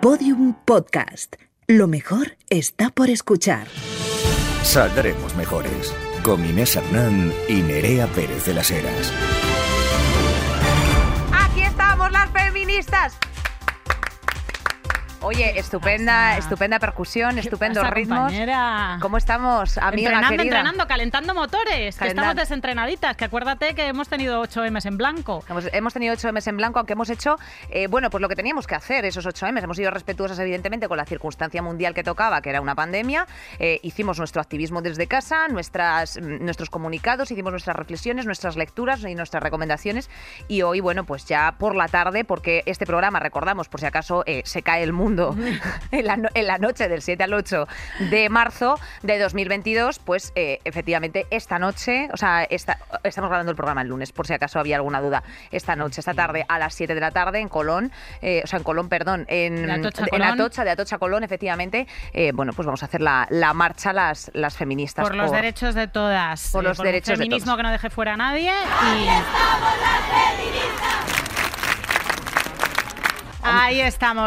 Podium 0.00 0.54
Podcast. 0.64 1.36
Lo 1.66 1.86
mejor 1.86 2.38
está 2.48 2.88
por 2.88 3.10
escuchar. 3.10 3.66
Saldremos 4.62 5.36
mejores. 5.36 5.94
Con 6.22 6.42
Inés 6.42 6.74
Hernán 6.76 7.30
y 7.48 7.60
Nerea 7.60 8.06
Pérez 8.06 8.46
de 8.46 8.54
las 8.54 8.70
Heras. 8.70 9.12
Aquí 11.34 11.60
estamos 11.60 12.10
las 12.12 12.30
feministas. 12.30 13.18
Oye, 15.22 15.58
estupenda, 15.58 16.38
estupenda 16.38 16.78
percusión, 16.78 17.38
estupendos 17.38 17.82
pasa, 17.82 17.94
ritmos. 17.94 18.18
compañera? 18.20 18.96
¿Cómo 19.02 19.18
estamos, 19.18 19.76
amiga 19.76 20.08
entrenando, 20.08 20.28
querida? 20.30 20.44
entrenando, 20.44 20.86
calentando 20.86 21.34
motores, 21.34 21.98
que 21.98 22.08
estamos 22.08 22.34
desentrenaditas, 22.34 23.16
que 23.18 23.26
acuérdate 23.26 23.74
que 23.74 23.88
hemos 23.88 24.08
tenido 24.08 24.40
8 24.40 24.64
M's 24.70 24.86
en 24.86 24.96
blanco. 24.96 25.44
Hemos, 25.46 25.68
hemos 25.74 25.92
tenido 25.92 26.14
8 26.14 26.32
M's 26.32 26.46
en 26.46 26.56
blanco, 26.56 26.78
aunque 26.78 26.94
hemos 26.94 27.10
hecho, 27.10 27.36
eh, 27.68 27.86
bueno, 27.86 28.08
pues 28.08 28.22
lo 28.22 28.30
que 28.30 28.34
teníamos 28.34 28.66
que 28.66 28.74
hacer, 28.74 29.04
esos 29.04 29.26
8 29.26 29.46
M's. 29.48 29.62
Hemos 29.62 29.76
sido 29.76 29.90
respetuosas, 29.90 30.38
evidentemente, 30.38 30.88
con 30.88 30.96
la 30.96 31.04
circunstancia 31.04 31.60
mundial 31.60 31.92
que 31.92 32.02
tocaba, 32.02 32.40
que 32.40 32.48
era 32.48 32.62
una 32.62 32.74
pandemia. 32.74 33.26
Eh, 33.58 33.78
hicimos 33.82 34.18
nuestro 34.18 34.40
activismo 34.40 34.80
desde 34.80 35.06
casa, 35.06 35.48
nuestras, 35.48 36.16
mm, 36.16 36.42
nuestros 36.44 36.70
comunicados, 36.70 37.30
hicimos 37.30 37.52
nuestras 37.52 37.76
reflexiones, 37.76 38.24
nuestras 38.24 38.56
lecturas 38.56 39.04
y 39.04 39.14
nuestras 39.14 39.42
recomendaciones. 39.42 40.08
Y 40.48 40.62
hoy, 40.62 40.80
bueno, 40.80 41.04
pues 41.04 41.26
ya 41.26 41.56
por 41.58 41.74
la 41.74 41.88
tarde, 41.88 42.24
porque 42.24 42.62
este 42.64 42.86
programa, 42.86 43.20
recordamos, 43.20 43.68
por 43.68 43.80
si 43.80 43.86
acaso 43.86 44.22
eh, 44.24 44.40
se 44.46 44.62
cae 44.62 44.82
el 44.82 44.94
mundo 44.94 45.09
en, 45.90 46.06
la, 46.06 46.18
en 46.34 46.46
la 46.46 46.58
noche 46.58 46.88
del 46.88 47.02
7 47.02 47.22
al 47.24 47.34
8 47.34 47.66
de 48.10 48.28
marzo 48.28 48.78
de 49.02 49.18
2022, 49.18 49.98
pues 49.98 50.32
eh, 50.34 50.60
efectivamente 50.64 51.26
esta 51.30 51.58
noche, 51.58 52.08
o 52.12 52.16
sea, 52.16 52.44
esta, 52.44 52.78
estamos 53.04 53.28
grabando 53.28 53.50
el 53.50 53.56
programa 53.56 53.82
el 53.82 53.88
lunes, 53.88 54.12
por 54.12 54.26
si 54.26 54.34
acaso 54.34 54.58
había 54.58 54.76
alguna 54.76 55.00
duda, 55.00 55.22
esta 55.50 55.76
noche, 55.76 56.00
esta 56.00 56.14
tarde, 56.14 56.44
a 56.48 56.58
las 56.58 56.74
7 56.74 56.94
de 56.94 57.00
la 57.00 57.10
tarde 57.10 57.40
en 57.40 57.48
Colón, 57.48 57.92
eh, 58.22 58.42
o 58.44 58.46
sea, 58.46 58.58
en 58.58 58.64
Colón, 58.64 58.88
perdón, 58.88 59.24
en, 59.28 59.66
De 59.66 59.72
Atocha, 59.72 60.02
en 60.02 60.08
Colón. 60.08 60.28
Atocha, 60.28 60.64
de 60.64 60.70
Atocha 60.70 60.98
Colón, 60.98 61.24
efectivamente, 61.24 61.86
eh, 62.12 62.32
bueno, 62.34 62.52
pues 62.52 62.66
vamos 62.66 62.82
a 62.82 62.86
hacer 62.86 63.00
la, 63.00 63.26
la 63.30 63.52
marcha 63.54 63.92
las, 63.92 64.30
las 64.34 64.56
feministas. 64.56 65.06
Por 65.06 65.16
los 65.16 65.32
derechos 65.32 65.74
de 65.74 65.88
todas. 65.88 66.50
por 66.52 66.64
los 66.64 66.78
un 66.78 66.84
derechos 66.84 67.18
de 67.18 67.24
feminismo 67.24 67.46
todos. 67.46 67.56
que 67.56 67.62
no 67.64 67.72
deje 67.72 67.90
fuera 67.90 68.14
a 68.14 68.16
nadie. 68.16 68.50
Y... 68.50 68.86
Ahí 68.86 69.08
estamos, 69.08 69.70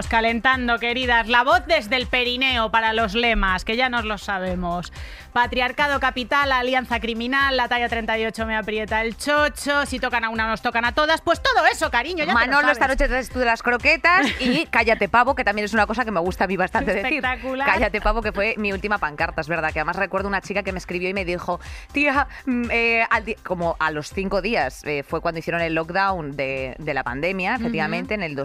calentando, 0.10 0.80
queridas. 0.80 1.28
La 1.28 1.44
voz 1.44 1.62
desde 1.68 1.96
el 1.96 2.08
perineo 2.08 2.72
para 2.72 2.94
los 2.94 3.14
lemas, 3.14 3.66
que 3.66 3.76
ya 3.76 3.90
nos 3.90 4.06
lo 4.06 4.18
sabemos. 4.18 4.94
Patriarcado 5.34 6.00
capital, 6.00 6.52
alianza 6.52 7.00
criminal, 7.00 7.58
la 7.58 7.68
talla 7.68 7.90
38 7.90 8.46
me 8.46 8.56
aprieta 8.56 9.02
el 9.02 9.18
chocho, 9.18 9.86
si 9.86 10.00
tocan 10.00 10.24
a 10.24 10.30
una 10.30 10.48
nos 10.48 10.62
tocan 10.62 10.86
a 10.86 10.94
todas. 10.94 11.22
Pues 11.22 11.42
todo 11.42 11.66
eso, 11.66 11.90
cariño, 11.90 12.20
ya 12.20 12.26
te 12.26 12.34
lo 12.34 12.40
Manolo, 12.40 12.72
esta 12.72 12.88
noche 12.88 13.08
traes 13.08 13.30
tú 13.30 13.40
de 13.40 13.46
las 13.46 13.64
croquetas 13.64 14.28
y 14.40 14.66
Cállate 14.72 15.10
Pavo, 15.10 15.36
que 15.36 15.44
también 15.44 15.66
es 15.66 15.74
una 15.74 15.88
cosa 15.88 16.06
que 16.06 16.12
me 16.12 16.20
gusta 16.20 16.44
a 16.44 16.48
mí 16.48 16.58
bastante 16.58 16.94
decir. 16.94 17.24
Espectacular. 17.24 17.68
Cállate 17.68 18.02
Pavo, 18.02 18.22
que 18.22 18.32
fue 18.32 18.56
mi 18.58 18.72
última 18.72 19.00
pancarta, 19.00 19.42
es 19.42 19.48
verdad. 19.48 19.74
Que 19.74 19.80
además 19.80 19.96
recuerdo 19.96 20.28
una 20.28 20.42
chica 20.42 20.64
que 20.64 20.72
me 20.72 20.78
escribió 20.78 21.10
y 21.10 21.14
me 21.14 21.26
dijo, 21.26 21.60
tía, 21.92 22.28
mm, 22.46 22.66
eh, 22.72 23.08
al 23.10 23.24
como 23.44 23.76
a 23.80 23.90
los 23.90 24.10
cinco 24.10 24.42
días 24.42 24.84
eh, 24.84 25.04
fue 25.04 25.22
cuando 25.22 25.40
hicieron 25.40 25.62
el 25.62 25.74
lockdown 25.74 26.36
de, 26.36 26.76
de 26.78 26.94
la 26.94 27.04
pandemia, 27.04 27.56
efectivamente, 27.56 28.14
en 28.14 28.24
el 28.24 28.36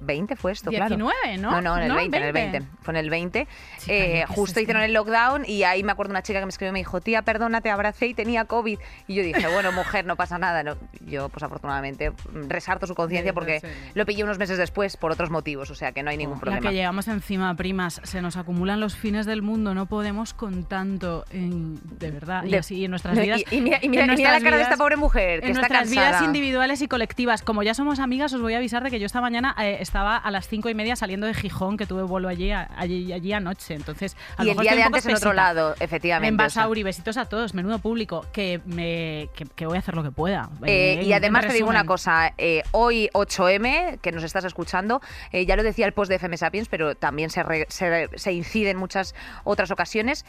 2020 0.00 0.36
fue 0.36 0.52
esto, 0.52 0.70
claro. 0.70 0.96
19, 0.96 1.38
¿no? 1.38 1.50
No, 1.52 1.60
no, 1.60 1.76
en 1.76 1.82
el 1.84 1.88
No, 1.88 1.94
20, 1.96 2.16
en 2.16 2.22
el 2.24 2.32
20. 2.32 2.58
20. 2.58 2.76
Fue 2.82 2.92
en 2.92 2.96
el 2.96 3.10
20. 3.10 3.46
Sí, 3.78 3.90
Eh, 3.92 4.24
justo 4.28 4.58
es 4.58 4.62
hicieron 4.64 4.80
que- 4.82 4.86
el 4.86 4.92
lockdown 4.94 5.44
y 5.46 5.62
ahí 5.64 5.82
me 5.82 5.92
acuerdo 5.92 6.10
una 6.10 6.22
chica 6.22 6.40
que 6.40 6.46
me 6.46 6.50
escribió 6.50 6.70
y 6.70 6.72
me 6.72 6.78
dijo, 6.80 7.00
tía, 7.00 7.22
perdona, 7.22 7.60
te 7.60 7.70
abracé 7.70 8.06
y 8.08 8.14
tenía 8.14 8.44
COVID. 8.44 8.78
Y 9.06 9.14
yo 9.14 9.22
dije, 9.22 9.46
bueno, 9.48 9.72
mujer, 9.72 10.06
no 10.06 10.16
pasa 10.16 10.38
nada. 10.38 10.62
No, 10.62 10.76
yo, 11.06 11.28
pues 11.28 11.42
afortunadamente, 11.42 12.12
resarto 12.48 12.86
su 12.86 12.94
conciencia 12.94 13.32
porque 13.32 13.60
lo 13.94 14.06
pillé 14.06 14.24
unos 14.24 14.38
meses 14.38 14.58
después 14.58 14.96
por 14.96 15.12
otros 15.12 15.30
motivos, 15.30 15.70
o 15.70 15.74
sea 15.74 15.92
que 15.92 16.02
no 16.02 16.10
hay 16.10 16.16
ningún 16.16 16.36
La 16.36 16.40
problema. 16.40 16.68
que 16.70 16.74
llevamos 16.74 17.08
encima, 17.08 17.54
primas, 17.54 18.00
se 18.04 18.20
nos 18.22 18.36
acumulan 18.36 18.80
los 18.80 18.96
fines 18.96 19.26
del 19.26 19.42
mundo, 19.42 19.74
no 19.74 19.86
podemos 19.86 20.34
con 20.34 20.64
tanto, 20.64 21.24
en- 21.30 21.78
de 21.98 22.10
verdad, 22.10 22.44
y 22.44 22.50
De- 22.50 22.58
así 22.58 22.84
en 22.84 22.90
nuestras 22.90 23.18
vidas. 23.18 23.40
Y, 23.50 23.56
y 23.56 23.60
mira, 23.60 23.78
y 23.82 23.88
mira- 23.88 24.04
y 24.04 24.16
mira 24.16 24.32
la 24.32 24.40
cara 24.40 24.56
de 24.56 24.62
esta 24.62 24.74
vidas- 24.74 24.78
pobre 24.78 24.96
mujer, 24.96 25.40
que 25.40 25.46
En 25.46 25.52
está 25.52 25.60
nuestras 25.68 25.82
cansada. 25.88 26.08
vidas 26.08 26.22
individuales 26.22 26.82
y 26.82 26.88
colectivas. 26.88 27.42
Como 27.42 27.62
ya 27.62 27.74
somos 27.74 27.98
amigas, 28.00 28.32
os 28.32 28.40
voy 28.40 28.54
a 28.54 28.58
avisar 28.58 28.82
de 28.82 28.90
que 28.90 28.98
yo 29.00 29.06
esta 29.06 29.20
mañana 29.20 29.54
eh, 29.60 29.78
estaba 29.90 30.16
a 30.16 30.30
las 30.30 30.46
cinco 30.46 30.68
y 30.68 30.74
media 30.74 30.94
saliendo 30.94 31.26
de 31.26 31.34
Gijón, 31.34 31.76
que 31.76 31.84
tuve 31.84 32.04
vuelo 32.04 32.28
allí, 32.28 32.52
allí, 32.52 33.12
allí 33.12 33.32
anoche. 33.32 33.74
Entonces, 33.74 34.16
a 34.36 34.44
lo 34.44 34.48
y 34.48 34.50
el 34.52 34.58
día 34.58 34.74
de 34.76 34.82
antes 34.84 35.04
en 35.06 35.16
otro 35.16 35.32
lado, 35.32 35.74
efectivamente. 35.80 36.28
En. 36.28 36.36
Basauri, 36.36 36.82
besitos 36.84 37.16
a 37.16 37.24
todos, 37.24 37.54
menudo 37.54 37.80
público, 37.80 38.24
que, 38.32 38.60
me, 38.66 39.28
que, 39.34 39.46
que 39.56 39.66
voy 39.66 39.76
a 39.76 39.80
hacer 39.80 39.96
lo 39.96 40.04
que 40.04 40.12
pueda. 40.12 40.48
Eh, 40.64 41.00
Eh, 41.00 41.02
y 41.02 41.12
además 41.12 41.46
te 41.46 41.52
digo 41.52 41.68
una 41.68 41.84
cosa, 41.86 42.32
eh, 42.38 42.62
hoy 42.70 43.10
8M, 43.14 43.98
que 44.00 44.12
nos 44.12 44.22
estás 44.22 44.44
escuchando, 44.44 45.00
ya 45.32 45.56
lo 45.56 45.62
decía 45.64 45.86
el 45.86 45.92
post 45.92 46.08
de 46.08 46.16
FM 46.16 46.36
Sapiens, 46.36 46.68
pero 46.68 46.94
también 46.94 47.30
se, 47.30 47.42
re- 47.42 47.66
se, 47.68 48.08
se 48.14 48.32
incide 48.32 48.70
en 48.70 48.76
muchas 48.76 49.14
otras 49.44 49.70
ocasiones. 49.72 50.24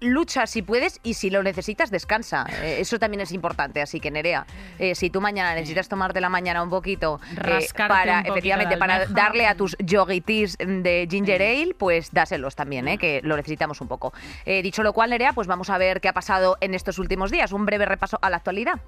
Lucha 0.00 0.46
si 0.46 0.62
puedes 0.62 1.00
y 1.02 1.14
si 1.14 1.30
lo 1.30 1.42
necesitas, 1.42 1.90
descansa. 1.90 2.46
Eh, 2.62 2.78
eso 2.80 2.98
también 2.98 3.20
es 3.20 3.32
importante. 3.32 3.82
Así 3.82 4.00
que, 4.00 4.10
Nerea, 4.10 4.46
eh, 4.78 4.94
si 4.94 5.10
tú 5.10 5.20
mañana 5.20 5.54
necesitas 5.54 5.88
tomarte 5.88 6.20
la 6.20 6.28
mañana 6.28 6.62
un 6.62 6.70
poquito 6.70 7.20
eh, 7.32 7.66
para, 7.76 8.18
un 8.18 8.18
poquito 8.18 8.32
efectivamente, 8.32 8.76
para 8.76 9.06
darle 9.06 9.46
a 9.46 9.54
tus 9.54 9.76
yogitis 9.78 10.56
de 10.58 11.06
ginger 11.10 11.42
ale, 11.42 11.74
pues 11.74 12.10
dáselos 12.12 12.54
también, 12.54 12.88
eh, 12.88 12.98
que 12.98 13.20
lo 13.22 13.36
necesitamos 13.36 13.80
un 13.80 13.88
poco. 13.88 14.12
Eh, 14.44 14.62
dicho 14.62 14.82
lo 14.82 14.92
cual, 14.92 15.10
Nerea, 15.10 15.32
pues 15.32 15.46
vamos 15.46 15.70
a 15.70 15.78
ver 15.78 16.00
qué 16.00 16.08
ha 16.08 16.12
pasado 16.12 16.56
en 16.60 16.74
estos 16.74 16.98
últimos 16.98 17.30
días. 17.30 17.52
Un 17.52 17.66
breve 17.66 17.86
repaso 17.86 18.18
a 18.20 18.30
la 18.30 18.36
actualidad. 18.36 18.80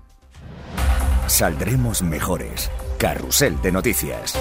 Saldremos 1.26 2.02
mejores. 2.02 2.70
Carrusel 2.98 3.60
de 3.60 3.72
noticias. 3.72 4.38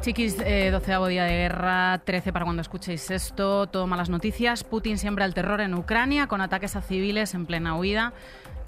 Chiquis, 0.00 0.36
eh, 0.46 0.70
doceavo 0.70 1.08
día 1.08 1.24
de 1.24 1.32
guerra, 1.32 2.00
13 2.04 2.32
para 2.32 2.44
cuando 2.44 2.62
escuchéis 2.62 3.10
esto, 3.10 3.66
todo 3.66 3.88
malas 3.88 4.08
noticias. 4.08 4.62
Putin 4.62 4.96
siembra 4.96 5.24
el 5.24 5.34
terror 5.34 5.60
en 5.60 5.74
Ucrania 5.74 6.28
con 6.28 6.40
ataques 6.40 6.76
a 6.76 6.82
civiles 6.82 7.34
en 7.34 7.46
plena 7.46 7.76
huida. 7.76 8.12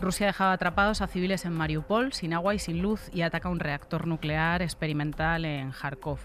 Rusia 0.00 0.26
dejaba 0.26 0.52
atrapados 0.52 1.02
a 1.02 1.06
civiles 1.06 1.44
en 1.44 1.52
Mariupol, 1.52 2.12
sin 2.12 2.32
agua 2.32 2.54
y 2.54 2.58
sin 2.58 2.82
luz, 2.82 3.10
y 3.12 3.22
ataca 3.22 3.48
un 3.48 3.60
reactor 3.60 4.08
nuclear 4.08 4.60
experimental 4.60 5.44
en 5.44 5.70
Kharkov. 5.70 6.18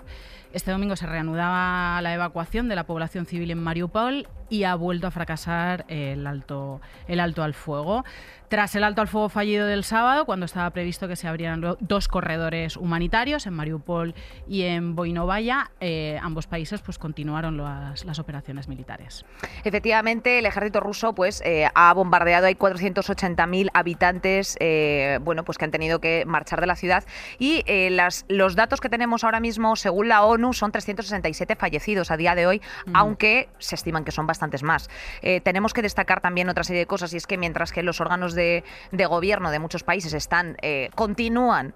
Este 0.53 0.71
domingo 0.71 0.95
se 0.95 1.05
reanudaba 1.05 2.01
la 2.01 2.13
evacuación 2.13 2.69
de 2.69 2.75
la 2.75 2.85
población 2.85 3.25
civil 3.25 3.51
en 3.51 3.61
Mariupol 3.61 4.27
y 4.49 4.63
ha 4.63 4.73
vuelto 4.75 5.05
a 5.05 5.11
fracasar 5.11 5.85
el 5.89 6.25
alto, 6.25 6.79
el 7.07 7.19
alto 7.19 7.43
al 7.43 7.53
fuego. 7.53 8.05
Tras 8.49 8.75
el 8.75 8.83
alto 8.83 9.01
al 9.01 9.07
fuego 9.07 9.29
fallido 9.29 9.67
del 9.67 9.83
sábado, 9.83 10.25
cuando 10.25 10.45
estaba 10.45 10.69
previsto 10.69 11.07
que 11.07 11.15
se 11.15 11.27
abrieran 11.27 11.77
dos 11.79 12.07
corredores 12.07 12.77
humanitarios 12.77 13.47
en 13.47 13.53
Mariupol 13.53 14.15
y 14.47 14.63
en 14.63 14.95
Voinovaya, 14.95 15.71
eh, 15.79 16.19
ambos 16.21 16.47
países 16.47 16.81
pues, 16.81 16.97
continuaron 16.97 17.57
las, 17.57 18.05
las 18.05 18.19
operaciones 18.19 18.67
militares. 18.67 19.25
Efectivamente, 19.63 20.39
el 20.39 20.45
ejército 20.45 20.79
ruso 20.79 21.13
pues 21.13 21.41
eh, 21.45 21.67
ha 21.73 21.93
bombardeado, 21.93 22.47
hay 22.47 22.55
480.000 22.55 23.69
habitantes 23.73 24.57
eh, 24.59 25.19
bueno, 25.21 25.43
pues 25.43 25.57
que 25.57 25.65
han 25.65 25.71
tenido 25.71 25.99
que 25.99 26.23
marchar 26.25 26.61
de 26.61 26.67
la 26.67 26.75
ciudad 26.75 27.03
y 27.39 27.63
eh, 27.65 27.89
las, 27.89 28.25
los 28.27 28.55
datos 28.55 28.81
que 28.81 28.89
tenemos 28.89 29.23
ahora 29.23 29.39
mismo, 29.39 29.75
según 29.75 30.07
la 30.07 30.23
ONU, 30.23 30.53
son 30.53 30.71
367 30.71 31.55
fallecidos 31.55 32.11
a 32.11 32.17
día 32.17 32.35
de 32.35 32.47
hoy, 32.47 32.61
aunque 32.93 33.49
se 33.57 33.75
estiman 33.75 34.03
que 34.03 34.11
son 34.11 34.27
bastantes 34.27 34.63
más. 34.63 34.89
Eh, 35.21 35.41
tenemos 35.41 35.73
que 35.73 35.81
destacar 35.81 36.21
también 36.21 36.49
otra 36.49 36.63
serie 36.63 36.81
de 36.81 36.85
cosas 36.85 37.13
y 37.13 37.17
es 37.17 37.27
que 37.27 37.37
mientras 37.37 37.71
que 37.71 37.83
los 37.83 38.01
órganos 38.01 38.34
de, 38.35 38.63
gobierno 38.91 39.51
de 39.51 39.59
muchos 39.59 39.83
países 39.83 40.13
están, 40.13 40.57
eh, 40.61 40.89
continúan 40.95 41.73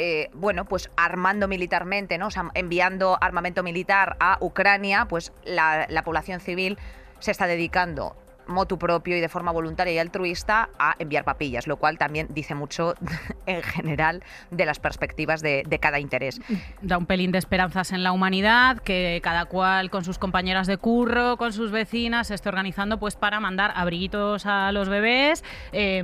eh, 0.00 0.30
bueno, 0.32 0.64
pues 0.64 0.90
armando 0.96 1.48
militarmente, 1.48 2.18
¿no? 2.18 2.28
Enviando 2.54 3.18
armamento 3.20 3.64
militar 3.64 4.16
a 4.20 4.38
Ucrania, 4.40 5.06
pues 5.08 5.32
la, 5.44 5.86
la 5.88 6.04
población 6.04 6.38
civil 6.38 6.78
se 7.18 7.32
está 7.32 7.48
dedicando 7.48 8.14
motu 8.48 8.78
propio 8.78 9.16
y 9.16 9.20
de 9.20 9.28
forma 9.28 9.52
voluntaria 9.52 9.92
y 9.94 9.98
altruista 9.98 10.70
a 10.78 10.94
enviar 10.98 11.24
papillas, 11.24 11.66
lo 11.66 11.76
cual 11.76 11.98
también 11.98 12.26
dice 12.30 12.54
mucho 12.54 12.94
en 13.46 13.62
general 13.62 14.22
de 14.50 14.66
las 14.66 14.78
perspectivas 14.78 15.40
de, 15.40 15.62
de 15.68 15.78
cada 15.78 16.00
interés. 16.00 16.40
Da 16.82 16.98
un 16.98 17.06
pelín 17.06 17.30
de 17.32 17.38
esperanzas 17.38 17.92
en 17.92 18.02
la 18.02 18.12
humanidad, 18.12 18.78
que 18.78 19.20
cada 19.22 19.44
cual 19.44 19.90
con 19.90 20.04
sus 20.04 20.18
compañeras 20.18 20.66
de 20.66 20.76
curro, 20.78 21.36
con 21.36 21.52
sus 21.52 21.70
vecinas, 21.70 22.28
se 22.28 22.34
esté 22.34 22.48
organizando 22.48 22.98
pues 22.98 23.16
para 23.16 23.40
mandar 23.40 23.72
abriguitos 23.74 24.46
a 24.46 24.72
los 24.72 24.88
bebés, 24.88 25.44
eh, 25.72 26.02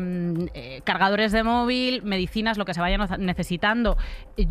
eh, 0.54 0.80
cargadores 0.84 1.32
de 1.32 1.42
móvil, 1.42 2.02
medicinas, 2.02 2.58
lo 2.58 2.64
que 2.64 2.74
se 2.74 2.80
vaya 2.80 2.98
no- 2.98 3.16
necesitando. 3.18 3.96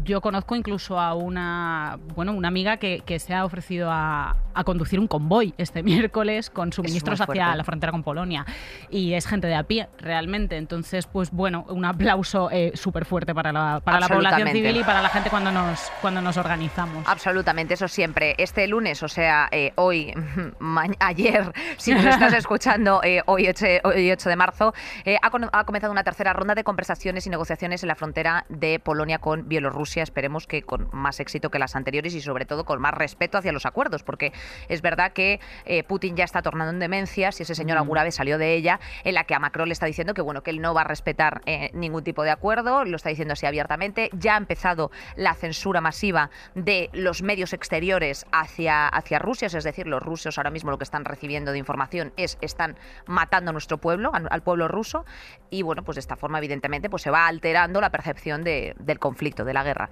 Yo 0.03 0.21
conozco 0.21 0.55
incluso 0.55 0.99
a 0.99 1.13
una, 1.13 1.99
bueno, 2.15 2.33
una 2.33 2.47
amiga 2.47 2.77
que, 2.77 3.01
que 3.05 3.19
se 3.19 3.33
ha 3.33 3.45
ofrecido 3.45 3.89
a, 3.91 4.37
a 4.53 4.63
conducir 4.63 4.99
un 4.99 5.07
convoy 5.07 5.53
este 5.57 5.83
miércoles 5.83 6.49
con 6.49 6.71
suministros 6.73 7.19
hacia 7.21 7.55
la 7.55 7.63
frontera 7.63 7.82
frontera 7.83 7.91
con 7.91 8.03
Polonia. 8.03 8.45
Y 8.89 9.13
es 9.13 9.27
gente 9.27 9.47
de 9.47 9.55
a 9.55 9.63
pie, 9.63 9.89
realmente. 9.97 10.57
Entonces, 10.57 11.05
pues 11.07 11.31
bueno, 11.31 11.65
un 11.69 11.85
aplauso 11.85 12.49
eh, 12.51 12.71
súper 12.75 13.05
fuerte 13.05 13.33
para, 13.33 13.51
la, 13.51 13.81
para 13.83 13.99
la 13.99 14.07
población 14.07 14.49
civil 14.49 14.77
y 14.77 14.83
para 14.83 15.01
la 15.01 15.09
gente 15.09 15.29
cuando 15.29 15.51
nos, 15.51 15.91
cuando 16.01 16.21
nos 16.21 16.37
organizamos. 16.37 17.05
Absolutamente, 17.07 17.73
eso 17.73 17.87
siempre. 17.87 18.35
Este 18.37 18.67
lunes, 18.67 19.03
o 19.03 19.07
sea, 19.07 19.47
eh, 19.51 19.73
hoy, 19.75 20.13
ayer, 20.99 21.51
si 21.77 21.93
nos 21.93 22.05
estás 22.05 22.33
escuchando, 22.43 23.01
eh, 23.03 23.21
hoy, 23.25 23.47
8, 23.47 23.65
hoy 23.83 24.11
8 24.11 24.29
de 24.29 24.35
marzo, 24.35 24.73
ha, 25.21 25.59
ha 25.59 25.63
comenzado 25.65 25.91
una 25.91 26.03
tercera 26.03 26.33
ronda 26.33 26.55
de 26.55 26.63
conversaciones 26.63 27.27
y 27.27 27.29
negociaciones 27.29 27.83
en 27.83 27.87
la 27.87 27.95
frontera 27.95 28.45
de 28.49 28.79
Polonia 28.79 29.19
con 29.19 29.47
Bielorrusia. 29.47 30.03
Esperemos 30.03 30.47
que 30.47 30.63
con 30.63 30.89
más 30.93 31.19
éxito 31.19 31.49
que 31.49 31.59
las 31.59 31.75
anteriores 31.75 32.13
y 32.13 32.21
sobre 32.21 32.45
todo 32.45 32.65
con 32.65 32.79
más 32.79 32.93
respeto 32.93 33.37
hacia 33.37 33.51
los 33.51 33.65
acuerdos, 33.65 34.03
porque 34.03 34.31
es 34.69 34.81
verdad 34.81 35.13
que 35.13 35.39
eh, 35.65 35.83
Putin 35.83 36.15
ya 36.15 36.23
está 36.23 36.41
tornando 36.41 36.71
en 36.71 36.79
demencia, 36.79 37.31
si 37.31 37.43
ese 37.43 37.55
señor 37.55 37.72
Agurave 37.77 38.11
salió 38.11 38.37
de 38.37 38.55
ella, 38.55 38.79
en 39.03 39.15
la 39.15 39.23
que 39.23 39.35
a 39.35 39.39
Macron 39.39 39.67
le 39.67 39.73
está 39.73 39.85
diciendo 39.85 40.13
que 40.13 40.21
bueno 40.21 40.43
que 40.43 40.51
él 40.51 40.61
no 40.61 40.73
va 40.73 40.81
a 40.81 40.85
respetar 40.85 41.41
eh, 41.45 41.69
ningún 41.73 42.03
tipo 42.03 42.23
de 42.23 42.31
acuerdo, 42.31 42.85
lo 42.85 42.95
está 42.95 43.09
diciendo 43.09 43.33
así 43.33 43.45
abiertamente. 43.45 44.09
Ya 44.13 44.35
ha 44.35 44.37
empezado 44.37 44.91
la 45.15 45.33
censura 45.33 45.81
masiva 45.81 46.29
de 46.55 46.89
los 46.93 47.21
medios 47.21 47.53
exteriores 47.53 48.25
hacia, 48.31 48.87
hacia 48.87 49.19
Rusia, 49.19 49.47
es 49.47 49.63
decir, 49.63 49.87
los 49.87 50.01
rusos 50.01 50.37
ahora 50.37 50.49
mismo 50.49 50.71
lo 50.71 50.77
que 50.77 50.83
están 50.83 51.05
recibiendo 51.05 51.51
de 51.51 51.57
información 51.57 52.13
es 52.17 52.37
están 52.41 52.77
matando 53.05 53.49
a 53.49 53.53
nuestro 53.53 53.77
pueblo, 53.77 54.11
al 54.13 54.43
pueblo 54.43 54.67
ruso, 54.67 55.05
y 55.49 55.61
bueno, 55.61 55.83
pues 55.83 55.95
de 55.95 55.99
esta 55.99 56.15
forma 56.15 56.37
evidentemente 56.37 56.89
pues 56.89 57.03
se 57.03 57.09
va 57.09 57.27
alterando 57.27 57.81
la 57.81 57.89
percepción 57.89 58.43
de, 58.43 58.75
del 58.79 58.99
conflicto, 58.99 59.45
de 59.45 59.53
la 59.53 59.63
guerra. 59.63 59.89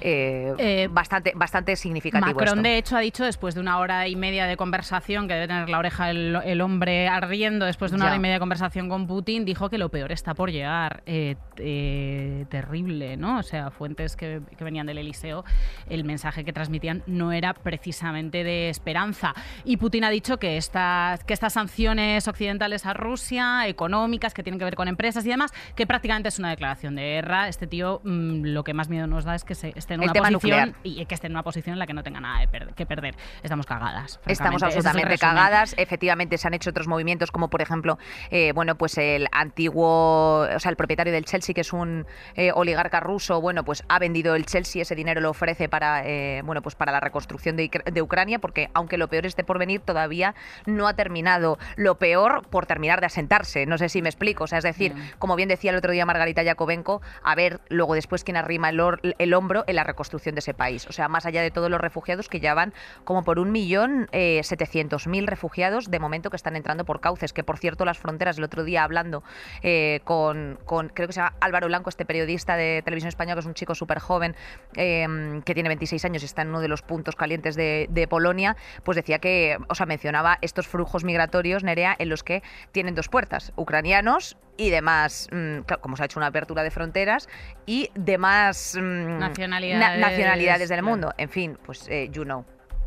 Eh, 0.00 0.88
bastante, 0.90 1.32
bastante 1.34 1.76
significativo. 1.76 2.38
Macron, 2.38 2.62
de 2.62 2.78
hecho, 2.78 2.96
ha 2.96 3.00
dicho 3.00 3.24
después 3.24 3.54
de 3.54 3.60
una 3.60 3.78
hora 3.78 4.06
y 4.08 4.16
media 4.16 4.46
de 4.46 4.56
conversación, 4.56 5.28
que 5.28 5.34
debe 5.34 5.48
tener 5.48 5.68
la 5.68 5.78
oreja 5.78 6.10
el, 6.10 6.60
hombre 6.60 7.07
ardiendo, 7.08 7.66
después 7.66 7.90
de 7.90 7.96
una 7.96 8.06
hora 8.06 8.16
y 8.16 8.18
media 8.18 8.34
de 8.34 8.40
conversación 8.40 8.88
con 8.88 9.06
Putin, 9.06 9.44
dijo 9.44 9.68
que 9.68 9.78
lo 9.78 9.88
peor 9.88 10.12
está 10.12 10.34
por 10.34 10.50
llegar. 10.50 11.02
Eh, 11.06 11.36
eh, 11.56 12.46
terrible, 12.48 13.16
¿no? 13.16 13.38
O 13.38 13.42
sea, 13.42 13.70
fuentes 13.70 14.16
que, 14.16 14.40
venían 14.60 14.86
del 14.86 14.98
Eliseo, 14.98 15.44
el 15.88 16.04
mensaje 16.04 16.44
que 16.44 16.52
transmitían 16.52 17.02
no 17.06 17.32
era 17.32 17.54
precisamente 17.54 18.44
de 18.44 18.68
esperanza. 18.68 19.34
Y 19.64 19.76
Putin 19.76 20.04
ha 20.04 20.10
dicho 20.10 20.38
que 20.38 20.56
estas, 20.56 21.24
que 21.24 21.34
estas 21.34 21.52
sanciones 21.52 22.28
occidentales 22.28 22.86
a 22.86 22.94
Rusia, 22.94 23.66
económicas, 23.66 24.34
que 24.34 24.42
tienen 24.42 24.58
que 24.58 24.64
ver 24.64 24.76
con 24.76 24.88
empresas 24.88 25.24
y 25.26 25.30
demás, 25.30 25.52
que 25.74 25.86
prácticamente 25.86 26.28
es 26.28 26.38
una 26.38 26.50
declaración 26.50 26.94
de 26.94 27.02
guerra. 27.02 27.48
Este 27.48 27.66
tío 27.66 28.00
mm, 28.04 28.44
lo 28.44 28.64
que 28.64 28.74
más 28.74 28.88
miedo 28.88 29.06
nos 29.06 29.24
da 29.24 29.34
es 29.34 29.44
que 29.44 29.54
se 29.54 29.72
esté 29.76 29.94
en 29.94 30.02
una 30.02 30.12
posición 30.12 30.76
y 30.82 31.04
que 31.06 31.14
esté 31.14 31.26
en 31.26 31.32
una 31.32 31.42
posición 31.42 31.74
en 31.74 31.78
la 31.78 31.86
que 31.86 31.94
no 31.94 32.02
tenga 32.02 32.20
nada 32.20 32.46
que 32.74 32.86
perder. 32.86 33.14
Estamos 33.42 33.66
cagadas. 33.66 34.20
Estamos 34.26 34.62
absolutamente 34.62 35.18
cagadas. 35.18 35.74
Efectivamente, 35.76 36.38
se 36.38 36.48
han 36.48 36.54
hecho 36.54 36.70
otros 36.70 36.87
movimientos, 36.88 37.30
como 37.30 37.48
por 37.48 37.62
ejemplo, 37.62 37.98
eh, 38.30 38.52
bueno, 38.52 38.76
pues 38.76 38.98
el 38.98 39.28
antiguo, 39.32 40.40
o 40.40 40.58
sea, 40.58 40.70
el 40.70 40.76
propietario 40.76 41.12
del 41.12 41.24
Chelsea, 41.24 41.54
que 41.54 41.60
es 41.60 41.72
un 41.72 42.06
eh, 42.34 42.50
oligarca 42.54 43.00
ruso, 43.00 43.40
bueno, 43.40 43.64
pues 43.64 43.84
ha 43.88 43.98
vendido 43.98 44.34
el 44.34 44.46
Chelsea, 44.46 44.82
ese 44.82 44.94
dinero 44.94 45.20
lo 45.20 45.30
ofrece 45.30 45.68
para, 45.68 46.06
eh, 46.06 46.42
bueno, 46.44 46.62
pues 46.62 46.74
para 46.74 46.90
la 46.92 47.00
reconstrucción 47.00 47.56
de, 47.56 47.70
de, 47.92 48.02
Ucrania, 48.02 48.38
porque 48.38 48.70
aunque 48.74 48.96
lo 48.96 49.08
peor 49.08 49.26
esté 49.26 49.44
por 49.44 49.58
venir, 49.58 49.80
todavía 49.80 50.34
no 50.66 50.88
ha 50.88 50.94
terminado 50.94 51.58
lo 51.76 51.98
peor 51.98 52.46
por 52.48 52.66
terminar 52.66 53.00
de 53.00 53.06
asentarse. 53.06 53.66
No 53.66 53.78
sé 53.78 53.88
si 53.88 54.02
me 54.02 54.08
explico. 54.08 54.44
O 54.44 54.46
sea, 54.46 54.58
es 54.58 54.64
decir, 54.64 54.94
como 55.18 55.36
bien 55.36 55.48
decía 55.48 55.70
el 55.70 55.76
otro 55.76 55.92
día 55.92 56.06
Margarita 56.06 56.42
Yakovenko, 56.42 57.02
a 57.22 57.34
ver 57.34 57.60
luego 57.68 57.94
después 57.94 58.24
quién 58.24 58.36
arrima 58.36 58.70
el, 58.70 58.80
el 59.18 59.34
hombro 59.34 59.64
en 59.66 59.76
la 59.76 59.84
reconstrucción 59.84 60.34
de 60.34 60.40
ese 60.40 60.54
país. 60.54 60.86
O 60.86 60.92
sea, 60.92 61.08
más 61.08 61.26
allá 61.26 61.42
de 61.42 61.50
todos 61.50 61.70
los 61.70 61.80
refugiados 61.80 62.28
que 62.28 62.40
ya 62.40 62.54
van 62.54 62.72
como 63.04 63.24
por 63.24 63.38
un 63.38 63.52
millón 63.52 64.08
setecientos 64.42 65.06
mil 65.06 65.26
refugiados 65.26 65.90
de 65.90 65.98
momento 65.98 66.30
que 66.30 66.36
están 66.36 66.56
entrando 66.56 66.77
por 66.84 67.00
cauces, 67.00 67.32
que 67.32 67.44
por 67.44 67.58
cierto 67.58 67.84
las 67.84 67.98
fronteras, 67.98 68.38
el 68.38 68.44
otro 68.44 68.64
día 68.64 68.84
hablando 68.84 69.22
eh, 69.62 70.00
con, 70.04 70.58
con, 70.64 70.88
creo 70.88 71.06
que 71.06 71.12
se 71.12 71.20
llama 71.20 71.34
Álvaro 71.40 71.66
Blanco, 71.66 71.90
este 71.90 72.04
periodista 72.04 72.56
de 72.56 72.82
televisión 72.84 73.08
española, 73.08 73.36
que 73.36 73.40
es 73.40 73.46
un 73.46 73.54
chico 73.54 73.74
súper 73.74 73.98
joven, 73.98 74.34
em, 74.74 75.42
que 75.42 75.54
tiene 75.54 75.68
26 75.68 76.04
años 76.04 76.22
y 76.22 76.26
está 76.26 76.42
en 76.42 76.48
uno 76.48 76.60
de 76.60 76.68
los 76.68 76.82
puntos 76.82 77.16
calientes 77.16 77.56
de, 77.56 77.86
de, 77.90 78.08
Polonia, 78.08 78.56
pues 78.84 78.96
decía 78.96 79.18
que, 79.18 79.58
o 79.68 79.74
sea, 79.74 79.86
mencionaba 79.86 80.38
estos 80.40 80.66
flujos 80.66 81.04
migratorios, 81.04 81.64
Nerea, 81.64 81.94
en 81.98 82.08
los 82.08 82.22
que 82.22 82.42
tienen 82.72 82.94
dos 82.94 83.08
puertas, 83.08 83.52
ucranianos 83.56 84.36
y 84.56 84.70
demás, 84.70 85.28
mm, 85.30 85.60
como 85.80 85.96
se 85.96 86.02
ha 86.02 86.06
hecho 86.06 86.18
una 86.18 86.28
apertura 86.28 86.62
de 86.62 86.70
fronteras, 86.70 87.28
y 87.66 87.90
demás 87.94 88.76
mm, 88.80 89.18
nacionalidades, 89.18 90.00
nacionalidades 90.00 90.68
del 90.68 90.82
mundo. 90.82 91.14
En 91.16 91.28
fin, 91.28 91.58
pues 91.64 91.86
eh, 91.88 92.08
you 92.10 92.24
know. 92.24 92.44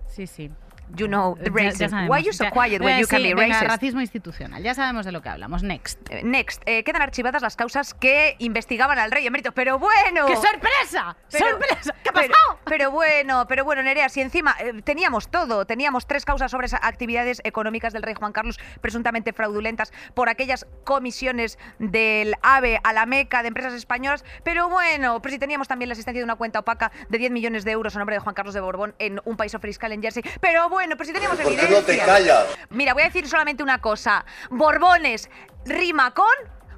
Sí, 0.07 0.27
sí 0.27 0.51
you 0.95 1.07
know 1.07 1.37
the 1.41 1.49
racism. 1.49 2.07
Why 2.07 2.23
you 2.23 2.33
so 2.33 2.49
quiet 2.51 2.81
when 2.81 2.99
you 2.99 3.07
can 3.07 3.23
be 3.23 3.33
racist? 3.33 3.67
racismo 3.67 4.01
institucional. 4.01 4.61
Ya 4.63 4.73
sabemos 4.73 5.05
de 5.05 5.11
lo 5.11 5.21
que 5.21 5.29
hablamos. 5.29 5.63
Next. 5.63 5.99
Eh, 6.09 6.21
next. 6.23 6.61
Eh, 6.65 6.83
quedan 6.83 7.01
archivadas 7.01 7.41
las 7.41 7.55
causas 7.55 7.93
que 7.93 8.35
investigaban 8.39 8.99
al 8.99 9.11
rey 9.11 9.25
emérito. 9.25 9.51
Pero 9.51 9.79
bueno. 9.79 10.25
¡Qué 10.25 10.35
sorpresa! 10.35 11.15
¡Sorpresa! 11.27 11.95
¿Qué 12.03 12.09
ha 12.09 12.13
pasado? 12.13 12.59
Pero, 12.65 12.91
bueno, 12.91 13.45
pero 13.47 13.63
bueno, 13.63 13.83
Nerea, 13.83 14.09
si 14.09 14.21
encima 14.21 14.55
eh, 14.59 14.81
teníamos 14.83 15.29
todo, 15.29 15.65
teníamos 15.65 16.07
tres 16.07 16.25
causas 16.25 16.51
sobre 16.51 16.67
esas 16.67 16.81
actividades 16.83 17.41
económicas 17.43 17.93
del 17.93 18.03
rey 18.03 18.13
Juan 18.13 18.33
Carlos 18.33 18.59
presuntamente 18.81 19.33
fraudulentas 19.33 19.91
por 20.13 20.29
aquellas 20.29 20.65
comisiones 20.83 21.57
del 21.79 22.35
AVE 22.41 22.79
a 22.83 22.93
la 22.93 23.05
Meca 23.05 23.41
de 23.41 23.49
empresas 23.49 23.73
españolas. 23.73 24.23
Pero 24.43 24.69
bueno, 24.69 25.21
pero 25.21 25.33
si 25.33 25.39
teníamos 25.39 25.67
también 25.67 25.89
la 25.89 25.93
existencia 25.93 26.19
de 26.19 26.25
una 26.25 26.35
cuenta 26.35 26.59
opaca 26.59 26.91
de 27.09 27.17
10 27.17 27.31
millones 27.31 27.63
de 27.63 27.71
euros 27.71 27.95
a 27.95 27.99
nombre 27.99 28.15
de 28.15 28.19
Juan 28.19 28.35
Carlos 28.35 28.53
de 28.53 28.61
Borbón 28.61 28.95
en 28.99 29.21
un 29.25 29.37
país 29.37 29.51
fiscal 29.61 29.91
en 29.91 30.01
Jersey. 30.01 30.23
Pero 30.39 30.69
bueno, 30.69 30.80
bueno, 30.81 30.97
pero 30.97 31.05
si 31.05 31.13
teníamos 31.13 31.39
evidencia. 31.39 31.67
¿Por 31.67 31.85
qué 31.85 31.93
no 31.93 31.99
te 31.99 32.05
callas? 32.05 32.45
Mira, 32.71 32.93
voy 32.95 33.03
a 33.03 33.05
decir 33.05 33.27
solamente 33.27 33.61
una 33.61 33.79
cosa. 33.79 34.25
Borbones 34.49 35.29
rima 35.63 36.11
con 36.11 36.25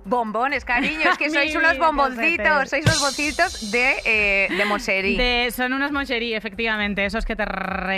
Bombones, 0.06 0.66
cariño, 0.66 1.10
es 1.12 1.18
que 1.18 1.30
sois 1.32 1.56
unos 1.56 1.78
bomboncitos, 1.78 2.70
sois 2.70 2.86
unos 2.86 3.00
bomboncitos 3.00 3.72
de, 3.72 3.96
eh, 4.06 4.48
de 4.56 4.66
Moncherí. 4.66 5.52
son 5.52 5.74
unos 5.74 5.92
Moncherí, 5.92 6.34
efectivamente, 6.34 7.06
esos 7.06 7.26
que 7.26 7.36
te, 7.36 7.46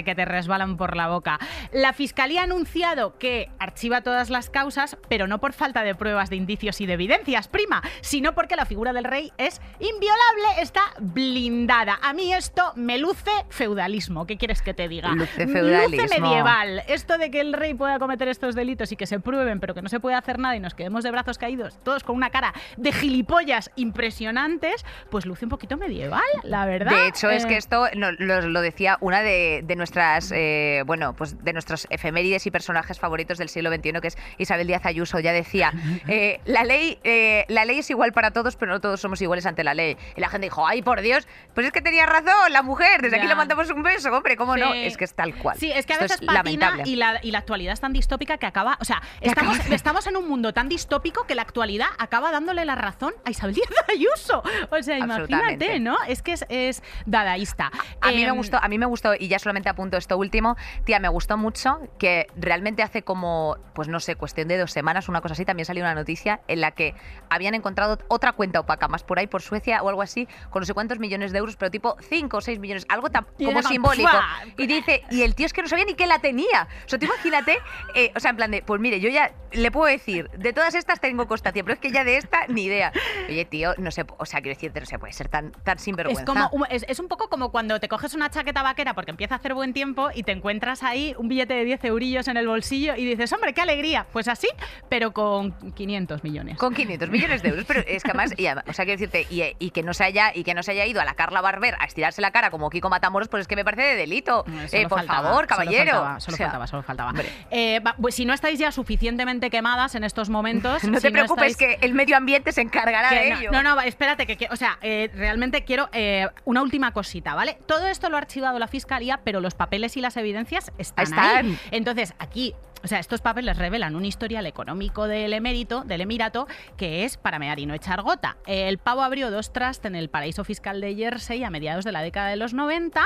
que 0.04 0.16
te 0.16 0.25
resbalan 0.25 0.78
por 0.78 0.96
la 0.96 1.07
boca. 1.07 1.40
La 1.72 1.94
Fiscalía 1.94 2.42
ha 2.42 2.44
anunciado 2.44 3.18
que 3.18 3.50
archiva 3.60 4.02
todas 4.02 4.30
las 4.30 4.50
causas, 4.50 4.98
pero 5.10 5.28
no 5.28 5.40
por 5.40 5.54
falta 5.54 5.84
de 5.84 5.96
pruebas, 5.96 6.30
de 6.30 6.36
indicios 6.36 6.81
y 6.81 6.86
de 6.86 6.94
evidencias, 6.94 7.48
prima, 7.48 7.81
sino 8.02 8.36
porque 8.36 8.56
la 8.56 8.66
figura 8.66 8.94
del 8.94 9.04
rey 9.04 9.31
es 9.38 9.62
inviolable, 9.80 10.62
está 10.62 10.81
blindada. 11.00 12.00
A 12.01 12.13
mí 12.13 12.34
esto 12.34 12.74
me 12.75 12.98
luce 12.98 13.31
feudalismo, 13.50 14.25
¿qué 14.25 14.38
quieres 14.38 14.62
que 14.62 14.74
te 14.74 14.88
diga? 14.88 15.12
Luce 15.12 15.48
feudalismo. 15.48 16.04
Luce 16.04 16.19
medieval. 16.19 16.84
Esto 16.88 17.18
de 17.18 17.31
que 17.31 17.42
el 17.42 17.54
rey 17.54 17.74
pueda 17.74 18.00
cometer 18.00 18.28
estos 18.28 18.56
delitos 18.56 18.92
y 18.92 18.96
que 18.96 19.08
se 19.08 19.19
prueben, 19.19 19.60
pero 19.60 19.74
que 19.74 19.81
no 19.81 19.90
se 19.90 20.00
puede 20.00 20.16
hacer 20.16 20.40
nada 20.40 20.56
y 20.56 20.60
nos 20.60 20.75
quedemos 20.75 21.04
de 21.04 21.12
brazos 21.12 21.38
caídos, 21.38 21.78
con 22.04 22.16
una 22.16 22.30
cara 22.30 22.54
de 22.78 22.92
gilipollas 22.92 23.72
impresionantes, 23.76 24.86
pues 25.10 25.26
luce 25.26 25.46
un 25.46 25.50
poquito 25.50 25.78
medieval, 25.78 26.22
la 26.44 26.66
verdad. 26.66 26.92
De 26.92 27.08
hecho, 27.08 27.30
es 27.30 27.46
que 27.46 27.56
eh, 27.56 27.58
esto 27.58 27.88
lo, 27.94 28.62
decía 28.62 28.98
una 29.02 29.22
de, 29.22 29.64
nuestras, 29.76 30.32
eh, 30.32 30.84
bueno, 30.86 31.16
pues 31.16 31.44
de 31.44 31.54
nuestros 31.54 31.88
efemérides 31.90 32.46
y 32.46 32.52
personajes 32.52 33.00
favoritos 33.00 33.38
del 33.38 33.50
siglo 33.50 33.74
XXI, 33.74 33.94
que 34.02 34.08
es 34.08 34.18
Isabel 34.38 34.68
Díaz 34.68 34.86
Ayuso. 34.86 35.20
Ya 35.20 35.34
decía, 35.34 35.74
eh, 36.08 36.40
la 36.46 36.64
ley, 36.64 37.00
la 37.48 37.66
ley 37.66 37.80
es 37.80 37.90
igual 37.90 38.12
para 38.14 38.32
todos, 38.32 38.56
pero 38.56 38.72
no 38.72 38.82
todos 38.82 39.00
somos 39.00 39.22
iguales 39.22 39.46
ante 39.46 39.64
la 39.64 39.74
ley. 39.74 39.98
Y 40.16 40.22
la 40.22 40.30
gente 40.30 40.46
dijo, 40.46 40.66
ay, 40.66 40.82
por 40.82 41.02
Dios, 41.02 41.28
pues 41.54 41.68
es 41.68 41.74
que 41.74 41.82
tenía 41.82 42.06
razón 42.06 42.52
la 42.52 42.62
mujer. 42.62 43.02
Desde 43.02 43.18
aquí 43.18 43.28
le 43.28 43.36
mandamos 43.36 43.70
un 43.70 43.84
beso, 43.84 44.12
hombre, 44.12 44.36
¿cómo 44.38 44.58
no? 44.58 44.74
Es 44.74 44.98
que 44.98 45.06
es 45.06 45.14
tal 45.14 45.36
cual. 45.36 45.58
Sí, 45.58 45.72
es 45.72 45.86
que 45.86 45.94
a 45.94 46.00
veces 46.00 46.20
patina 46.22 46.80
y 46.86 46.96
la, 46.96 47.20
y 47.22 47.32
la 47.32 47.40
actualidad 47.40 47.74
es 47.74 47.80
tan 47.80 47.94
distópica 47.94 48.38
que 48.38 48.46
acaba, 48.46 48.78
o 48.80 48.86
sea, 48.86 49.02
estamos, 49.22 49.60
estamos 49.72 50.08
en 50.08 50.18
un 50.18 50.28
mundo 50.28 50.54
tan 50.54 50.70
distópico 50.70 51.25
que 51.25 51.36
la 51.36 51.42
actualidad 51.42 51.85
acaba 51.98 52.32
dándole 52.32 52.65
la 52.65 52.75
razón 52.75 53.13
a 53.25 53.32
Isabel 53.32 53.56
Díaz 53.56 53.70
Ayuso. 53.92 54.44
O 54.70 54.82
sea, 54.82 54.98
imagínate, 54.98 55.80
¿no? 55.80 55.98
Es 56.08 56.22
que 56.22 56.36
es, 56.50 56.84
dadaísta. 57.06 57.72
A, 58.01 58.12
mí 58.12 58.24
me 58.24 58.30
em, 58.30 58.36
gustó, 58.36 58.58
a 58.62 58.68
mí 58.68 58.77
me 58.77 58.86
gustó, 58.86 59.13
y 59.18 59.27
ya 59.27 59.39
solamente 59.39 59.70
apunto 59.70 59.98
esto 59.98 60.18
último, 60.18 60.56
tía, 60.84 61.00
me 61.00 61.10
gustó 61.10 61.38
mucho 61.38 61.80
que 62.00 62.27
realmente 62.36 62.84
hace 62.84 63.04
como, 63.04 63.58
pues 63.74 63.88
no 63.88 64.00
sé, 64.00 64.15
cuestión 64.15 64.48
de 64.48 64.58
dos 64.58 64.72
semanas, 64.72 65.10
una 65.10 65.22
cosa 65.22 65.34
así, 65.34 65.46
también 65.46 65.65
salió 65.65 65.84
una 65.84 65.96
noticia 65.96 66.42
en 66.48 66.62
la 66.62 66.72
que 66.72 66.96
habían 67.30 67.54
encontrado 67.54 68.00
otra 68.08 68.34
cuenta 68.34 68.60
opaca, 68.60 68.88
más 68.88 69.04
por 69.04 69.20
ahí, 69.20 69.27
por 69.27 69.42
Suecia 69.42 69.82
o 69.82 69.89
algo 69.89 70.01
así, 70.01 70.27
con 70.50 70.62
no 70.62 70.65
sé 70.65 70.74
cuántos 70.74 71.00
millones 71.00 71.32
de 71.32 71.39
euros, 71.39 71.56
pero 71.56 71.72
tipo 71.72 71.98
5 72.10 72.38
o 72.38 72.42
6 72.42 72.60
millones, 72.60 72.86
algo 72.89 73.10
tan, 73.10 73.25
como 73.38 73.62
simbólico. 73.63 74.10
Y 74.58 74.68
dice, 74.68 75.04
y 75.12 75.22
el 75.22 75.36
tío 75.36 75.46
es 75.46 75.54
que 75.54 75.62
no 75.62 75.68
sabía 75.68 75.86
ni 75.86 75.94
que 75.94 76.08
la 76.08 76.20
tenía. 76.20 76.68
O 76.86 76.89
sea, 76.89 77.00
tú 77.00 77.06
imagínate, 77.06 77.58
eh, 77.94 78.12
o 78.15 78.20
sea, 78.20 78.32
en 78.32 78.38
plan 78.38 78.51
de, 78.51 78.62
pues 78.62 78.82
mire, 78.82 79.00
yo 79.00 79.10
ya 79.10 79.34
le 79.51 79.72
puedo 79.72 79.88
decir, 79.88 80.30
de 80.32 80.54
todas 80.54 80.75
estas 80.75 81.00
tengo 81.00 81.27
constancia, 81.27 81.63
pero 81.63 81.75
es 81.75 81.79
que 81.79 81.91
ya 81.91 82.03
de 82.03 82.17
esta 82.17 82.48
ni 82.48 82.63
idea. 82.65 82.91
Oye, 83.29 83.46
tío, 83.46 83.74
no 83.77 83.91
sé, 83.91 84.05
o 84.17 84.25
sea, 84.25 84.41
quiero 84.41 84.55
decirte, 84.55 84.79
no 84.79 84.86
se 84.86 85.00
puede 85.00 85.13
ser 85.13 85.27
tan, 85.29 85.51
tan 85.51 85.79
sinvergüenza. 85.79 86.22
Es, 86.24 86.25
como, 86.27 86.50
un- 86.51 86.65
es, 86.70 86.86
es 86.88 87.00
un 87.00 87.08
poco 87.08 87.29
como 87.29 87.51
cuando 87.51 87.79
te 87.79 87.88
coges 87.88 88.13
una 88.13 88.29
chaqueta 88.29 88.62
vaquera 88.63 88.94
porque 88.94 89.12
empieza 89.12 89.36
a 89.36 89.38
hacer 89.38 89.53
buen 89.53 89.74
tiempo 89.74 90.10
y 90.13 90.24
te 90.24 90.32
encuentras 90.32 90.84
ahí 90.84 91.15
un 91.17 91.27
billete 91.27 91.53
de 91.53 91.65
10 91.65 91.84
eurillos 91.86 92.27
en 92.27 92.38
el 92.38 92.48
bolsillo 92.48 92.96
y 92.96 93.05
dices, 93.05 93.32
hombre, 93.34 93.53
qué 93.53 93.62
alegría. 93.62 94.05
Pues 94.12 94.27
así, 94.27 94.48
pero 94.89 95.12
con 95.13 95.51
500 95.74 96.24
millones. 96.24 96.58
Con 96.58 96.74
500 96.74 97.10
millones 97.10 97.41
de 97.41 97.50
euros, 97.50 97.65
pero 97.67 97.82
es 97.88 98.03
que 98.03 98.12
además, 98.12 98.34
y 98.38 98.46
además- 98.48 98.65
o 98.67 98.74
sea, 98.74 98.86
quiero 98.86 99.00
decirte, 99.00 99.27
y, 99.29 99.44
y 99.60 99.72
que 99.72 99.84
no 99.84 99.94
se 99.94 100.03
haya 100.03 100.32
y 100.34 100.44
que 100.44 100.53
no 100.53 100.63
se 100.63 100.72
haya 100.72 100.86
ido 100.86 101.01
a 101.01 101.05
la 101.05 101.13
Carla 101.13 101.41
Barber 101.41 101.75
a 101.79 101.86
estirarse 101.86 102.22
la 102.22 102.32
cara 102.32 102.50
como 102.51 102.70
Kiko 102.70 102.89
Matamoros, 102.89 103.27
pues 103.27 103.41
es 103.41 103.48
que 103.48 103.55
me 103.55 103.63
parece 103.65 103.84
de 103.84 103.96
delito. 103.96 104.46
Eh, 104.48 104.65
Eh, 104.65 104.67
solo 104.70 104.89
por 104.89 104.98
faltaba, 105.00 105.22
favor, 105.29 105.36
solo 105.36 105.48
caballero. 105.48 105.91
faltaba, 105.91 106.20
solo 106.20 106.34
O 106.34 106.38
sea, 106.38 106.46
faltaba, 106.48 106.67
solo 106.67 106.84
faltaba. 106.84 107.10
hombre. 107.12 107.29
Eh, 107.51 107.82
pues 108.01 108.15
si 108.15 108.25
no 108.25 108.34
estáis 108.34 108.60
ya 108.60 108.72
suficientemente 108.72 109.50
quemadas 109.50 109.96
en 109.96 110.03
estos 110.03 110.29
momentos. 110.29 110.84
No 110.96 110.98
si 110.98 111.08
te 111.08 111.12
preocupes 111.12 111.51
estáis- 111.53 111.58
que 111.58 111.64
el 111.81 111.93
medio 111.93 112.15
ambiente 112.17 112.51
se 112.51 112.62
encargará 112.62 113.10
que 113.10 113.15
de 113.15 113.29
no, 113.31 113.39
ello. 113.39 113.51
no, 113.51 113.63
no, 113.63 113.81
espérate, 113.81 114.25
que, 114.25 114.38
que- 114.38 114.48
o 114.51 114.55
sea, 114.55 114.77
eh, 114.81 115.10
realmente 115.15 115.63
quiero 115.63 115.89
eh, 115.91 116.27
una 116.45 116.62
última 116.62 116.91
cosita, 116.93 117.36
¿vale? 117.36 117.57
Todo 117.65 117.88
esto 117.88 118.10
lo 118.10 118.15
ha 118.15 118.19
archivado 118.19 118.57
la 118.60 118.67
fiscalía, 118.67 119.19
pero 119.24 119.41
los 119.41 119.55
papeles 119.55 119.98
y 119.98 120.01
las 120.01 120.17
evidencias 120.17 120.72
están, 120.77 121.03
Están. 121.05 121.45
ahí. 121.48 121.60
Entonces, 121.72 122.13
aquí. 122.19 122.53
O 122.84 122.88
sea, 122.88 123.00
estos 123.00 123.19
papeles 123.22 123.57
revelan 123.57 123.95
un 123.95 124.05
historial 124.05 124.45
económico 124.45 125.07
del 125.07 125.34
emérito, 125.34 125.81
del 125.86 126.01
emirato, 126.01 126.48
que 126.77 127.03
es 127.03 127.17
para 127.17 127.39
mear 127.39 127.57
y 127.57 127.65
no 127.65 127.74
echar 127.74 128.03
gota. 128.03 128.38
El 128.45 128.77
pavo 128.77 129.01
abrió 129.01 129.31
dos 129.31 129.51
trusts 129.51 129.86
en 129.86 129.95
el 129.95 130.07
paraíso 130.07 130.43
fiscal 130.43 130.81
de 130.81 130.93
Jersey 130.93 131.43
a 131.43 131.50
mediados 131.50 131.84
de 131.84 131.91
la 131.91 132.03
década 132.03 132.29
de 132.29 132.36
los 132.36 132.53
90 132.53 133.03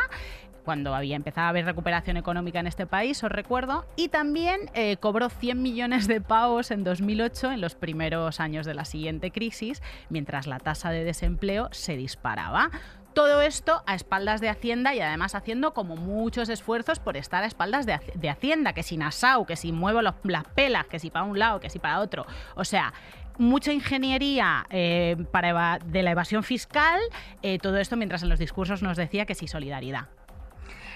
cuando 0.69 0.93
había 0.93 1.15
empezado 1.15 1.47
a 1.47 1.49
haber 1.49 1.65
recuperación 1.65 2.15
económica 2.15 2.59
en 2.59 2.67
este 2.67 2.85
país, 2.85 3.23
os 3.23 3.31
recuerdo, 3.31 3.87
y 3.95 4.09
también 4.09 4.69
eh, 4.75 4.97
cobró 4.97 5.27
100 5.31 5.59
millones 5.63 6.07
de 6.07 6.21
pavos 6.21 6.69
en 6.69 6.83
2008, 6.83 7.53
en 7.53 7.59
los 7.59 7.73
primeros 7.73 8.39
años 8.39 8.67
de 8.67 8.75
la 8.75 8.85
siguiente 8.85 9.31
crisis, 9.31 9.81
mientras 10.09 10.45
la 10.45 10.59
tasa 10.59 10.91
de 10.91 11.03
desempleo 11.03 11.69
se 11.71 11.97
disparaba. 11.97 12.69
Todo 13.15 13.41
esto 13.41 13.81
a 13.87 13.95
espaldas 13.95 14.41
de 14.41 14.49
Hacienda 14.49 14.93
y 14.93 14.99
además 14.99 15.33
haciendo 15.33 15.73
como 15.73 15.95
muchos 15.95 16.49
esfuerzos 16.49 16.99
por 16.99 17.17
estar 17.17 17.43
a 17.43 17.47
espaldas 17.47 17.87
de, 17.87 17.93
Hac- 17.95 18.13
de 18.13 18.29
Hacienda, 18.29 18.73
que 18.73 18.83
si 18.83 18.95
Nassau, 18.95 19.47
que 19.47 19.55
si 19.55 19.71
muevo 19.71 20.03
las 20.03 20.13
pelas, 20.53 20.85
que 20.85 20.99
si 20.99 21.09
para 21.09 21.25
un 21.25 21.39
lado, 21.39 21.59
que 21.59 21.71
si 21.71 21.79
para 21.79 21.99
otro. 21.99 22.27
O 22.53 22.63
sea, 22.63 22.93
mucha 23.39 23.73
ingeniería 23.73 24.67
eh, 24.69 25.17
para 25.31 25.79
de 25.83 26.03
la 26.03 26.11
evasión 26.11 26.43
fiscal, 26.43 26.99
eh, 27.41 27.57
todo 27.57 27.77
esto 27.79 27.97
mientras 27.97 28.21
en 28.21 28.29
los 28.29 28.37
discursos 28.37 28.83
nos 28.83 28.97
decía 28.97 29.25
que 29.25 29.33
sí 29.33 29.47
solidaridad. 29.47 30.09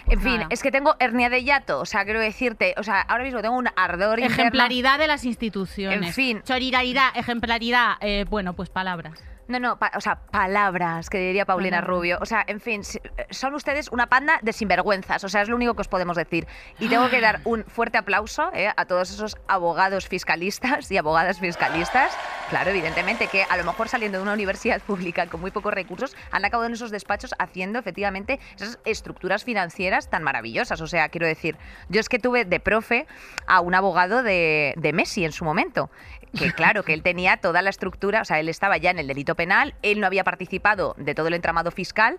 En 0.09 0.21
fin, 0.21 0.41
es 0.49 0.61
que 0.61 0.71
tengo 0.71 0.95
hernia 0.99 1.29
de 1.29 1.43
hiato. 1.43 1.79
O 1.79 1.85
sea, 1.85 2.03
quiero 2.03 2.19
decirte, 2.19 2.73
o 2.77 2.83
sea, 2.83 3.01
ahora 3.01 3.23
mismo 3.23 3.41
tengo 3.41 3.57
un 3.57 3.69
ardor 3.75 4.19
interno. 4.19 4.35
Ejemplaridad 4.41 4.99
de 4.99 5.07
las 5.07 5.23
instituciones. 5.25 6.07
En 6.07 6.13
fin. 6.13 6.41
Solidaridad, 6.43 7.09
ejemplaridad. 7.15 7.93
eh, 8.01 8.25
bueno, 8.29 8.53
pues 8.53 8.69
palabras. 8.69 9.23
No, 9.47 9.59
no, 9.59 9.77
o 9.95 10.01
sea, 10.01 10.15
palabras 10.31 11.09
que 11.09 11.17
diría 11.17 11.45
Paulina. 11.45 11.81
Rubio. 11.81 12.17
O 12.21 12.25
sea, 12.25 12.43
en 12.47 12.61
fin, 12.61 12.83
si- 12.83 12.99
son 13.29 13.53
ustedes 13.55 13.89
una 13.91 14.07
panda 14.07 14.39
de 14.41 14.53
sinvergüenzas. 14.53 15.23
O 15.23 15.29
sea, 15.29 15.41
es 15.41 15.49
lo 15.49 15.55
único 15.55 15.73
que 15.73 15.81
os 15.81 15.87
podemos 15.89 16.15
decir. 16.15 16.47
Y 16.79 16.87
tengo 16.87 17.09
que 17.09 17.19
dar 17.19 17.41
un 17.43 17.65
fuerte 17.65 17.97
aplauso 17.97 18.51
eh, 18.53 18.69
a 18.75 18.85
todos 18.85 19.11
esos 19.11 19.37
abogados 19.47 20.07
fiscalistas 20.07 20.89
y 20.91 20.97
abogadas 20.97 21.39
fiscalistas. 21.39 22.17
Claro, 22.49 22.69
evidentemente, 22.69 23.27
que 23.27 23.43
a 23.49 23.57
lo 23.57 23.63
mejor 23.65 23.89
saliendo 23.89 24.17
de 24.17 24.23
una 24.23 24.33
universidad 24.33 24.81
pública 24.87 25.27
con 25.27 25.41
muy 25.41 25.51
pocos 25.51 25.73
recursos, 25.73 26.15
han 26.31 26.45
acabado 26.45 26.67
en 26.67 26.73
esos 26.73 26.91
despachos 26.91 27.33
haciendo 27.37 27.79
efectivamente 27.79 28.39
esas 28.55 28.79
estructuras 28.85 29.43
financieras 29.43 30.09
tan 30.09 30.23
maravillosas. 30.23 30.79
O 30.79 30.87
sea, 30.87 31.09
quiero 31.09 31.27
decir, 31.27 31.57
yo 31.89 31.99
es 31.99 32.07
que 32.07 32.19
tuve 32.19 32.45
de 32.45 32.59
profe 32.59 33.07
a 33.47 33.59
un 33.59 33.75
abogado 33.75 34.23
de, 34.23 34.73
de 34.77 34.93
Messi 34.93 35.25
en 35.25 35.31
su 35.33 35.43
momento. 35.43 35.89
Que 36.37 36.51
claro, 36.51 36.83
que 36.83 36.93
él 36.93 37.03
tenía 37.03 37.37
toda 37.37 37.61
la 37.61 37.69
estructura, 37.69 38.21
o 38.21 38.25
sea, 38.25 38.39
él 38.39 38.49
estaba 38.49 38.77
ya 38.77 38.89
en 38.89 38.99
el 38.99 39.07
delito 39.07 39.35
penal, 39.35 39.75
él 39.83 39.99
no 39.99 40.07
había 40.07 40.23
participado 40.23 40.95
de 40.97 41.13
todo 41.13 41.27
el 41.27 41.35
entramado 41.35 41.69
fiscal 41.69 42.17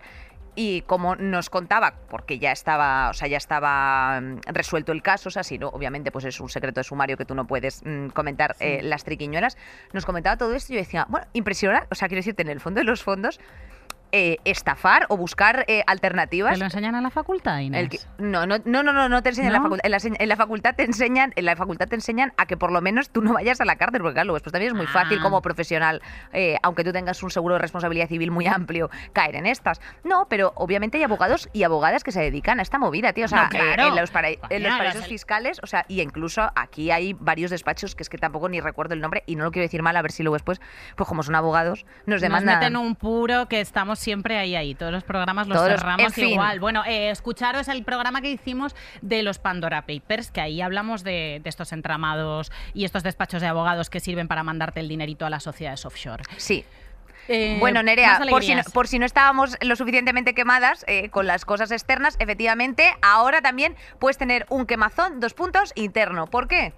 y 0.56 0.83
como 0.83 1.16
nos 1.16 1.50
contaba, 1.50 1.94
porque 2.09 2.38
ya 2.38 2.52
estaba, 2.52 3.11
o 3.11 3.14
sea, 3.14 3.26
ya 3.28 3.37
estaba 3.37 4.21
mm, 4.21 4.40
resuelto 4.47 4.92
el 4.92 5.02
caso, 5.02 5.28
o 5.28 5.33
sea, 5.33 5.42
si 5.42 5.59
no, 5.59 5.68
obviamente, 5.68 6.12
pues 6.12 6.25
es 6.25 6.40
un 6.40 6.49
secreto 6.49 6.80
de 6.80 6.85
sumario 6.85 7.16
que 7.16 7.25
tú 7.25 7.35
no 7.35 7.47
puedes 7.47 7.83
mm, 7.85 8.09
comentar 8.09 8.54
eh, 8.61 8.80
las 8.83 9.04
triquiñuelas, 9.04 9.56
nos 9.92 10.06
comentaba 10.06 10.37
todo 10.37 10.54
esto 10.54 10.73
y 10.73 10.76
yo 10.76 10.83
decía, 10.83 11.06
bueno, 11.09 11.26
impresionante, 11.33 11.88
o 11.90 11.94
sea, 11.94 12.09
quiero 12.09 12.21
decirte, 12.21 12.42
en 12.42 12.50
el 12.50 12.61
fondo 12.61 12.78
de 12.78 12.85
los 12.85 13.02
fondos, 13.02 13.40
eh, 14.16 14.38
estafar 14.44 15.06
o 15.09 15.16
buscar 15.16 15.64
eh, 15.66 15.83
alternativas. 15.88 16.52
¿Te 16.52 16.59
lo 16.61 16.66
enseñan 16.66 16.94
a 16.94 17.00
la 17.00 17.11
facultad, 17.11 17.59
Inés? 17.59 17.88
Que- 17.88 17.99
no, 18.18 18.47
no, 18.47 18.59
no, 18.64 18.85
no, 18.85 18.92
no, 18.92 19.09
no 19.09 19.23
te 19.25 19.30
enseñan 19.30 19.49
en 19.49 19.52
la 19.54 19.59
¿No? 19.59 19.64
facultad. 19.64 19.85
En 19.87 19.90
la, 19.90 19.99
se- 19.99 20.12
en 20.16 20.28
la 20.28 20.37
facultad 20.37 20.75
te 20.76 20.85
enseñan, 20.85 21.33
en 21.35 21.44
la 21.44 21.56
facultad 21.56 21.88
te 21.88 21.97
enseñan 21.97 22.33
a 22.37 22.47
que 22.47 22.56
por 22.56 22.71
lo 22.71 22.80
menos 22.80 23.11
tú 23.11 23.23
no 23.23 23.33
vayas 23.33 23.61
a 23.61 23.64
la 23.64 23.75
cárcel, 23.75 24.00
porque 24.02 24.14
claro, 24.14 24.30
pues 24.33 24.42
también 24.44 24.71
es 24.73 24.76
muy 24.76 24.87
fácil 24.87 25.18
Ah. 25.18 25.23
como 25.23 25.42
profesional, 25.42 26.00
eh, 26.33 26.56
aunque 26.62 26.85
tú 26.85 26.92
tengas 26.92 27.21
un 27.25 27.30
seguro 27.30 27.56
de 27.56 27.61
responsabilidad 27.61 28.06
civil 28.09 28.30
muy 28.30 28.47
amplio, 28.47 28.88
caer 29.12 29.35
en 29.35 29.47
estas. 29.47 29.80
No, 30.04 30.28
pero 30.28 30.52
obviamente 30.54 30.99
hay 30.99 31.02
abogados 31.04 31.49
y 31.52 31.64
abogadas 31.64 32.04
que 32.04 32.12
se 32.12 32.21
dedican 32.21 32.61
a 32.61 32.62
esta 32.62 32.78
movida, 32.78 33.12
tío. 33.12 33.25
O 33.25 33.28
sea, 33.28 33.42
No, 33.44 33.49
claro. 33.49 33.83
eh, 33.83 33.88
en 33.88 33.97
los, 33.97 34.11
para- 34.12 34.28
en 34.30 34.62
los 34.62 34.73
paraísos 34.78 35.06
fiscales, 35.09 35.59
o 35.62 35.66
sea, 35.66 35.85
y 35.88 36.00
incluso 36.00 36.50
aquí 36.54 36.90
hay 36.92 37.14
varios 37.14 37.50
despachos 37.50 37.97
que 37.97 38.04
es 38.04 38.09
que 38.09 38.18
tampoco 38.18 38.49
ni 38.49 38.61
recuerdo 38.61 38.94
el 38.94 39.00
nombre 39.00 39.25
y 39.26 39.35
no 39.37 39.42
lo 39.44 39.50
quiero 39.50 39.64
decir 39.64 39.83
mal, 39.83 39.97
a 39.97 40.02
ver 40.02 40.12
si 40.12 40.23
luego 40.23 40.35
después, 40.37 40.61
pues 40.97 41.09
como 41.09 41.25
son 41.25 41.35
abogados, 41.35 41.85
nos 42.06 42.14
Nos 42.14 42.21
demandan. 42.21 42.59
meten 42.61 42.76
un 42.76 42.94
puro 42.94 43.49
que 43.49 43.61
estamos 43.61 43.99
siempre 44.04 44.38
ahí, 44.38 44.54
ahí. 44.54 44.75
Todos 44.75 44.92
los 44.92 45.02
programas 45.02 45.49
los 45.49 45.58
Todos 45.58 45.70
cerramos 45.70 46.14
fin. 46.14 46.28
igual. 46.28 46.61
Bueno, 46.61 46.84
eh, 46.84 47.11
escucharos 47.11 47.66
el 47.68 47.82
programa 47.82 48.20
que 48.20 48.30
hicimos 48.30 48.76
de 49.02 49.23
los 49.23 49.38
Pandora 49.38 49.87
Papers, 49.87 50.30
que 50.30 50.40
ahí 50.40 50.61
hablamos 50.61 51.02
de, 51.02 51.40
de 51.42 51.49
estos 51.49 51.73
entramados 51.73 52.52
y 52.75 52.84
estos 52.84 53.02
despachos 53.02 53.40
de 53.40 53.49
abogados 53.49 53.90
que 53.90 53.99
sirven 53.99 54.28
para 54.28 54.42
mandarte 54.44 54.80
el 54.80 54.88
dinerito 54.88 55.26
a 55.26 55.30
las 55.30 55.42
sociedades 55.42 55.84
offshore. 55.84 56.23
Sí, 56.37 56.64
Eh, 57.28 57.56
Bueno, 57.58 57.82
Nerea, 57.82 58.20
por 58.28 58.42
si, 58.42 58.54
no, 58.54 58.62
por 58.75 58.87
si 58.87 58.99
no 58.99 59.06
estábamos 59.06 59.56
lo 59.62 59.76
suficientemente 59.76 60.34
quemadas 60.34 60.84
eh, 60.87 61.08
con 61.08 61.26
las 61.26 61.46
cosas 61.46 61.70
externas, 61.70 62.16
efectivamente, 62.18 62.92
ahora 63.00 63.40
también 63.40 63.76
puedes 63.99 64.18
tener 64.18 64.44
un 64.50 64.66
quemazón, 64.66 65.20
dos 65.20 65.32
puntos, 65.32 65.73
interno. 65.75 66.26
¿Por 66.26 66.49
qué? 66.49 66.75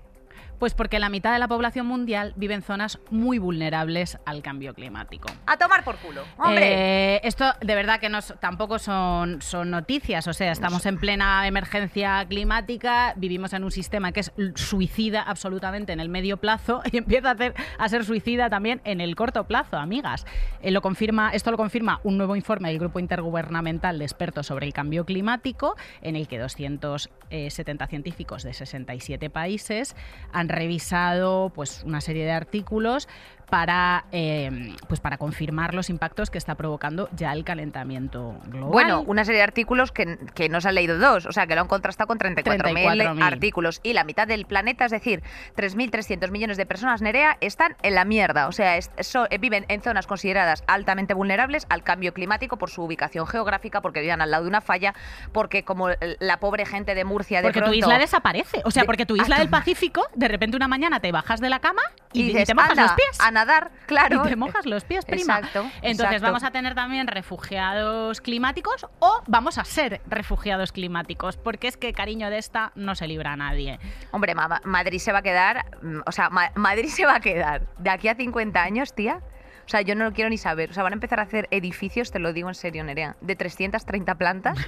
Pues 0.58 0.74
porque 0.74 0.98
la 0.98 1.08
mitad 1.08 1.32
de 1.32 1.38
la 1.38 1.48
población 1.48 1.86
mundial 1.86 2.32
vive 2.36 2.54
en 2.54 2.62
zonas 2.62 2.98
muy 3.10 3.38
vulnerables 3.38 4.18
al 4.24 4.42
cambio 4.42 4.74
climático. 4.74 5.28
A 5.46 5.56
tomar 5.56 5.84
por 5.84 5.96
culo. 5.96 6.22
Hombre. 6.38 7.16
Eh, 7.16 7.20
esto 7.24 7.44
de 7.60 7.74
verdad 7.74 8.00
que 8.00 8.08
no, 8.08 8.20
tampoco 8.22 8.78
son, 8.78 9.42
son 9.42 9.70
noticias, 9.70 10.26
o 10.26 10.32
sea, 10.32 10.52
estamos 10.52 10.86
en 10.86 10.98
plena 10.98 11.46
emergencia 11.46 12.24
climática, 12.28 13.14
vivimos 13.16 13.52
en 13.52 13.64
un 13.64 13.70
sistema 13.70 14.12
que 14.12 14.20
es 14.20 14.32
suicida 14.54 15.22
absolutamente 15.22 15.92
en 15.92 16.00
el 16.00 16.08
medio 16.08 16.38
plazo 16.38 16.82
y 16.92 16.98
empieza 16.98 17.28
a, 17.28 17.32
hacer, 17.32 17.54
a 17.78 17.88
ser 17.88 18.04
suicida 18.04 18.50
también 18.50 18.80
en 18.84 19.00
el 19.00 19.14
corto 19.16 19.44
plazo, 19.44 19.76
amigas. 19.76 20.26
Eh, 20.62 20.70
lo 20.70 20.82
confirma, 20.82 21.30
esto 21.30 21.50
lo 21.50 21.56
confirma 21.56 22.00
un 22.02 22.16
nuevo 22.16 22.36
informe 22.36 22.68
del 22.68 22.78
Grupo 22.78 22.98
Intergubernamental 22.98 23.98
de 23.98 24.04
Expertos 24.04 24.46
sobre 24.46 24.66
el 24.66 24.72
Cambio 24.72 25.04
Climático, 25.04 25.76
en 26.02 26.16
el 26.16 26.28
que 26.28 26.38
270 26.38 27.86
científicos 27.86 28.42
de 28.42 28.52
67 28.52 29.30
países 29.30 29.96
han 30.32 30.45
revisado 30.48 31.50
pues, 31.54 31.82
una 31.84 32.00
serie 32.00 32.24
de 32.24 32.32
artículos 32.32 33.08
para, 33.50 34.04
eh, 34.12 34.74
pues 34.88 35.00
para 35.00 35.18
confirmar 35.18 35.74
los 35.74 35.88
impactos 35.90 36.30
que 36.30 36.38
está 36.38 36.54
provocando 36.56 37.08
ya 37.12 37.32
el 37.32 37.44
calentamiento 37.44 38.34
global. 38.46 38.70
Bueno, 38.70 39.00
una 39.06 39.24
serie 39.24 39.38
de 39.38 39.44
artículos 39.44 39.92
que, 39.92 40.18
que 40.34 40.48
no 40.48 40.60
se 40.60 40.68
han 40.68 40.74
leído 40.74 40.98
dos, 40.98 41.26
o 41.26 41.32
sea, 41.32 41.46
que 41.46 41.54
lo 41.54 41.60
han 41.60 41.68
contrastado 41.68 42.08
con 42.08 42.18
34.000 42.18 42.42
34.000. 42.42 43.22
artículos. 43.22 43.80
Y 43.82 43.92
la 43.92 44.04
mitad 44.04 44.26
del 44.26 44.46
planeta, 44.46 44.84
es 44.86 44.90
decir, 44.92 45.22
3.300 45.56 46.30
millones 46.30 46.56
de 46.56 46.66
personas, 46.66 47.02
Nerea, 47.02 47.36
están 47.40 47.76
en 47.82 47.94
la 47.94 48.04
mierda. 48.04 48.48
O 48.48 48.52
sea, 48.52 48.76
es- 48.76 48.90
so- 49.00 49.26
eh, 49.30 49.38
viven 49.38 49.64
en 49.68 49.82
zonas 49.82 50.06
consideradas 50.06 50.62
altamente 50.66 51.14
vulnerables 51.14 51.66
al 51.68 51.82
cambio 51.82 52.12
climático 52.14 52.56
por 52.58 52.70
su 52.70 52.82
ubicación 52.82 53.26
geográfica, 53.26 53.80
porque 53.80 54.00
viven 54.00 54.20
al 54.20 54.30
lado 54.30 54.44
de 54.44 54.48
una 54.50 54.60
falla, 54.60 54.94
porque 55.32 55.64
como 55.64 55.88
la 56.20 56.40
pobre 56.40 56.66
gente 56.66 56.94
de 56.94 57.04
Murcia 57.04 57.38
de 57.38 57.44
porque 57.48 57.60
tu 57.62 57.72
isla 57.72 57.98
desaparece. 57.98 58.62
O 58.64 58.70
sea, 58.70 58.84
porque 58.84 59.06
tu 59.06 59.16
isla 59.16 59.38
del. 59.38 59.46
Pacífico, 59.48 60.02
de 60.14 60.28
repente 60.28 60.56
una 60.56 60.66
mañana 60.68 61.00
te 61.00 61.12
bajas 61.12 61.40
de 61.40 61.48
la 61.48 61.60
cama 61.60 61.80
y, 62.12 62.20
y, 62.20 62.22
y 62.22 62.26
dices, 62.28 62.48
te 62.48 62.54
mojas 62.54 62.70
"Anda, 62.70 62.82
los 62.82 62.92
pies. 62.92 63.20
Nadar, 63.36 63.70
claro. 63.86 64.22
Y 64.24 64.28
te 64.30 64.36
mojas 64.36 64.66
los 64.66 64.84
pies, 64.84 65.04
prima. 65.04 65.38
Exacto, 65.38 65.60
Entonces 65.82 66.16
exacto. 66.16 66.22
vamos 66.26 66.42
a 66.44 66.50
tener 66.50 66.74
también 66.74 67.06
refugiados 67.06 68.20
climáticos 68.20 68.86
o 68.98 69.22
vamos 69.26 69.58
a 69.58 69.64
ser 69.64 70.00
refugiados 70.06 70.72
climáticos, 70.72 71.36
porque 71.36 71.68
es 71.68 71.76
que 71.76 71.92
cariño 71.92 72.30
de 72.30 72.38
esta 72.38 72.72
no 72.74 72.94
se 72.94 73.06
libra 73.06 73.32
a 73.32 73.36
nadie. 73.36 73.78
Hombre, 74.10 74.34
ma- 74.34 74.60
Madrid 74.64 74.98
se 74.98 75.12
va 75.12 75.18
a 75.18 75.22
quedar, 75.22 75.64
mm, 75.82 76.00
o 76.06 76.12
sea, 76.12 76.30
Ma- 76.30 76.50
Madrid 76.54 76.88
se 76.88 77.04
va 77.06 77.16
a 77.16 77.20
quedar 77.20 77.62
de 77.78 77.90
aquí 77.90 78.08
a 78.08 78.14
50 78.14 78.62
años, 78.62 78.94
tía. 78.94 79.20
O 79.66 79.68
sea, 79.68 79.80
yo 79.82 79.94
no 79.96 80.04
lo 80.04 80.12
quiero 80.12 80.30
ni 80.30 80.38
saber. 80.38 80.70
O 80.70 80.72
sea, 80.72 80.84
van 80.84 80.92
a 80.92 80.94
empezar 80.94 81.18
a 81.18 81.24
hacer 81.24 81.48
edificios, 81.50 82.12
te 82.12 82.20
lo 82.20 82.32
digo 82.32 82.48
en 82.48 82.54
serio, 82.54 82.84
Nerea, 82.84 83.16
de 83.20 83.34
330 83.34 84.14
plantas. 84.14 84.58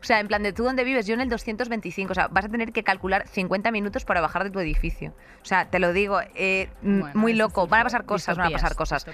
O 0.00 0.04
sea, 0.04 0.18
en 0.18 0.28
plan 0.28 0.42
de 0.42 0.52
tú 0.52 0.64
dónde 0.64 0.82
vives, 0.82 1.06
yo 1.06 1.14
en 1.14 1.20
el 1.20 1.28
225. 1.28 2.12
O 2.12 2.14
sea, 2.14 2.28
vas 2.28 2.46
a 2.46 2.48
tener 2.48 2.72
que 2.72 2.82
calcular 2.82 3.28
50 3.28 3.70
minutos 3.70 4.04
para 4.04 4.20
bajar 4.20 4.44
de 4.44 4.50
tu 4.50 4.58
edificio. 4.58 5.10
O 5.42 5.44
sea, 5.44 5.66
te 5.66 5.78
lo 5.78 5.92
digo, 5.92 6.20
eh, 6.34 6.68
Bueno, 6.82 7.10
muy 7.14 7.34
loco. 7.34 7.66
Van 7.66 7.80
a 7.82 7.84
pasar 7.84 8.04
cosas, 8.06 8.36
van 8.38 8.48
a 8.48 8.50
pasar 8.50 8.74
cosas. 8.76 9.06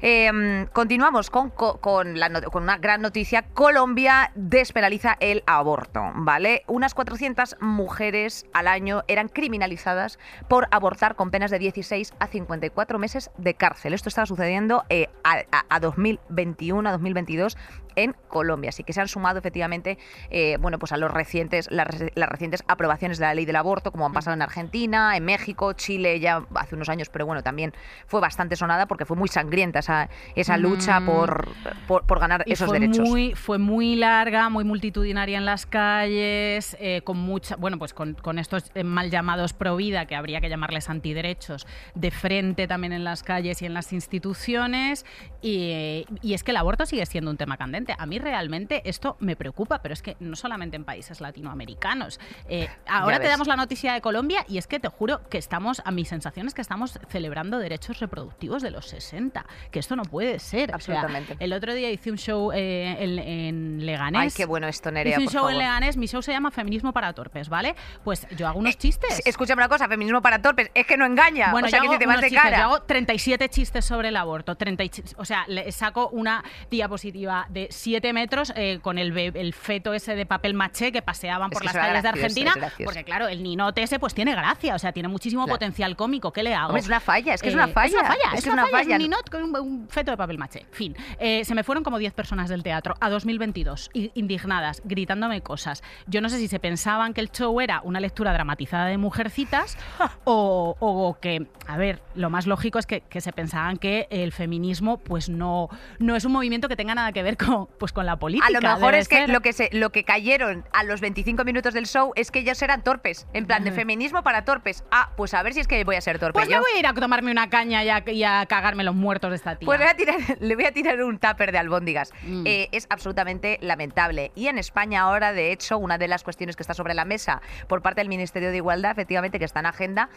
Eh, 0.00 0.66
continuamos 0.72 1.30
con, 1.30 1.50
co- 1.50 1.78
con, 1.80 2.18
la 2.18 2.30
con 2.42 2.62
una 2.62 2.78
gran 2.78 3.02
noticia. 3.02 3.42
Colombia 3.42 4.30
despenaliza 4.34 5.16
el 5.20 5.42
aborto, 5.46 6.02
¿vale? 6.14 6.62
Unas 6.66 6.94
400 6.94 7.56
mujeres 7.60 8.46
al 8.52 8.68
año 8.68 9.02
eran 9.08 9.28
criminalizadas 9.28 10.18
por 10.48 10.68
abortar 10.70 11.16
con 11.16 11.30
penas 11.30 11.50
de 11.50 11.58
16 11.58 12.14
a 12.18 12.26
54 12.28 12.98
meses 12.98 13.30
de 13.38 13.54
cárcel. 13.54 13.94
Esto 13.94 14.08
estaba 14.08 14.26
sucediendo 14.26 14.83
eh, 14.88 15.08
a, 15.24 15.44
a- 15.50 15.66
a 15.68 15.80
2021, 15.80 16.86
a 16.86 16.92
2022 16.92 17.56
en 17.96 18.14
Colombia. 18.28 18.70
Así 18.70 18.84
que 18.84 18.92
se 18.92 19.00
han 19.00 19.08
sumado 19.08 19.38
efectivamente, 19.38 19.98
eh, 20.30 20.56
bueno, 20.60 20.78
pues 20.78 20.92
a 20.92 20.96
los 20.96 21.10
recientes, 21.10 21.68
las, 21.70 21.86
reci- 21.88 22.12
las 22.14 22.28
recientes 22.28 22.64
aprobaciones 22.68 23.18
de 23.18 23.26
la 23.26 23.34
ley 23.34 23.44
del 23.44 23.56
aborto, 23.56 23.92
como 23.92 24.06
han 24.06 24.12
pasado 24.12 24.34
en 24.34 24.42
Argentina, 24.42 25.16
en 25.16 25.24
México, 25.24 25.72
Chile 25.74 26.20
ya 26.20 26.44
hace 26.54 26.74
unos 26.74 26.88
años, 26.88 27.08
pero 27.08 27.26
bueno, 27.26 27.42
también 27.42 27.72
fue 28.06 28.20
bastante 28.20 28.56
sonada 28.56 28.86
porque 28.86 29.04
fue 29.04 29.16
muy 29.16 29.28
sangrienta 29.28 29.78
esa, 29.80 30.08
esa 30.34 30.56
lucha 30.56 31.00
Mm. 31.00 31.06
por, 31.06 31.48
por, 31.88 32.06
por 32.06 32.20
ganar 32.20 32.42
Y 32.46 32.52
esos 32.52 32.68
fue 32.68 32.78
derechos. 32.78 33.08
Muy, 33.08 33.34
fue 33.34 33.58
muy 33.58 33.96
larga, 33.96 34.48
muy 34.48 34.64
multitudinaria 34.64 35.38
en 35.38 35.44
las 35.44 35.66
calles, 35.66 36.76
eh, 36.80 37.02
con 37.04 37.18
mucha, 37.18 37.56
bueno, 37.56 37.78
pues 37.78 37.94
con, 37.94 38.14
con 38.14 38.38
estos 38.38 38.70
eh, 38.74 38.84
mal 38.84 39.10
llamados 39.10 39.52
pro 39.52 39.76
vida, 39.76 40.06
que 40.06 40.14
habría 40.14 40.40
que 40.40 40.48
llamarles 40.48 40.88
antiderechos, 40.88 41.66
de 41.94 42.10
frente 42.10 42.66
también 42.66 42.92
en 42.92 43.04
las 43.04 43.22
calles 43.22 43.62
y 43.62 43.66
en 43.66 43.74
las 43.74 43.92
instituciones. 43.92 45.04
Y, 45.42 46.06
y 46.22 46.34
es 46.34 46.42
que 46.42 46.52
el 46.52 46.56
aborto 46.56 46.86
sigue 46.86 47.04
siendo 47.06 47.30
un 47.30 47.36
tema 47.36 47.56
candente. 47.56 47.83
A 47.98 48.06
mí 48.06 48.18
realmente 48.18 48.82
esto 48.88 49.16
me 49.20 49.36
preocupa, 49.36 49.82
pero 49.82 49.92
es 49.92 50.02
que 50.02 50.16
no 50.20 50.36
solamente 50.36 50.76
en 50.76 50.84
países 50.84 51.20
latinoamericanos. 51.20 52.18
Eh, 52.48 52.68
ahora 52.88 53.20
te 53.20 53.28
damos 53.28 53.46
la 53.46 53.56
noticia 53.56 53.92
de 53.92 54.00
Colombia 54.00 54.44
y 54.48 54.58
es 54.58 54.66
que 54.66 54.80
te 54.80 54.88
juro 54.88 55.20
que 55.28 55.38
estamos, 55.38 55.82
a 55.84 55.90
mi 55.90 56.04
sensación 56.04 56.46
es 56.46 56.54
que 56.54 56.62
estamos 56.62 56.98
celebrando 57.08 57.58
derechos 57.58 58.00
reproductivos 58.00 58.62
de 58.62 58.70
los 58.70 58.86
60, 58.88 59.44
que 59.70 59.78
esto 59.78 59.96
no 59.96 60.02
puede 60.04 60.38
ser. 60.38 60.74
O 60.74 60.80
sea, 60.80 60.94
Absolutamente. 61.00 61.36
el 61.38 61.52
otro 61.52 61.74
día 61.74 61.90
hice 61.90 62.10
un 62.10 62.18
show 62.18 62.50
eh, 62.52 62.96
en, 62.98 63.18
en 63.18 63.86
Leganés. 63.86 64.20
Ay, 64.22 64.30
qué 64.36 64.44
bueno 64.46 64.66
esto, 64.66 64.90
Nerea, 64.90 65.12
Hice 65.12 65.20
un 65.20 65.24
por 65.26 65.32
show 65.32 65.40
favor. 65.40 65.52
en 65.52 65.58
Leganés, 65.58 65.96
mi 65.96 66.06
show 66.06 66.22
se 66.22 66.32
llama 66.32 66.50
Feminismo 66.50 66.92
para 66.92 67.12
Torpes, 67.12 67.48
¿vale? 67.48 67.74
Pues 68.02 68.26
yo 68.36 68.48
hago 68.48 68.58
unos 68.58 68.76
chistes. 68.78 69.18
Eh, 69.20 69.22
Escúchame 69.26 69.60
una 69.60 69.68
cosa, 69.68 69.88
feminismo 69.88 70.22
para 70.22 70.40
torpes, 70.40 70.70
es 70.74 70.86
que 70.86 70.96
no 70.96 71.06
engaña. 71.06 71.50
Bueno, 71.50 71.66
o 71.66 71.70
sea, 71.70 71.78
yo 71.78 71.82
que 71.82 71.86
hago 71.88 71.94
si 71.94 71.98
te 71.98 72.06
vas 72.06 72.20
de 72.20 72.28
chistes, 72.28 72.42
cara. 72.42 72.58
yo 72.58 72.64
hago 72.64 72.82
37 72.82 73.48
chistes 73.48 73.84
sobre 73.84 74.08
el 74.08 74.16
aborto. 74.16 74.54
30 74.56 74.84
y 74.84 74.88
ch- 74.88 75.14
o 75.16 75.24
sea, 75.24 75.44
le 75.48 75.70
saco 75.72 76.08
una 76.08 76.44
diapositiva 76.70 77.46
de 77.48 77.68
7 77.74 78.12
metros 78.12 78.52
eh, 78.56 78.78
con 78.82 78.98
el, 78.98 79.52
feto 79.54 79.92
ese 79.94 80.14
de 80.14 80.26
papel 80.26 80.54
maché 80.54 80.92
que 80.92 81.02
paseaban 81.02 81.50
Es 81.50 81.54
por 81.54 81.62
que 81.62 81.66
las 81.66 81.76
calles 81.76 82.02
de 82.02 82.08
Argentina. 82.08 82.52
Porque 82.84 83.04
claro, 83.04 83.28
el 83.28 83.42
ninote 83.42 83.82
ese 83.82 83.98
pues 83.98 84.14
tiene 84.14 84.32
gracia, 84.34 84.74
o 84.74 84.78
sea, 84.78 84.92
tiene 84.92 85.08
muchísimo 85.08 85.44
Claro. 85.44 85.54
potencial 85.56 85.96
cómico. 85.96 86.32
¿Qué 86.32 86.42
le 86.42 86.54
hago? 86.54 86.68
Hombre, 86.68 86.80
es 86.80 86.86
una 86.86 87.00
falla, 87.00 87.34
es 87.34 87.42
que 87.42 87.48
es 87.48 87.54
Eh, 87.54 87.56
una 87.56 87.68
falla. 87.68 87.86
Es 87.86 87.94
una 87.94 88.04
falla, 88.08 88.38
es 88.38 88.46
una 88.46 88.66
falla, 88.68 88.80
es 88.82 88.88
un 88.88 88.98
ninot 88.98 89.30
con 89.30 89.42
un, 89.42 89.56
un 89.56 89.88
feto 89.88 90.10
de 90.10 90.16
papel 90.16 90.38
maché. 90.38 90.66
Fin. 90.70 90.96
Eh, 91.18 91.44
se 91.44 91.54
me 91.54 91.62
fueron 91.64 91.84
como 91.84 91.98
10 91.98 92.12
personas 92.14 92.48
del 92.48 92.62
teatro 92.62 92.94
a 93.00 93.10
2022, 93.10 93.90
i- 93.94 94.10
indignadas, 94.14 94.80
gritándome 94.84 95.40
cosas. 95.42 95.82
Yo 96.06 96.20
no 96.20 96.28
sé 96.28 96.38
si 96.38 96.48
se 96.48 96.58
pensaban 96.60 97.12
que 97.14 97.20
el 97.20 97.30
show 97.30 97.60
era 97.60 97.80
una 97.84 98.00
lectura 98.00 98.32
dramatizada 98.32 98.86
de 98.86 98.96
Mujercitas 98.98 99.76
o, 100.24 100.76
o 100.80 101.18
que, 101.20 101.46
a 101.66 101.76
ver, 101.76 102.00
lo 102.14 102.30
más 102.30 102.46
lógico 102.46 102.78
es 102.78 102.86
que, 102.86 103.00
que 103.02 103.20
se 103.20 103.32
pensaban 103.32 103.76
que 103.76 104.06
el 104.10 104.32
feminismo 104.32 104.98
pues 104.98 105.28
no, 105.28 105.68
no 105.98 106.16
es 106.16 106.24
un 106.24 106.32
movimiento 106.32 106.68
que 106.68 106.76
tenga 106.76 106.94
nada 106.94 107.12
que 107.12 107.22
ver 107.22 107.36
con, 107.36 107.63
pues, 107.78 107.92
con 107.92 108.06
la 108.06 108.16
política. 108.18 108.46
A 108.46 108.50
lo 108.50 108.60
mejor 108.60 108.94
es 108.94 109.08
que 109.08 109.16
ser- 109.16 109.30
lo 109.30 109.40
que 109.40 109.52
se 109.52 109.68
lo 109.72 109.90
que 109.90 110.04
cayeron 110.04 110.64
a 110.72 110.84
los 110.84 111.00
25 111.00 111.44
minutos 111.44 111.74
del 111.74 111.86
show 111.86 112.12
es 112.16 112.30
que 112.30 112.40
ellos 112.40 112.60
eran 112.62 112.82
torpes, 112.84 113.26
en 113.32 113.46
plan 113.46 113.64
de 113.64 113.72
feminismo 113.72 114.22
para 114.22 114.44
torpes. 114.44 114.84
Ah, 114.90 115.10
pues 115.16 115.34
a 115.34 115.42
ver 115.42 115.54
si 115.54 115.60
es 115.60 115.68
que 115.68 115.82
voy 115.84 115.96
a 115.96 116.00
ser 116.00 116.18
torpe 116.18 116.38
Pues 116.38 116.48
yo. 116.48 116.56
me 116.56 116.60
voy 116.62 116.70
a 116.76 116.78
ir 116.78 116.86
a 116.86 116.92
tomarme 116.94 117.30
una 117.30 117.50
caña 117.50 117.82
y 117.84 117.88
a, 117.90 118.02
y 118.08 118.22
a 118.24 118.46
cagarme 118.46 118.84
los 118.84 118.94
muertos 118.94 119.30
de 119.30 119.36
esta 119.36 119.56
tía. 119.56 119.66
Pues 119.66 119.78
le 119.78 119.84
voy 119.86 119.92
a 119.92 119.96
tirar, 119.96 120.16
le 120.40 120.54
voy 120.54 120.64
a 120.64 120.72
tirar 120.72 121.02
un 121.02 121.18
tupper 121.18 121.52
de 121.52 121.58
albóndigas. 121.58 122.12
Mm. 122.22 122.46
Eh, 122.46 122.68
es 122.72 122.86
absolutamente 122.90 123.58
lamentable. 123.60 124.32
Y 124.34 124.48
en 124.48 124.58
España 124.58 125.02
ahora, 125.02 125.32
de 125.32 125.52
hecho, 125.52 125.78
una 125.78 125.98
de 125.98 126.08
las 126.08 126.22
cuestiones 126.24 126.56
que 126.56 126.62
está 126.62 126.74
sobre 126.74 126.94
la 126.94 127.04
mesa 127.04 127.40
por 127.68 127.82
parte 127.82 128.00
del 128.00 128.08
Ministerio 128.08 128.50
de 128.50 128.56
Igualdad, 128.56 128.92
efectivamente, 128.92 129.38
que 129.38 129.44
está 129.44 129.60
en 129.60 129.66
agenda, 129.66 130.08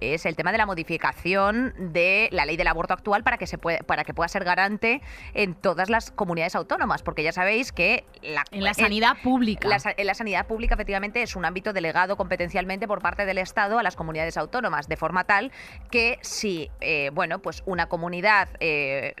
es 0.00 0.26
el 0.26 0.36
tema 0.36 0.52
de 0.52 0.58
la 0.58 0.66
modificación 0.66 1.74
de 1.78 2.28
la 2.32 2.44
ley 2.46 2.56
del 2.56 2.66
aborto 2.66 2.92
actual 2.94 3.22
para 3.22 3.38
que, 3.38 3.46
se 3.46 3.58
puede, 3.58 3.78
para 3.84 4.04
que 4.04 4.12
pueda 4.14 4.28
ser 4.28 4.44
garante 4.44 5.00
en 5.34 5.54
todas 5.54 5.88
las 5.90 6.10
comunidades 6.10 6.54
autónomas. 6.54 6.95
Porque 7.02 7.22
ya 7.22 7.32
sabéis 7.32 7.72
que 7.72 8.04
la, 8.22 8.44
en 8.50 8.62
la 8.62 8.70
en- 8.70 8.74
sanidad 8.74 9.16
pública. 9.22 9.68
la, 9.68 9.78
sa- 9.78 9.94
la 9.96 10.14
sanidad 10.14 10.46
pública, 10.46 10.74
efectivamente, 10.74 11.22
es 11.22 11.36
un 11.36 11.44
ámbito 11.44 11.72
delegado 11.72 12.16
competencialmente 12.16 12.86
por 12.88 13.00
parte 13.00 13.26
del 13.26 13.38
Estado 13.38 13.78
a 13.78 13.82
las 13.82 13.96
comunidades 13.96 14.36
autónomas, 14.36 14.88
de 14.88 14.96
forma 14.96 15.24
tal 15.24 15.52
que 15.90 16.18
si, 16.22 16.70
eh, 16.80 17.10
bueno, 17.12 17.40
pues 17.40 17.62
una 17.66 17.86
comunidad 17.86 18.48
eh, 18.60 19.14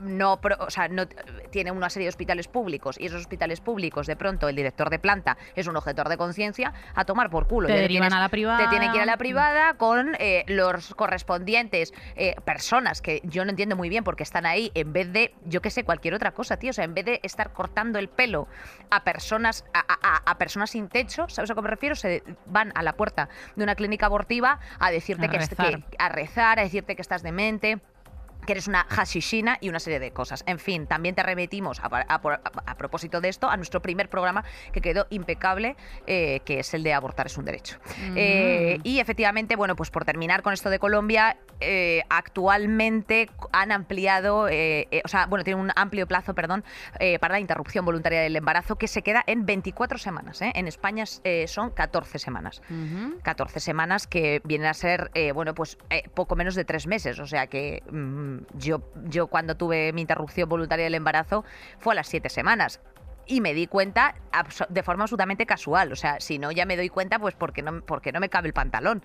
no, 0.00 0.40
pro- 0.40 0.56
o 0.60 0.70
sea, 0.70 0.88
no 0.88 1.06
t- 1.08 1.16
tiene 1.50 1.70
una 1.70 1.90
serie 1.90 2.06
de 2.06 2.10
hospitales 2.10 2.48
públicos 2.48 2.96
y 2.98 3.06
esos 3.06 3.20
hospitales 3.20 3.60
públicos, 3.60 4.06
de 4.06 4.16
pronto, 4.16 4.48
el 4.48 4.56
director 4.56 4.90
de 4.90 4.98
planta 4.98 5.36
es 5.54 5.66
un 5.66 5.76
objetor 5.76 6.08
de 6.08 6.16
conciencia, 6.16 6.72
a 6.94 7.04
tomar 7.04 7.30
por 7.30 7.46
culo. 7.46 7.68
Te 7.68 7.74
Ya 7.74 7.80
derivan 7.80 8.08
tienes- 8.08 8.18
a 8.18 8.20
la 8.20 8.28
privada. 8.28 8.58
Te 8.58 8.68
tiene 8.68 8.90
que 8.90 8.96
ir 8.96 9.02
a 9.02 9.06
la 9.06 9.16
privada 9.16 9.74
con 9.74 10.16
eh, 10.18 10.44
los 10.48 10.94
correspondientes 10.94 11.92
eh, 12.16 12.34
personas 12.44 13.00
que 13.00 13.20
yo 13.24 13.44
no 13.44 13.50
entiendo 13.50 13.76
muy 13.76 13.88
bien 13.88 14.04
porque 14.04 14.22
están 14.22 14.46
ahí 14.46 14.70
en 14.74 14.92
vez 14.92 15.12
de, 15.12 15.34
yo 15.44 15.62
qué 15.62 15.70
sé, 15.70 15.84
cualquier 15.84 16.14
otra 16.14 16.32
cosa, 16.32 16.56
tío. 16.58 16.70
O 16.70 16.72
sea, 16.74 16.84
en 16.84 16.94
vez 16.94 17.04
de 17.04 17.20
estar 17.22 17.52
cortando 17.52 17.98
el 17.98 18.08
pelo 18.08 18.48
a 18.90 19.04
personas, 19.04 19.64
a, 19.72 19.80
a- 19.80 19.98
a- 20.16 20.30
a 20.30 20.38
personas 20.38 20.70
sin 20.70 20.88
techo, 20.88 21.28
¿sabes 21.28 21.50
a 21.50 21.54
qué 21.54 21.62
me 21.62 21.68
refiero? 21.70 21.94
Se 21.94 22.22
van 22.46 22.72
a 22.74 22.82
la 22.82 22.94
puerta 22.94 23.28
de 23.56 23.64
una 23.64 23.74
clínica 23.74 24.06
abortiva 24.06 24.60
a 24.78 24.90
decirte 24.90 25.26
A 25.26 25.30
que, 25.30 25.38
rezar. 25.38 25.66
que- 25.84 25.96
a 25.98 26.08
rezar, 26.08 26.58
a 26.58 26.62
decirte 26.62 26.96
que 26.96 27.02
estás 27.02 27.22
demente 27.22 27.80
que 28.44 28.52
eres 28.52 28.68
una 28.68 28.84
hashishina 28.88 29.58
y 29.60 29.68
una 29.68 29.80
serie 29.80 30.00
de 30.00 30.10
cosas. 30.12 30.44
En 30.46 30.58
fin, 30.58 30.86
también 30.86 31.14
te 31.14 31.22
remitimos 31.22 31.80
a, 31.80 31.86
a- 31.86 32.14
a- 32.14 32.40
a 32.66 32.74
propósito 32.76 33.20
de 33.20 33.28
esto 33.28 33.48
a 33.50 33.56
nuestro 33.56 33.80
primer 33.82 34.08
programa 34.08 34.44
que 34.72 34.80
quedó 34.80 35.06
impecable, 35.10 35.76
eh, 36.06 36.40
que 36.44 36.60
es 36.60 36.74
el 36.74 36.82
de 36.82 36.92
abortar 36.94 37.26
es 37.26 37.36
un 37.38 37.44
derecho. 37.44 37.78
Eh, 38.16 38.78
y 38.84 39.00
efectivamente, 39.00 39.56
bueno, 39.56 39.76
pues 39.76 39.90
por 39.90 40.04
terminar 40.04 40.42
con 40.42 40.52
esto 40.52 40.70
de 40.70 40.78
Colombia, 40.78 41.36
eh, 41.60 42.02
actualmente 42.10 43.30
han 43.52 43.72
ampliado, 43.72 44.44
o 44.44 45.08
sea, 45.08 45.26
bueno, 45.26 45.44
tiene 45.44 45.60
un 45.60 45.70
amplio 45.76 46.06
plazo, 46.06 46.34
perdón, 46.34 46.64
para 47.20 47.32
la 47.34 47.40
interrupción 47.40 47.84
voluntaria 47.84 48.20
del 48.20 48.36
embarazo 48.36 48.76
que 48.76 48.88
se 48.88 49.02
queda 49.02 49.22
en 49.26 49.46
24 49.46 49.98
semanas. 49.98 50.40
En 50.42 50.66
España 50.68 51.04
son 51.46 51.70
14 51.70 52.18
semanas. 52.18 52.60
Ujú. 52.70 53.18
14 53.22 53.60
semanas 53.60 54.06
que 54.06 54.40
vienen 54.44 54.66
a 54.68 54.74
ser, 54.74 55.10
bueno, 55.34 55.54
pues 55.54 55.78
poco 56.14 56.36
menos 56.36 56.54
de 56.54 56.64
tres 56.64 56.86
meses. 56.86 57.18
O 57.18 57.26
sea 57.26 57.46
que 57.46 57.82
mm, 57.90 58.33
yo, 58.54 58.82
yo 59.04 59.26
cuando 59.26 59.56
tuve 59.56 59.92
mi 59.92 60.02
interrupción 60.02 60.48
voluntaria 60.48 60.84
del 60.84 60.94
embarazo 60.94 61.44
fue 61.78 61.94
a 61.94 61.96
las 61.96 62.08
siete 62.08 62.28
semanas. 62.28 62.80
Y 63.26 63.40
me 63.40 63.54
di 63.54 63.66
cuenta 63.66 64.16
de 64.68 64.82
forma 64.82 65.04
absolutamente 65.04 65.46
casual. 65.46 65.92
O 65.92 65.96
sea, 65.96 66.20
si 66.20 66.38
no, 66.38 66.52
ya 66.52 66.66
me 66.66 66.76
doy 66.76 66.90
cuenta, 66.90 67.18
pues 67.18 67.34
porque 67.34 67.62
no, 67.62 67.80
porque 67.80 68.12
no 68.12 68.20
me 68.20 68.28
cabe 68.28 68.48
el 68.48 68.52
pantalón. 68.52 69.02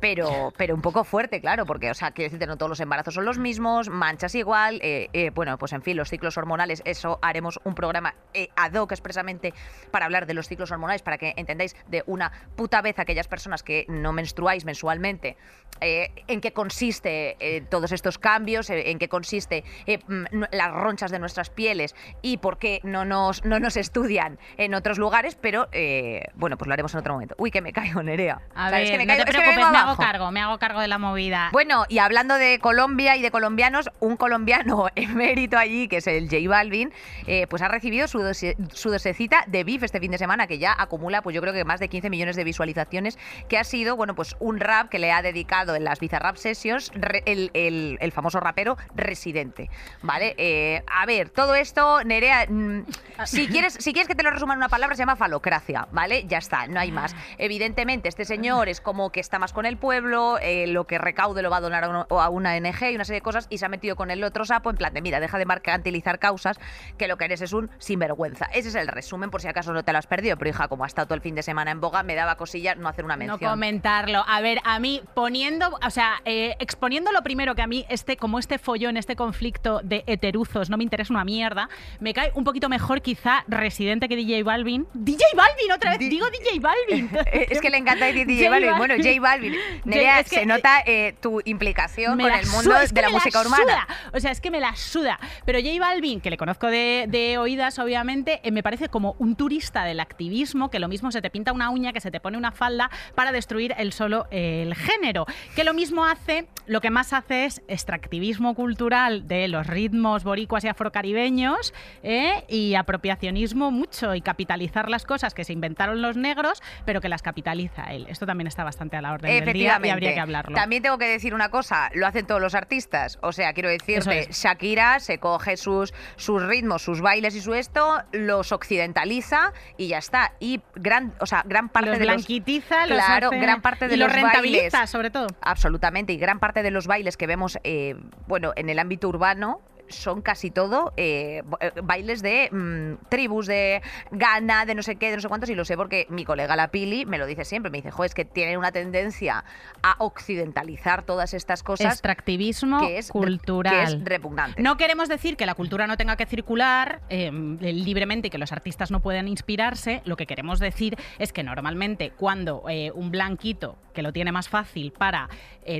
Pero, 0.00 0.52
pero 0.56 0.74
un 0.74 0.82
poco 0.82 1.02
fuerte, 1.04 1.40
claro, 1.40 1.66
porque, 1.66 1.90
o 1.90 1.94
sea, 1.94 2.12
quiero 2.12 2.26
decirte, 2.28 2.46
no 2.46 2.56
todos 2.56 2.70
los 2.70 2.80
embarazos 2.80 3.14
son 3.14 3.24
los 3.24 3.38
mismos, 3.38 3.88
manchas 3.88 4.34
igual. 4.34 4.78
eh, 4.82 5.08
eh, 5.12 5.30
bueno, 5.30 5.58
pues 5.58 5.72
en 5.72 5.82
fin, 5.82 5.96
los 5.96 6.08
ciclos 6.08 6.36
hormonales, 6.38 6.82
eso 6.84 7.18
haremos 7.22 7.58
un 7.64 7.74
programa 7.74 8.14
eh, 8.34 8.48
ad 8.56 8.74
hoc 8.74 8.92
expresamente 8.92 9.52
para 9.90 10.04
hablar 10.06 10.26
de 10.26 10.34
los 10.34 10.46
ciclos 10.48 10.70
hormonales, 10.70 11.02
para 11.02 11.18
que 11.18 11.34
entendáis 11.36 11.74
de 11.88 12.04
una 12.06 12.30
puta 12.56 12.80
vez 12.82 12.98
aquellas 12.98 13.28
personas 13.28 13.62
que 13.62 13.86
no 13.88 14.12
menstruáis 14.12 14.64
mensualmente, 14.64 15.36
eh, 15.80 16.10
en 16.28 16.40
qué 16.40 16.52
consiste 16.52 17.36
eh, 17.40 17.60
todos 17.62 17.92
estos 17.92 18.18
cambios, 18.18 18.70
en 18.70 18.98
qué 18.98 19.08
consiste 19.08 19.64
mm, 20.08 20.44
las 20.52 20.72
ronchas 20.72 21.10
de 21.10 21.18
nuestras 21.18 21.50
pieles 21.50 21.94
y 22.22 22.36
por 22.38 22.58
qué 22.58 22.80
no 22.84 23.04
nos, 23.04 23.44
no 23.44 23.58
nos 23.60 23.76
estudian 23.76 24.38
en 24.56 24.74
otros 24.74 24.98
lugares, 24.98 25.36
pero 25.40 25.68
eh, 25.72 26.22
bueno, 26.34 26.56
pues 26.56 26.66
lo 26.68 26.72
haremos 26.74 26.92
en 26.94 27.00
otro 27.00 27.14
momento. 27.14 27.34
Uy, 27.38 27.50
que 27.50 27.60
me 27.62 27.72
caigo, 27.72 28.02
Nerea. 28.02 28.40
A 28.54 28.66
O 28.66 28.68
sea, 28.70 28.80
es 28.80 28.90
ver, 28.90 28.92
que 28.92 28.98
me 28.98 29.06
no 29.06 29.12
caigo- 29.14 29.24
te 29.24 29.30
es 29.30 29.36
que 29.36 29.42
me 29.42 29.56
vengo 29.56 29.87
hago 29.88 29.96
cargo, 30.02 30.30
me 30.30 30.40
hago 30.40 30.58
cargo 30.58 30.80
de 30.80 30.88
la 30.88 30.98
movida. 30.98 31.48
Bueno, 31.52 31.84
y 31.88 31.98
hablando 31.98 32.34
de 32.34 32.58
Colombia 32.58 33.16
y 33.16 33.22
de 33.22 33.30
colombianos, 33.30 33.90
un 34.00 34.16
colombiano 34.16 34.86
emérito 34.94 35.58
allí, 35.58 35.88
que 35.88 35.98
es 35.98 36.06
el 36.06 36.28
J 36.28 36.48
Balvin, 36.48 36.92
eh, 37.26 37.46
pues 37.48 37.62
ha 37.62 37.68
recibido 37.68 38.08
su, 38.08 38.18
dose- 38.20 38.56
su 38.72 38.90
dosecita 38.90 39.44
de 39.46 39.64
beef 39.64 39.82
este 39.82 40.00
fin 40.00 40.10
de 40.10 40.18
semana, 40.18 40.46
que 40.46 40.58
ya 40.58 40.74
acumula, 40.78 41.22
pues 41.22 41.34
yo 41.34 41.40
creo 41.40 41.52
que 41.52 41.64
más 41.64 41.80
de 41.80 41.88
15 41.88 42.10
millones 42.10 42.36
de 42.36 42.44
visualizaciones, 42.44 43.18
que 43.48 43.58
ha 43.58 43.64
sido, 43.64 43.96
bueno, 43.96 44.14
pues 44.14 44.36
un 44.40 44.60
rap 44.60 44.88
que 44.88 44.98
le 44.98 45.12
ha 45.12 45.22
dedicado 45.22 45.74
en 45.74 45.84
las 45.84 46.00
Bizarrap 46.00 46.36
Sessions 46.36 46.92
el, 47.24 47.50
el- 47.54 47.96
el 48.00 48.12
famoso 48.12 48.40
rapero 48.40 48.76
Residente, 48.94 49.70
¿vale? 50.02 50.34
Eh, 50.36 50.82
a 50.92 51.06
ver, 51.06 51.30
todo 51.30 51.54
esto, 51.54 52.04
Nerea, 52.04 52.46
mm, 52.48 52.82
si 53.24 53.48
quieres, 53.48 53.74
si 53.74 53.92
quieres 53.92 54.06
que 54.08 54.14
te 54.14 54.22
lo 54.22 54.30
resuma 54.30 54.52
en 54.52 54.58
una 54.58 54.68
palabra, 54.68 54.94
se 54.94 55.00
llama 55.02 55.16
falocracia, 55.16 55.88
¿vale? 55.92 56.24
Ya 56.26 56.38
está, 56.38 56.66
no 56.66 56.78
hay 56.78 56.92
más. 56.92 57.16
Evidentemente, 57.38 58.08
este 58.08 58.24
señor 58.26 58.68
es 58.68 58.80
como 58.82 59.10
que 59.10 59.20
está 59.20 59.38
más 59.38 59.52
con 59.54 59.64
el 59.64 59.77
pueblo, 59.78 60.38
eh, 60.42 60.66
lo 60.66 60.84
que 60.86 60.98
recaude 60.98 61.42
lo 61.42 61.50
va 61.50 61.56
a 61.58 61.60
donar 61.60 61.84
a, 61.84 61.88
uno- 61.88 62.06
a 62.10 62.28
una 62.28 62.54
ONG 62.54 62.90
y 62.90 62.94
una 62.94 63.04
serie 63.04 63.18
de 63.20 63.22
cosas, 63.22 63.46
y 63.50 63.58
se 63.58 63.66
ha 63.66 63.68
metido 63.68 63.96
con 63.96 64.10
el 64.10 64.22
otro 64.24 64.44
sapo 64.44 64.70
en 64.70 64.76
plan 64.76 64.92
de, 64.92 65.00
mira, 65.02 65.20
deja 65.20 65.38
de 65.38 65.46
mercantilizar 65.46 66.18
causas, 66.18 66.58
que 66.96 67.08
lo 67.08 67.16
que 67.16 67.24
eres 67.26 67.40
es 67.40 67.52
un 67.52 67.70
sinvergüenza. 67.78 68.46
Ese 68.52 68.68
es 68.68 68.74
el 68.74 68.88
resumen, 68.88 69.30
por 69.30 69.40
si 69.40 69.48
acaso 69.48 69.72
no 69.72 69.82
te 69.82 69.92
lo 69.92 69.98
has 69.98 70.06
perdido, 70.06 70.36
pero 70.36 70.50
hija, 70.50 70.68
como 70.68 70.84
ha 70.84 70.86
estado 70.86 71.06
todo 71.06 71.14
el 71.14 71.20
fin 71.20 71.34
de 71.34 71.42
semana 71.42 71.70
en 71.70 71.80
boga, 71.80 72.02
me 72.02 72.14
daba 72.14 72.36
cosilla 72.36 72.74
no 72.74 72.88
hacer 72.88 73.04
una 73.04 73.14
No 73.16 73.20
mención. 73.20 73.50
comentarlo. 73.50 74.24
A 74.26 74.40
ver, 74.40 74.58
a 74.64 74.78
mí 74.78 75.02
poniendo, 75.14 75.78
o 75.84 75.90
sea, 75.90 76.20
eh, 76.24 76.56
exponiendo 76.58 77.12
lo 77.12 77.22
primero 77.22 77.54
que 77.54 77.62
a 77.62 77.66
mí 77.66 77.86
este, 77.88 78.16
como 78.16 78.38
este 78.38 78.58
follón, 78.58 78.96
este 78.96 79.16
conflicto 79.16 79.80
de 79.84 80.04
heteruzos 80.06 80.70
no 80.70 80.76
me 80.76 80.84
interesa 80.84 81.12
una 81.12 81.24
mierda, 81.24 81.68
me 82.00 82.12
cae 82.14 82.30
un 82.34 82.44
poquito 82.44 82.68
mejor 82.68 83.00
quizá 83.02 83.44
Residente 83.48 84.08
que 84.08 84.16
DJ 84.16 84.42
Balvin. 84.42 84.86
DJ 84.94 85.24
Balvin 85.36 85.72
otra 85.72 85.90
vez, 85.90 85.98
Di- 86.00 86.08
digo 86.08 86.26
DJ 86.30 86.60
Balvin. 86.60 87.10
Eh, 87.32 87.46
es 87.50 87.60
que 87.60 87.68
le 87.70 87.76
encanta 87.78 88.04
decir 88.06 88.26
DJ 88.26 88.48
Balvin. 88.48 88.70
Balvin. 88.70 88.78
Bueno, 88.78 88.94
J 89.02 89.20
Balvin. 89.20 89.54
J- 89.76 89.80
Nerea, 89.84 90.20
es 90.20 90.28
que, 90.30 90.36
se 90.36 90.46
nota 90.46 90.82
eh, 90.86 91.14
tu 91.20 91.40
implicación 91.44 92.18
con 92.18 92.28
la 92.30 92.40
el 92.40 92.46
mundo 92.46 92.62
suda, 92.62 92.82
es 92.82 92.92
que 92.92 92.96
de 92.96 93.02
la 93.02 93.10
música 93.10 93.40
urbana. 93.40 93.62
suda. 93.62 93.86
O 94.12 94.20
sea, 94.20 94.30
es 94.30 94.40
que 94.40 94.50
me 94.50 94.60
la 94.60 94.74
suda. 94.76 95.18
Pero 95.44 95.58
J 95.60 95.78
Balvin, 95.80 96.20
que 96.20 96.30
le 96.30 96.36
conozco 96.36 96.66
de, 96.68 97.06
de 97.08 97.38
oídas, 97.38 97.78
obviamente, 97.78 98.40
eh, 98.42 98.50
me 98.50 98.62
parece 98.62 98.88
como 98.88 99.14
un 99.18 99.36
turista 99.36 99.84
del 99.84 100.00
activismo, 100.00 100.70
que 100.70 100.78
lo 100.78 100.88
mismo 100.88 101.10
se 101.10 101.22
te 101.22 101.30
pinta 101.30 101.52
una 101.52 101.70
uña, 101.70 101.92
que 101.92 102.00
se 102.00 102.10
te 102.10 102.20
pone 102.20 102.36
una 102.38 102.52
falda 102.52 102.90
para 103.14 103.32
destruir 103.32 103.74
el 103.78 103.92
solo 103.92 104.26
eh, 104.30 104.62
el 104.66 104.74
género. 104.74 105.26
Que 105.54 105.64
lo 105.64 105.74
mismo 105.74 106.04
hace, 106.04 106.46
lo 106.66 106.80
que 106.80 106.90
más 106.90 107.12
hace 107.12 107.44
es 107.44 107.62
extractivismo 107.68 108.54
cultural 108.54 109.26
de 109.28 109.48
los 109.48 109.66
ritmos 109.66 110.24
boricuas 110.24 110.64
y 110.64 110.68
afrocaribeños 110.68 111.72
eh, 112.02 112.44
y 112.48 112.74
apropiacionismo 112.74 113.70
mucho 113.70 114.14
y 114.14 114.20
capitalizar 114.20 114.88
las 114.90 115.04
cosas 115.04 115.34
que 115.34 115.44
se 115.44 115.52
inventaron 115.52 116.02
los 116.02 116.16
negros, 116.16 116.62
pero 116.84 117.00
que 117.00 117.08
las 117.08 117.22
capitaliza 117.22 117.84
él. 117.92 118.06
Esto 118.08 118.26
también 118.26 118.46
está 118.46 118.64
bastante 118.64 118.96
a 118.96 119.02
la 119.02 119.12
orden 119.12 119.30
del 119.44 119.44
y 119.58 119.66
Efectivamente. 119.66 119.92
habría 119.92 120.14
que 120.14 120.20
hablarlo. 120.20 120.54
También 120.54 120.82
tengo 120.82 120.98
que 120.98 121.06
decir 121.08 121.34
una 121.34 121.50
cosa, 121.50 121.90
lo 121.94 122.06
hacen 122.06 122.26
todos 122.26 122.40
los 122.40 122.54
artistas. 122.54 123.18
O 123.22 123.32
sea, 123.32 123.52
quiero 123.52 123.68
decirte, 123.68 124.20
es. 124.30 124.40
Shakira 124.42 125.00
se 125.00 125.18
coge 125.18 125.56
sus, 125.56 125.92
sus 126.16 126.42
ritmos, 126.42 126.82
sus 126.82 127.00
bailes 127.00 127.34
y 127.34 127.40
su 127.40 127.54
esto, 127.54 128.02
los 128.12 128.52
occidentaliza 128.52 129.52
y 129.76 129.88
ya 129.88 129.98
está. 129.98 130.32
Y 130.40 130.60
gran, 130.74 131.14
o 131.20 131.26
sea, 131.26 131.42
gran 131.46 131.68
parte 131.68 131.90
los 131.90 131.98
de 131.98 132.04
los 132.06 132.14
blanquitiza, 132.16 132.86
los 132.86 132.98
Claro, 132.98 133.28
hace- 133.28 133.38
gran 133.40 133.60
parte 133.62 133.88
de 133.88 133.94
y 133.94 133.98
los 133.98 134.08
los 134.08 134.14
rentabiliza, 134.16 134.78
bailes. 134.78 134.90
sobre 134.90 135.10
todo. 135.10 135.26
Absolutamente, 135.40 136.12
y 136.12 136.16
gran 136.18 136.38
parte 136.38 136.62
de 136.62 136.70
los 136.70 136.86
bailes 136.86 137.16
que 137.16 137.26
vemos, 137.26 137.58
eh, 137.64 137.96
bueno, 138.26 138.52
en 138.56 138.68
el 138.70 138.78
ámbito 138.78 139.08
urbano 139.08 139.60
son 139.88 140.22
casi 140.22 140.50
todo 140.50 140.92
eh, 140.96 141.42
eh, 141.60 141.72
bailes 141.82 142.22
de 142.22 142.48
mm, 142.50 143.08
tribus, 143.08 143.46
de 143.46 143.82
Ghana, 144.10 144.66
de 144.66 144.74
no 144.74 144.82
sé 144.82 144.96
qué, 144.96 145.10
de 145.10 145.16
no 145.16 145.22
sé 145.22 145.28
cuántos, 145.28 145.50
y 145.50 145.54
lo 145.54 145.64
sé 145.64 145.76
porque 145.76 146.06
mi 146.10 146.24
colega 146.24 146.56
la 146.56 146.68
Pili 146.68 147.06
me 147.06 147.18
lo 147.18 147.26
dice 147.26 147.44
siempre, 147.44 147.70
me 147.70 147.78
dice, 147.78 147.90
jo, 147.90 148.04
es 148.04 148.14
que 148.14 148.24
tienen 148.24 148.58
una 148.58 148.72
tendencia 148.72 149.44
a 149.82 149.96
occidentalizar 149.98 151.02
todas 151.02 151.34
estas 151.34 151.62
cosas 151.62 151.94
Extractivismo 151.94 152.80
que 152.80 152.98
es, 152.98 153.10
cultural. 153.10 153.74
que 153.74 153.82
es 153.82 154.04
repugnante. 154.04 154.62
No 154.62 154.76
queremos 154.76 155.08
decir 155.08 155.36
que 155.36 155.46
la 155.46 155.54
cultura 155.54 155.86
no 155.86 155.96
tenga 155.96 156.16
que 156.16 156.26
circular 156.26 157.00
eh, 157.08 157.30
libremente 157.32 158.28
y 158.28 158.30
que 158.30 158.38
los 158.38 158.52
artistas 158.52 158.90
no 158.90 159.00
puedan 159.00 159.28
inspirarse. 159.28 160.02
Lo 160.04 160.16
que 160.16 160.26
queremos 160.26 160.58
decir 160.58 160.96
es 161.18 161.32
que 161.32 161.42
normalmente 161.42 162.12
cuando 162.16 162.64
eh, 162.68 162.90
un 162.94 163.10
blanquito 163.10 163.76
que 163.94 164.02
lo 164.02 164.12
tiene 164.12 164.32
más 164.32 164.48
fácil 164.48 164.92
para 164.92 165.28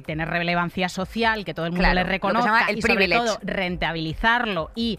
tener 0.05 0.29
relevancia 0.29 0.91
social, 0.91 1.47
que 1.47 1.55
todo 1.55 1.65
el 1.65 1.73
mundo 1.73 1.85
Claro, 1.85 1.95
le 1.95 2.05
reconozca 2.05 2.71
y 2.73 2.83
sobre 2.83 3.09
todo 3.09 3.39
rentabilizarlo 3.99 4.71
y 4.75 4.99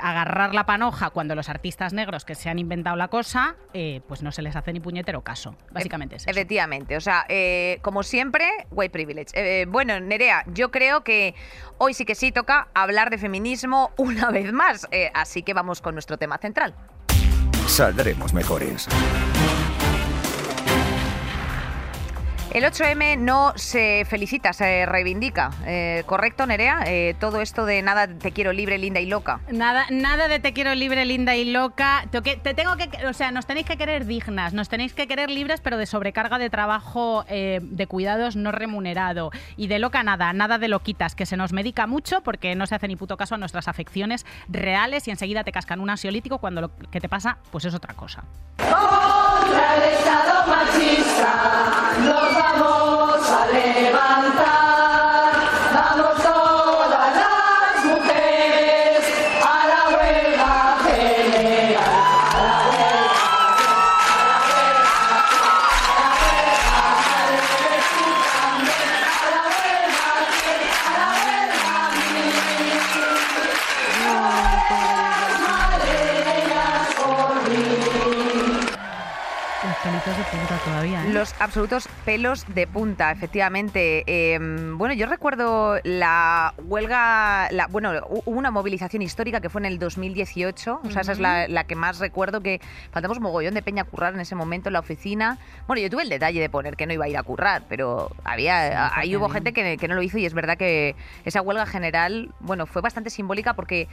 agarrar 0.00 0.54
la 0.54 0.64
panoja 0.64 1.10
cuando 1.10 1.34
los 1.34 1.48
artistas 1.48 1.92
negros 1.92 2.24
que 2.24 2.36
se 2.36 2.48
han 2.48 2.60
inventado 2.60 2.94
la 2.94 3.08
cosa, 3.08 3.56
eh, 3.74 4.00
pues 4.06 4.22
no 4.22 4.30
se 4.30 4.40
les 4.40 4.54
hace 4.54 4.72
ni 4.72 4.78
puñetero 4.78 5.22
caso. 5.22 5.56
Básicamente 5.72 6.16
es 6.16 6.22
eso. 6.22 6.30
Efectivamente, 6.30 6.96
o 6.96 7.00
sea, 7.00 7.26
eh, 7.28 7.80
como 7.82 8.04
siempre, 8.04 8.48
white 8.70 8.92
privilege. 8.92 9.32
Eh, 9.34 9.66
bueno, 9.66 9.98
Nerea, 9.98 10.44
yo 10.54 10.70
creo 10.70 11.02
que 11.02 11.34
hoy 11.78 11.94
sí 11.94 12.04
que 12.04 12.14
sí 12.14 12.30
toca 12.30 12.68
hablar 12.74 13.10
de 13.10 13.18
feminismo 13.18 13.90
una 13.96 14.30
vez 14.30 14.52
más, 14.52 14.86
eh, 14.92 15.10
así 15.14 15.42
que 15.42 15.52
vamos 15.52 15.80
con 15.80 15.94
nuestro 15.94 16.16
tema 16.16 16.38
central. 16.38 16.74
Saldremos 17.66 18.32
mejores. 18.32 18.88
El 22.52 22.64
8M 22.64 23.16
no 23.16 23.54
se 23.56 24.04
felicita, 24.06 24.52
se 24.52 24.84
reivindica. 24.84 25.52
Eh, 25.64 26.02
¿Correcto, 26.04 26.44
Nerea? 26.44 26.82
Eh, 26.84 27.16
todo 27.18 27.40
esto 27.40 27.64
de 27.64 27.80
nada 27.80 28.06
te 28.06 28.30
quiero 28.32 28.52
libre, 28.52 28.76
linda 28.76 29.00
y 29.00 29.06
loca. 29.06 29.40
Nada, 29.50 29.86
nada 29.88 30.28
de 30.28 30.38
te 30.38 30.52
quiero 30.52 30.74
libre, 30.74 31.06
linda 31.06 31.34
y 31.34 31.46
loca. 31.46 32.04
Te, 32.10 32.20
tengo 32.20 32.76
que, 32.76 32.90
o 33.06 33.14
sea, 33.14 33.30
nos 33.30 33.46
tenéis 33.46 33.64
que 33.64 33.78
querer 33.78 34.04
dignas, 34.04 34.52
nos 34.52 34.68
tenéis 34.68 34.92
que 34.92 35.08
querer 35.08 35.30
libres, 35.30 35.62
pero 35.62 35.78
de 35.78 35.86
sobrecarga 35.86 36.36
de 36.36 36.50
trabajo, 36.50 37.24
eh, 37.28 37.60
de 37.62 37.86
cuidados 37.86 38.36
no 38.36 38.52
remunerado 38.52 39.30
y 39.56 39.68
de 39.68 39.78
loca 39.78 40.02
nada, 40.02 40.34
nada 40.34 40.58
de 40.58 40.68
loquitas, 40.68 41.14
que 41.14 41.24
se 41.24 41.38
nos 41.38 41.54
medica 41.54 41.86
mucho 41.86 42.20
porque 42.20 42.54
no 42.54 42.66
se 42.66 42.74
hace 42.74 42.86
ni 42.86 42.96
puto 42.96 43.16
caso 43.16 43.34
a 43.34 43.38
nuestras 43.38 43.66
afecciones 43.66 44.26
reales 44.48 45.08
y 45.08 45.10
enseguida 45.10 45.42
te 45.42 45.52
cascan 45.52 45.80
un 45.80 45.88
ansiolítico 45.88 46.36
cuando 46.36 46.60
lo 46.60 46.70
que 46.90 47.00
te 47.00 47.08
pasa, 47.08 47.38
pues 47.50 47.64
es 47.64 47.72
otra 47.72 47.94
cosa. 47.94 48.24
Contra 48.58 49.76
el 49.76 49.94
Estado 49.94 50.46
machista 50.46 51.72
nos 52.04 52.41
vamos 52.58 53.30
a 53.30 53.46
levantar. 53.46 54.81
Todavía, 80.90 81.06
¿eh? 81.08 81.12
Los 81.12 81.34
absolutos 81.40 81.88
pelos 82.04 82.44
de 82.48 82.66
punta, 82.66 83.10
efectivamente. 83.10 84.04
Eh, 84.06 84.38
bueno, 84.74 84.94
yo 84.94 85.06
recuerdo 85.06 85.78
la 85.84 86.54
huelga, 86.64 87.48
la, 87.50 87.66
bueno, 87.68 87.92
hu- 87.92 88.22
hubo 88.24 88.38
una 88.38 88.50
movilización 88.50 89.02
histórica 89.02 89.40
que 89.40 89.48
fue 89.48 89.60
en 89.60 89.66
el 89.66 89.78
2018, 89.78 90.80
o 90.84 90.90
sea, 90.90 91.02
esa 91.02 91.12
es 91.12 91.18
la, 91.20 91.48
la 91.48 91.64
que 91.64 91.74
más 91.74 91.98
recuerdo 91.98 92.40
que 92.40 92.60
faltamos 92.90 93.20
mogollón 93.20 93.54
de 93.54 93.62
peña 93.62 93.82
a 93.82 93.84
currar 93.84 94.14
en 94.14 94.20
ese 94.20 94.34
momento 94.34 94.68
en 94.68 94.74
la 94.74 94.80
oficina. 94.80 95.38
Bueno, 95.66 95.80
yo 95.82 95.90
tuve 95.90 96.02
el 96.02 96.08
detalle 96.08 96.40
de 96.40 96.48
poner 96.50 96.76
que 96.76 96.86
no 96.86 96.92
iba 96.92 97.04
a 97.04 97.08
ir 97.08 97.16
a 97.16 97.22
currar, 97.22 97.62
pero 97.68 98.10
había, 98.24 98.88
Sí, 98.88 98.92
ahí 99.00 99.16
hubo 99.16 99.28
gente 99.28 99.52
que, 99.52 99.76
que 99.76 99.88
no 99.88 99.94
lo 99.94 100.02
hizo 100.02 100.18
y 100.18 100.26
es 100.26 100.34
verdad 100.34 100.56
que 100.56 100.94
esa 101.24 101.42
huelga 101.42 101.66
general, 101.66 102.30
bueno, 102.40 102.66
fue 102.66 102.82
bastante 102.82 103.10
simbólica 103.10 103.54
porque 103.54 103.88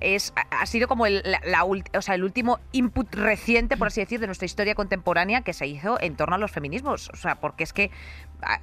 es, 0.00 0.32
ha 0.50 0.66
sido 0.66 0.88
como 0.88 1.06
el, 1.06 1.22
la- 1.44 1.64
o 1.64 2.02
sea, 2.02 2.14
el 2.14 2.24
último 2.24 2.60
input 2.72 3.14
reciente, 3.14 3.76
por 3.76 3.88
así 3.88 4.00
decir, 4.00 4.20
de 4.20 4.26
nuestra 4.26 4.46
historia 4.46 4.74
contemporánea 4.74 5.42
que 5.42 5.52
se 5.52 5.66
hizo 5.66 6.00
en 6.00 6.16
torno 6.16 6.36
a 6.36 6.38
los 6.38 6.50
feminismos. 6.50 7.10
O 7.12 7.16
sea, 7.16 7.36
porque 7.36 7.64
es 7.64 7.72
que 7.72 7.90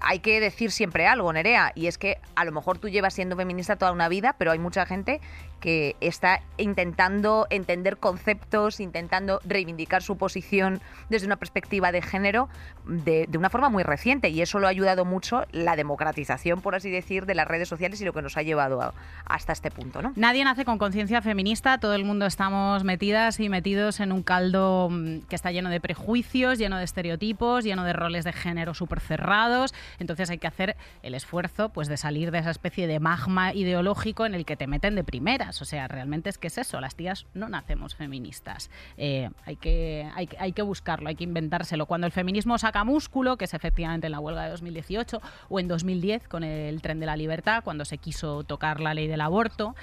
hay 0.02 0.20
que 0.20 0.40
decir 0.40 0.72
siempre 0.72 1.08
algo, 1.08 1.34
Nerea, 1.34 1.72
y 1.76 1.88
es 1.88 1.98
que 1.98 2.20
a 2.36 2.46
lo 2.46 2.52
mejor 2.52 2.78
tú 2.78 2.90
llevas 2.90 3.14
siendo 3.16 3.36
feminista 3.36 3.76
toda 3.76 3.92
una 3.92 4.08
vida, 4.08 4.36
pero 4.38 4.52
hay 4.52 4.60
mucha 4.60 4.86
gente 4.86 5.20
que 5.60 5.96
está 6.02 6.42
intentando 6.58 7.48
entender 7.50 7.98
conceptos, 7.98 8.80
intentando 8.80 9.40
reivindicar 9.46 10.04
su 10.04 10.18
posición 10.18 10.82
desde 11.10 11.26
una 11.26 11.38
perspectiva 11.38 11.92
de 11.92 12.02
género 12.02 12.50
de, 12.86 13.26
de 13.28 13.38
una 13.38 13.50
forma 13.50 13.70
muy 13.70 13.82
reciente, 13.82 14.30
y 14.30 14.42
eso 14.42 14.60
lo 14.60 14.68
ha 14.68 14.70
ayudado 14.70 15.06
mucho 15.06 15.46
la 15.52 15.76
democratización, 15.76 16.62
por 16.62 16.76
así 16.76 16.92
decir, 16.92 17.26
de 17.26 17.34
las 17.34 17.48
redes 17.48 17.70
sociales 17.70 18.00
y 18.02 18.06
lo 18.06 18.14
que 18.14 18.22
nos 18.22 18.38
ha 18.38 18.42
llevado 18.44 18.94
hasta 19.26 19.54
este 19.54 19.72
punto, 19.72 20.02
¿no? 20.02 20.12
Nadie 20.16 20.44
nace 20.44 20.66
con 20.66 20.78
conciencia 20.78 21.22
feminista, 21.24 21.80
todo 21.80 21.96
el 21.96 22.06
mundo 22.06 22.26
estamos 22.26 22.84
metidas 22.84 23.40
y 23.40 23.50
metidos 23.50 24.00
en 24.00 24.12
un 24.12 24.22
caldo 24.22 24.90
mm, 24.92 25.22
que 25.22 25.36
está 25.36 25.52
lleno 25.52 25.70
de 25.70 25.82
prejuicios, 25.82 26.60
lleno 26.60 26.78
de 26.78 26.84
estereotipos, 26.84 27.64
lleno 27.64 27.84
de 27.84 27.94
roles 27.94 28.24
de 28.26 28.34
género 28.34 28.74
súper 28.74 29.00
cerrados. 29.00 29.74
Entonces 30.00 30.30
hay 30.30 30.38
que 30.38 30.48
hacer 30.48 30.76
el 31.02 31.16
esfuerzo 31.16 31.70
pues, 31.70 31.88
de 31.88 31.98
salir 31.98 32.32
de 32.32 32.40
esa 32.40 32.52
especie 32.52 32.86
de 32.86 33.00
magma 33.00 33.54
ideológico 33.54 34.26
en 34.26 34.36
el 34.36 34.46
que 34.46 34.56
te 34.56 34.68
meten 34.68 34.96
de 34.96 35.04
primeras. 35.04 35.62
O 35.62 35.66
sea, 35.66 35.88
realmente 35.88 36.30
es 36.30 36.38
que 36.38 36.48
es 36.48 36.58
eso, 36.58 36.80
las 36.80 36.96
tías 36.96 37.26
no 37.34 37.50
nacemos 37.50 37.96
feministas. 37.96 38.70
Eh, 38.98 39.30
hay, 39.46 39.56
que, 39.56 40.10
hay, 40.14 40.30
hay 40.38 40.52
que 40.52 40.62
buscarlo, 40.62 41.10
hay 41.10 41.16
que 41.16 41.24
inventárselo. 41.24 41.86
Cuando 41.86 42.06
el 42.06 42.14
feminismo 42.14 42.58
saca 42.58 42.84
músculo, 42.84 43.38
que 43.38 43.46
es 43.46 43.54
efectivamente 43.54 44.08
en 44.08 44.12
la 44.12 44.20
huelga 44.20 44.44
de 44.44 44.52
2018 44.52 45.22
o 45.50 45.60
en 45.60 45.68
2010 45.68 46.28
con 46.28 46.44
el 46.44 46.82
tren 46.82 47.00
de 47.00 47.06
la 47.06 47.16
libertad, 47.16 47.64
cuando 47.64 47.86
se 47.86 47.98
quiso 47.98 48.44
tocar 48.44 48.80
la 48.80 48.94
ley 48.94 49.08
del 49.08 49.22
aborto, 49.22 49.76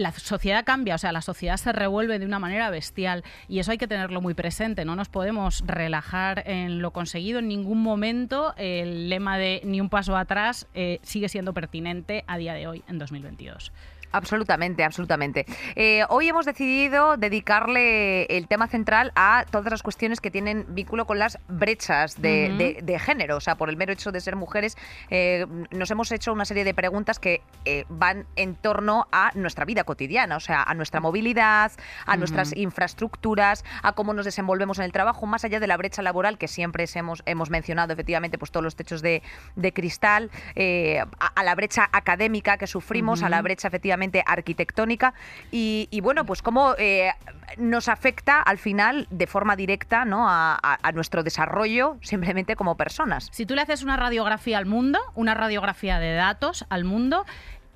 la 0.00 0.12
sociedad 0.12 0.64
cambia, 0.64 0.94
o 0.94 0.98
sea, 0.98 1.12
la 1.12 1.20
sociedad 1.20 1.58
se 1.58 1.72
revuelve 1.72 2.18
de 2.18 2.24
una 2.24 2.38
manera 2.38 2.70
bestial 2.70 3.22
y 3.48 3.58
eso 3.58 3.70
hay 3.70 3.78
que 3.78 3.86
tenerlo 3.86 4.22
muy 4.22 4.32
presente, 4.32 4.86
no 4.86 4.96
nos 4.96 5.08
podemos 5.08 5.62
relajar 5.66 6.42
en 6.46 6.80
lo 6.80 6.92
conseguido 6.92 7.38
en 7.38 7.48
ningún 7.48 7.82
momento. 7.82 8.54
El 8.56 9.10
lema 9.10 9.36
de 9.36 9.60
ni 9.64 9.80
un 9.80 9.90
paso 9.90 10.16
atrás 10.16 10.66
eh, 10.74 11.00
sigue 11.02 11.28
siendo 11.28 11.52
pertinente 11.52 12.24
a 12.26 12.38
día 12.38 12.54
de 12.54 12.66
hoy, 12.66 12.82
en 12.88 12.98
2022. 12.98 13.72
Absolutamente, 14.12 14.82
absolutamente. 14.82 15.46
Eh, 15.76 16.02
hoy 16.08 16.28
hemos 16.28 16.44
decidido 16.44 17.16
dedicarle 17.16 18.24
el 18.24 18.48
tema 18.48 18.66
central 18.66 19.12
a 19.14 19.44
todas 19.50 19.70
las 19.70 19.82
cuestiones 19.84 20.20
que 20.20 20.30
tienen 20.32 20.66
vínculo 20.68 21.06
con 21.06 21.18
las 21.20 21.38
brechas 21.48 22.20
de, 22.20 22.52
de- 22.58 22.78
de 22.82 22.98
género. 22.98 23.36
O 23.36 23.40
sea, 23.40 23.54
por 23.54 23.68
el 23.70 23.76
mero 23.76 23.92
hecho 23.92 24.10
de 24.10 24.20
ser 24.20 24.34
mujeres, 24.34 24.76
eh, 25.10 25.46
nos 25.70 25.90
hemos 25.92 26.10
hecho 26.10 26.32
una 26.32 26.44
serie 26.44 26.64
de 26.64 26.74
preguntas 26.74 27.18
que 27.20 27.42
eh, 27.64 27.84
van 27.88 28.26
en 28.34 28.56
torno 28.56 29.06
a 29.12 29.30
nuestra 29.34 29.64
vida 29.64 29.84
cotidiana, 29.84 30.36
o 30.36 30.40
sea, 30.40 30.62
a 30.62 30.74
nuestra 30.74 31.00
movilidad, 31.00 31.70
a 32.06 32.16
nuestras 32.16 32.56
infraestructuras, 32.56 33.64
a 33.82 33.92
cómo 33.92 34.12
nos 34.12 34.24
desenvolvemos 34.24 34.78
en 34.78 34.86
el 34.86 34.92
trabajo, 34.92 35.26
más 35.26 35.44
allá 35.44 35.60
de 35.60 35.66
la 35.68 35.76
brecha 35.76 36.02
laboral 36.02 36.36
que 36.36 36.48
siempre 36.48 36.84
hemos, 36.94 37.22
hemos 37.26 37.50
mencionado, 37.50 37.92
efectivamente, 37.92 38.38
pues 38.38 38.50
todos 38.50 38.64
los 38.64 38.74
techos 38.74 39.02
de, 39.02 39.22
de 39.54 39.72
cristal, 39.72 40.30
eh, 40.56 40.98
a, 41.20 41.26
a 41.28 41.44
la 41.44 41.54
brecha 41.54 41.88
académica 41.92 42.56
que 42.58 42.66
sufrimos, 42.66 43.22
a 43.22 43.28
la 43.28 43.40
brecha 43.42 43.68
efectivamente 43.68 43.99
arquitectónica 44.26 45.14
y, 45.50 46.00
bueno, 46.02 46.24
pues 46.24 46.42
cómo 46.42 46.74
eh, 46.78 47.10
nos 47.56 47.88
afecta 47.88 48.40
al 48.40 48.58
final 48.58 49.06
de 49.10 49.26
forma 49.26 49.56
directa 49.56 50.04
¿no? 50.04 50.26
a 50.28 50.92
nuestro 50.94 51.22
desarrollo 51.22 51.98
simplemente 52.02 52.56
como 52.56 52.76
personas. 52.76 53.28
Si 53.32 53.46
tú 53.46 53.54
le 53.54 53.62
haces 53.62 53.82
una 53.82 53.96
radiografía 53.96 54.58
al 54.58 54.66
mundo, 54.66 54.98
una 55.14 55.34
radiografía 55.34 55.98
de 55.98 56.14
datos 56.14 56.64
al 56.68 56.84
mundo, 56.84 57.24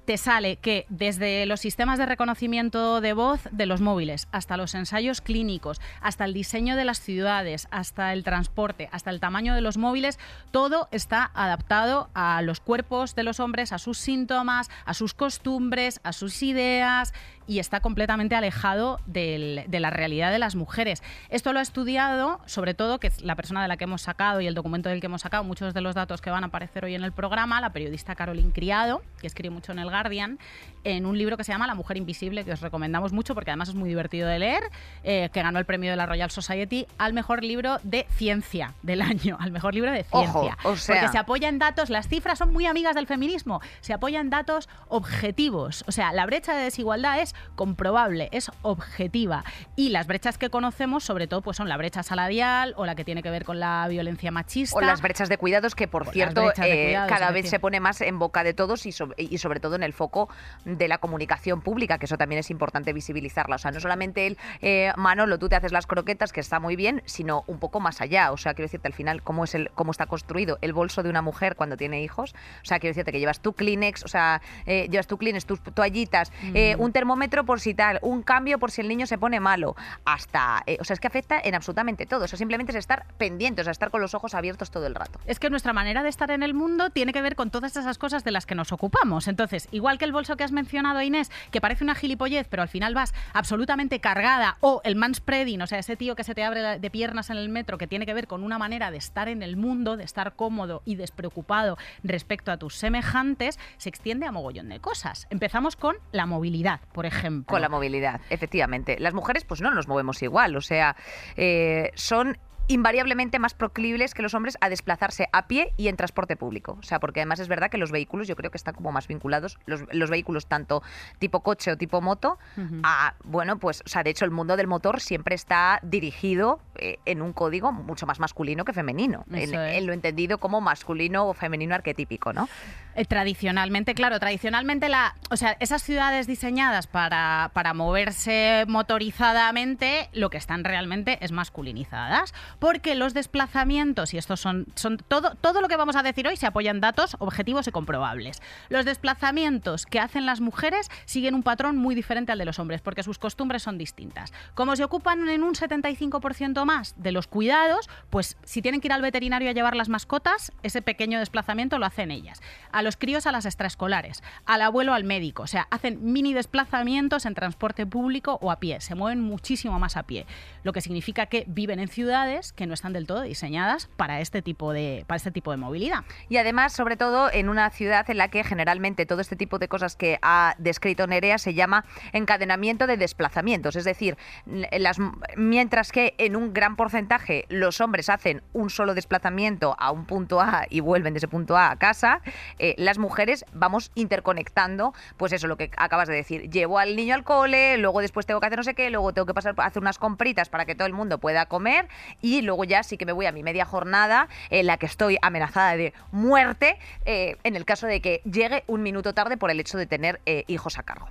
te 0.04 0.18
sale 0.18 0.56
que 0.56 0.86
desde 0.88 1.46
los 1.46 1.60
sistemas 1.60 1.98
de 1.98 2.06
reconocimiento 2.06 3.00
de 3.00 3.12
voz 3.12 3.40
de 3.50 3.66
los 3.66 3.80
móviles, 3.80 4.28
hasta 4.32 4.56
los 4.56 4.74
ensayos 4.74 5.20
clínicos, 5.20 5.80
hasta 6.00 6.24
el 6.24 6.34
diseño 6.34 6.76
de 6.76 6.84
las 6.84 7.00
ciudades, 7.00 7.68
hasta 7.70 8.12
el 8.12 8.24
transporte, 8.24 8.88
hasta 8.92 9.10
el 9.10 9.20
tamaño 9.20 9.54
de 9.54 9.60
los 9.60 9.76
móviles, 9.76 10.18
todo 10.50 10.88
está 10.90 11.30
adaptado 11.34 12.10
a 12.14 12.42
los 12.42 12.60
cuerpos 12.60 13.14
de 13.14 13.22
los 13.22 13.40
hombres, 13.40 13.72
a 13.72 13.78
sus 13.78 13.98
síntomas, 13.98 14.70
a 14.84 14.94
sus 14.94 15.14
costumbres, 15.14 16.00
a 16.02 16.12
sus 16.12 16.42
ideas 16.42 17.14
y 17.46 17.58
está 17.58 17.80
completamente 17.80 18.34
alejado 18.34 19.00
del- 19.06 19.64
de 19.66 19.80
la 19.80 19.90
realidad 19.90 20.30
de 20.32 20.38
las 20.38 20.54
mujeres. 20.54 21.02
Esto 21.28 21.52
lo 21.52 21.58
ha 21.58 21.62
estudiado, 21.62 22.40
sobre 22.46 22.74
todo, 22.74 22.98
que 22.98 23.08
es 23.08 23.22
la 23.22 23.34
persona 23.36 23.62
de 23.62 23.68
la 23.68 23.76
que 23.76 23.84
hemos 23.84 24.02
sacado 24.02 24.40
y 24.40 24.46
el 24.46 24.54
documento 24.54 24.88
del 24.88 25.00
que 25.00 25.06
hemos 25.06 25.22
sacado 25.22 25.44
muchos 25.44 25.74
de 25.74 25.80
los 25.80 25.94
datos 25.94 26.20
que 26.20 26.30
van 26.30 26.44
a 26.44 26.46
aparecer 26.46 26.84
hoy 26.84 26.94
en 26.94 27.04
el 27.04 27.12
programa, 27.12 27.60
la 27.60 27.70
periodista 27.70 28.14
Caroline 28.14 28.52
Criado, 28.52 29.02
que 29.20 29.26
escribe 29.26 29.52
mucho 29.54 29.72
en 29.72 29.78
el 29.78 29.88
Guardian, 29.90 30.38
en 30.84 31.06
un 31.06 31.16
libro 31.18 31.36
que 31.36 31.44
se 31.44 31.52
llama 31.52 31.66
La 31.66 31.74
mujer 31.74 31.96
invisible, 31.96 32.44
que 32.44 32.52
os 32.52 32.60
recomendamos 32.60 33.12
mucho 33.12 33.34
porque 33.34 33.50
además 33.50 33.68
es 33.70 33.74
muy 33.74 33.88
divertido 33.88 34.28
de 34.28 34.38
leer, 34.38 34.62
eh, 35.02 35.30
que 35.32 35.42
ganó 35.42 35.58
el 35.58 35.64
premio 35.64 35.90
de 35.90 35.96
la 35.96 36.06
Royal 36.06 36.30
Society 36.30 36.86
al 36.98 37.12
mejor 37.12 37.42
libro 37.42 37.78
de 37.82 38.06
ciencia 38.10 38.74
del 38.82 39.02
año, 39.02 39.36
al 39.40 39.50
mejor 39.50 39.74
libro 39.74 39.90
de 39.92 40.04
Ojo, 40.10 40.40
ciencia. 40.42 40.58
o 40.64 40.76
sea- 40.76 40.94
Porque 40.96 41.08
se 41.12 41.18
apoya 41.18 41.48
en 41.48 41.58
datos, 41.58 41.90
las 41.90 42.08
cifras 42.08 42.38
son 42.38 42.52
muy 42.52 42.66
amigas 42.66 42.94
del 42.94 43.06
feminismo, 43.06 43.60
se 43.80 43.92
apoya 43.92 44.20
en 44.20 44.30
datos 44.30 44.68
objetivos. 44.88 45.84
O 45.86 45.92
sea, 45.92 46.12
la 46.12 46.26
brecha 46.26 46.54
de 46.54 46.64
desigualdad 46.64 47.20
es 47.20 47.33
comprobable, 47.54 48.28
es 48.32 48.50
objetiva. 48.62 49.44
Y 49.76 49.90
las 49.90 50.06
brechas 50.06 50.38
que 50.38 50.50
conocemos, 50.50 51.04
sobre 51.04 51.26
todo, 51.26 51.42
pues 51.42 51.56
son 51.56 51.68
la 51.68 51.76
brecha 51.76 52.02
salarial 52.02 52.74
o 52.76 52.86
la 52.86 52.94
que 52.94 53.04
tiene 53.04 53.22
que 53.22 53.30
ver 53.30 53.44
con 53.44 53.60
la 53.60 53.86
violencia 53.88 54.30
machista. 54.30 54.76
O 54.76 54.80
las 54.80 55.00
brechas 55.02 55.28
de 55.28 55.38
cuidados, 55.38 55.74
que 55.74 55.88
por 55.88 56.06
cierto 56.10 56.42
eh, 56.62 56.84
cuidados, 56.86 57.08
cada 57.08 57.30
vez 57.30 57.48
se 57.48 57.58
pone 57.60 57.80
más 57.80 58.00
en 58.00 58.18
boca 58.18 58.44
de 58.44 58.54
todos 58.54 58.86
y, 58.86 58.92
so- 58.92 59.14
y 59.16 59.38
sobre 59.38 59.60
todo 59.60 59.76
en 59.76 59.82
el 59.82 59.92
foco 59.92 60.28
de 60.64 60.88
la 60.88 60.98
comunicación 60.98 61.60
pública, 61.60 61.98
que 61.98 62.06
eso 62.06 62.16
también 62.18 62.38
es 62.40 62.50
importante 62.50 62.92
visibilizarla. 62.92 63.56
O 63.56 63.58
sea, 63.58 63.70
no 63.70 63.80
solamente 63.80 64.26
el 64.26 64.38
eh, 64.60 64.92
Manolo, 64.96 65.38
tú 65.38 65.48
te 65.48 65.56
haces 65.56 65.72
las 65.72 65.86
croquetas, 65.86 66.32
que 66.32 66.40
está 66.40 66.60
muy 66.60 66.76
bien, 66.76 67.02
sino 67.06 67.44
un 67.46 67.58
poco 67.58 67.80
más 67.80 68.00
allá. 68.00 68.32
O 68.32 68.36
sea, 68.36 68.54
quiero 68.54 68.66
decirte 68.66 68.88
al 68.88 68.94
final 68.94 69.22
cómo 69.22 69.44
es 69.44 69.54
el 69.54 69.70
cómo 69.74 69.90
está 69.90 70.06
construido 70.06 70.58
el 70.60 70.72
bolso 70.72 71.02
de 71.02 71.10
una 71.10 71.22
mujer 71.22 71.56
cuando 71.56 71.76
tiene 71.76 72.02
hijos. 72.02 72.34
O 72.62 72.64
sea, 72.64 72.78
quiero 72.78 72.90
decirte 72.92 73.12
que 73.12 73.20
llevas 73.20 73.40
tu 73.40 73.52
Kleenex, 73.52 74.04
o 74.04 74.08
sea, 74.08 74.40
eh, 74.66 74.88
llevas 74.90 75.06
tu 75.06 75.18
Kleenex, 75.18 75.46
tus 75.46 75.60
toallitas, 75.62 76.32
eh, 76.54 76.76
un 76.78 76.92
termómetro 76.92 77.23
por 77.28 77.60
si 77.60 77.74
tal, 77.74 77.98
un 78.02 78.22
cambio 78.22 78.58
por 78.58 78.70
si 78.70 78.80
el 78.80 78.88
niño 78.88 79.06
se 79.06 79.18
pone 79.18 79.40
malo, 79.40 79.76
hasta, 80.04 80.62
eh, 80.66 80.78
o 80.80 80.84
sea, 80.84 80.94
es 80.94 81.00
que 81.00 81.06
afecta 81.06 81.40
en 81.42 81.54
absolutamente 81.54 82.06
todo. 82.06 82.24
O 82.24 82.28
simplemente 82.28 82.72
es 82.72 82.76
estar 82.76 83.06
pendientes, 83.18 83.62
o 83.62 83.64
sea, 83.64 83.72
estar 83.72 83.90
con 83.90 84.00
los 84.00 84.14
ojos 84.14 84.34
abiertos 84.34 84.70
todo 84.70 84.86
el 84.86 84.94
rato. 84.94 85.18
Es 85.26 85.38
que 85.38 85.50
nuestra 85.50 85.72
manera 85.72 86.02
de 86.02 86.08
estar 86.08 86.30
en 86.30 86.42
el 86.42 86.54
mundo 86.54 86.90
tiene 86.90 87.12
que 87.12 87.22
ver 87.22 87.36
con 87.36 87.50
todas 87.50 87.76
esas 87.76 87.98
cosas 87.98 88.24
de 88.24 88.30
las 88.30 88.46
que 88.46 88.54
nos 88.54 88.72
ocupamos. 88.72 89.28
Entonces, 89.28 89.68
igual 89.70 89.98
que 89.98 90.04
el 90.04 90.12
bolso 90.12 90.36
que 90.36 90.44
has 90.44 90.52
mencionado, 90.52 91.00
Inés, 91.02 91.30
que 91.50 91.60
parece 91.60 91.84
una 91.84 91.94
gilipollez, 91.94 92.46
pero 92.48 92.62
al 92.62 92.68
final 92.68 92.94
vas 92.94 93.14
absolutamente 93.32 94.00
cargada, 94.00 94.56
o 94.60 94.80
el 94.84 94.96
manspreading, 94.96 95.62
o 95.62 95.66
sea, 95.66 95.78
ese 95.78 95.96
tío 95.96 96.16
que 96.16 96.24
se 96.24 96.34
te 96.34 96.44
abre 96.44 96.78
de 96.78 96.90
piernas 96.90 97.30
en 97.30 97.36
el 97.36 97.48
metro, 97.48 97.78
que 97.78 97.86
tiene 97.86 98.06
que 98.06 98.14
ver 98.14 98.26
con 98.26 98.42
una 98.42 98.58
manera 98.58 98.90
de 98.90 98.98
estar 98.98 99.28
en 99.28 99.42
el 99.42 99.56
mundo, 99.56 99.96
de 99.96 100.04
estar 100.04 100.34
cómodo 100.34 100.82
y 100.84 100.96
despreocupado 100.96 101.78
respecto 102.02 102.52
a 102.52 102.56
tus 102.56 102.74
semejantes, 102.76 103.58
se 103.76 103.88
extiende 103.88 104.26
a 104.26 104.32
mogollón 104.32 104.68
de 104.68 104.80
cosas. 104.80 105.26
Empezamos 105.30 105.76
con 105.76 105.96
la 106.12 106.26
movilidad, 106.26 106.80
por 106.92 107.06
ejemplo. 107.06 107.13
Con 107.46 107.60
la 107.60 107.68
movilidad, 107.68 108.20
efectivamente. 108.30 108.96
Las 108.98 109.14
mujeres 109.14 109.44
pues 109.44 109.60
no 109.60 109.70
nos 109.70 109.88
movemos 109.88 110.22
igual, 110.22 110.56
o 110.56 110.60
sea, 110.60 110.96
eh, 111.36 111.90
son 111.94 112.38
invariablemente 112.68 113.38
más 113.38 113.54
proclibles 113.54 114.14
que 114.14 114.22
los 114.22 114.34
hombres 114.34 114.56
a 114.60 114.68
desplazarse 114.68 115.28
a 115.32 115.46
pie 115.46 115.72
y 115.76 115.88
en 115.88 115.96
transporte 115.96 116.36
público. 116.36 116.76
O 116.78 116.82
sea, 116.82 117.00
porque 117.00 117.20
además 117.20 117.40
es 117.40 117.48
verdad 117.48 117.70
que 117.70 117.78
los 117.78 117.90
vehículos 117.90 118.28
yo 118.28 118.36
creo 118.36 118.50
que 118.50 118.56
están 118.56 118.74
como 118.74 118.92
más 118.92 119.08
vinculados, 119.08 119.58
los, 119.66 119.82
los 119.92 120.10
vehículos 120.10 120.46
tanto 120.46 120.82
tipo 121.18 121.40
coche 121.40 121.72
o 121.72 121.76
tipo 121.76 122.00
moto, 122.00 122.38
a, 122.82 123.14
bueno, 123.24 123.58
pues, 123.58 123.82
o 123.84 123.88
sea, 123.88 124.02
de 124.02 124.10
hecho 124.10 124.24
el 124.24 124.30
mundo 124.30 124.56
del 124.56 124.66
motor 124.66 125.00
siempre 125.00 125.34
está 125.34 125.80
dirigido 125.82 126.60
eh, 126.76 126.98
en 127.04 127.22
un 127.22 127.32
código 127.32 127.72
mucho 127.72 128.06
más 128.06 128.20
masculino 128.20 128.64
que 128.64 128.72
femenino, 128.72 129.24
en 129.30 129.86
lo 129.86 129.92
entendido 129.92 130.38
como 130.38 130.60
masculino 130.60 131.28
o 131.28 131.34
femenino 131.34 131.74
arquetípico, 131.74 132.32
¿no? 132.32 132.48
Eh, 132.96 133.04
tradicionalmente, 133.04 133.94
claro, 133.94 134.20
tradicionalmente 134.20 134.88
la, 134.88 135.16
o 135.30 135.36
sea, 135.36 135.56
esas 135.60 135.82
ciudades 135.82 136.26
diseñadas 136.26 136.86
para, 136.86 137.50
para 137.52 137.74
moverse 137.74 138.64
motorizadamente, 138.68 140.08
lo 140.12 140.30
que 140.30 140.38
están 140.38 140.62
realmente 140.64 141.18
es 141.20 141.32
masculinizadas, 141.32 142.32
porque 142.58 142.94
los 142.94 143.14
desplazamientos 143.14 144.14
y 144.14 144.18
estos 144.18 144.40
son 144.40 144.66
todo 145.08 145.34
todo 145.40 145.60
lo 145.60 145.68
que 145.68 145.76
vamos 145.76 145.96
a 145.96 146.02
decir 146.02 146.26
hoy 146.26 146.36
se 146.36 146.46
apoya 146.46 146.70
en 146.70 146.80
datos 146.80 147.16
objetivos 147.18 147.66
y 147.66 147.70
comprobables. 147.70 148.42
Los 148.68 148.84
desplazamientos 148.84 149.86
que 149.86 150.00
hacen 150.00 150.26
las 150.26 150.40
mujeres 150.40 150.90
siguen 151.04 151.34
un 151.34 151.42
patrón 151.42 151.76
muy 151.76 151.94
diferente 151.94 152.32
al 152.32 152.38
de 152.38 152.44
los 152.44 152.58
hombres, 152.58 152.80
porque 152.80 153.02
sus 153.02 153.18
costumbres 153.18 153.62
son 153.62 153.78
distintas. 153.78 154.32
Como 154.54 154.76
se 154.76 154.84
ocupan 154.84 155.28
en 155.28 155.42
un 155.42 155.54
75% 155.54 156.64
más 156.64 156.94
de 156.96 157.12
los 157.12 157.26
cuidados, 157.26 157.88
pues 158.10 158.36
si 158.44 158.62
tienen 158.62 158.80
que 158.80 158.88
ir 158.88 158.92
al 158.92 159.02
veterinario 159.02 159.50
a 159.50 159.52
llevar 159.52 159.76
las 159.76 159.88
mascotas, 159.88 160.52
ese 160.62 160.82
pequeño 160.82 161.18
desplazamiento 161.18 161.78
lo 161.78 161.86
hacen 161.86 162.10
ellas. 162.10 162.40
A 162.72 162.82
los 162.82 162.96
críos 162.96 163.26
a 163.26 163.32
las 163.32 163.46
extraescolares, 163.46 164.22
al 164.44 164.62
abuelo 164.62 164.94
al 164.94 165.04
médico, 165.04 165.44
o 165.44 165.46
sea, 165.46 165.66
hacen 165.70 165.98
mini 166.12 166.34
desplazamientos 166.34 167.26
en 167.26 167.34
transporte 167.34 167.86
público 167.86 168.38
o 168.42 168.50
a 168.50 168.60
pie, 168.60 168.80
se 168.80 168.94
mueven 168.94 169.20
muchísimo 169.20 169.78
más 169.78 169.96
a 169.96 170.04
pie, 170.04 170.26
lo 170.62 170.72
que 170.72 170.80
significa 170.80 171.26
que 171.26 171.44
viven 171.46 171.80
en 171.80 171.88
ciudades 171.88 172.43
que 172.52 172.66
no 172.66 172.74
están 172.74 172.92
del 172.92 173.06
todo 173.06 173.22
diseñadas 173.22 173.88
para 173.96 174.20
este 174.20 174.42
tipo 174.42 174.72
de 174.72 175.04
para 175.06 175.16
este 175.16 175.30
tipo 175.30 175.50
de 175.50 175.56
movilidad. 175.56 176.04
Y 176.28 176.36
además, 176.36 176.72
sobre 176.72 176.96
todo, 176.96 177.30
en 177.32 177.48
una 177.48 177.70
ciudad 177.70 178.08
en 178.10 178.18
la 178.18 178.28
que 178.28 178.44
generalmente 178.44 179.06
todo 179.06 179.20
este 179.20 179.36
tipo 179.36 179.58
de 179.58 179.68
cosas 179.68 179.96
que 179.96 180.18
ha 180.22 180.54
descrito 180.58 181.06
Nerea 181.06 181.38
se 181.38 181.54
llama 181.54 181.84
encadenamiento 182.12 182.86
de 182.86 182.96
desplazamientos. 182.96 183.76
Es 183.76 183.84
decir, 183.84 184.16
las, 184.46 184.98
mientras 185.36 185.92
que 185.92 186.14
en 186.18 186.36
un 186.36 186.52
gran 186.52 186.76
porcentaje 186.76 187.46
los 187.48 187.80
hombres 187.80 188.08
hacen 188.08 188.42
un 188.52 188.70
solo 188.70 188.94
desplazamiento 188.94 189.76
a 189.78 189.90
un 189.90 190.06
punto 190.06 190.40
A 190.40 190.66
y 190.68 190.80
vuelven 190.80 191.14
de 191.14 191.18
ese 191.18 191.28
punto 191.28 191.56
A 191.56 191.70
a 191.70 191.76
casa, 191.76 192.20
eh, 192.58 192.74
las 192.78 192.98
mujeres 192.98 193.44
vamos 193.52 193.90
interconectando, 193.94 194.92
pues 195.16 195.32
eso, 195.32 195.46
lo 195.46 195.56
que 195.56 195.70
acabas 195.76 196.08
de 196.08 196.14
decir. 196.14 196.50
Llevo 196.50 196.78
al 196.78 196.96
niño 196.96 197.14
al 197.14 197.24
cole, 197.24 197.78
luego 197.78 198.00
después 198.00 198.26
tengo 198.26 198.40
que 198.40 198.46
hacer 198.46 198.58
no 198.58 198.64
sé 198.64 198.74
qué, 198.74 198.90
luego 198.90 199.12
tengo 199.12 199.26
que 199.26 199.34
pasar 199.34 199.54
a 199.56 199.64
hacer 199.64 199.82
unas 199.82 199.98
compritas 199.98 200.48
para 200.48 200.64
que 200.64 200.74
todo 200.74 200.86
el 200.86 200.92
mundo 200.92 201.18
pueda 201.18 201.46
comer 201.46 201.88
y 202.20 202.33
luego 202.42 202.64
ya 202.64 202.82
sí 202.82 202.96
que 202.96 203.06
me 203.06 203.12
voy 203.12 203.26
a 203.26 203.32
mi 203.32 203.42
media 203.42 203.64
jornada 203.64 204.28
en 204.50 204.66
la 204.66 204.76
que 204.76 204.86
estoy 204.86 205.18
amenazada 205.22 205.76
de 205.76 205.92
muerte 206.12 206.78
eh, 207.04 207.36
en 207.44 207.56
el 207.56 207.64
caso 207.64 207.86
de 207.86 208.00
que 208.00 208.20
llegue 208.24 208.64
un 208.66 208.82
minuto 208.82 209.14
tarde 209.14 209.36
por 209.36 209.50
el 209.50 209.60
hecho 209.60 209.78
de 209.78 209.86
tener 209.86 210.20
eh, 210.26 210.44
hijos 210.46 210.78
a 210.78 210.82
cargo. 210.82 211.08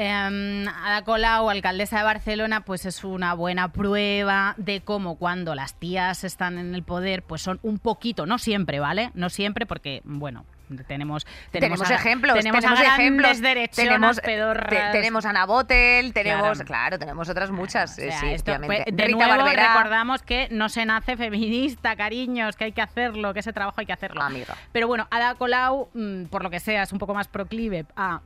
Eh, 0.00 0.66
Ada 0.84 1.02
Colau, 1.02 1.50
alcaldesa 1.50 1.98
de 1.98 2.04
Barcelona, 2.04 2.64
pues 2.64 2.86
es 2.86 3.02
una 3.02 3.34
buena 3.34 3.72
prueba 3.72 4.54
de 4.56 4.80
cómo 4.80 5.16
cuando 5.16 5.56
las 5.56 5.74
tías 5.74 6.22
están 6.22 6.58
en 6.58 6.74
el 6.74 6.84
poder, 6.84 7.24
pues 7.24 7.42
son 7.42 7.58
un 7.62 7.80
poquito, 7.80 8.24
no 8.24 8.38
siempre, 8.38 8.78
¿vale? 8.78 9.10
No 9.14 9.28
siempre, 9.28 9.66
porque, 9.66 10.00
bueno, 10.04 10.44
tenemos 10.86 11.26
Tenemos, 11.50 11.90
a- 11.90 11.94
ejemplos, 11.94 12.34
tenemos, 12.36 12.60
tenemos, 12.60 12.80
ejemplos, 12.80 13.40
tenemos, 13.74 14.20
pedorras. 14.20 14.92
te- 14.92 14.98
tenemos 14.98 15.24
a 15.26 15.30
Ana 15.30 15.46
Botel, 15.46 16.12
tenemos, 16.12 16.42
Claro. 16.58 16.64
claro, 16.64 16.98
tenemos 16.98 17.28
otras 17.28 17.50
muchas, 17.50 17.92
O 17.92 17.94
sea, 17.96 18.06
eh, 18.06 18.12
sí, 18.20 18.26
esto, 18.28 18.56
pues, 18.64 18.84
de 18.86 19.04
Rita 19.04 19.26
nuevo, 19.26 19.42
Barberá, 19.44 19.74
recordamos 19.74 20.22
que 20.22 20.48
no 20.50 20.68
se 20.68 20.84
nace 20.86 21.16
feminista, 21.16 21.96
cariños, 21.96 22.56
que 22.56 22.64
hay 22.64 22.72
que 22.72 22.82
hacerlo, 22.82 23.32
que 23.34 23.40
ese 23.40 23.52
trabajo 23.52 23.80
hay 23.80 23.86
que 23.86 23.92
hacerlo. 23.92 24.20
Pero 24.72 24.86
bueno, 24.88 25.06
Ada 25.10 25.34
Colau, 25.34 25.88
mm, 25.94 26.24
por 26.26 26.42
lo 26.42 26.50
que 26.50 26.60
sea, 26.60 26.82
es 26.82 26.92
un 26.92 26.98
poco 26.98 27.14
más 27.14 27.28
proclive 27.28 27.86
a 27.96 28.20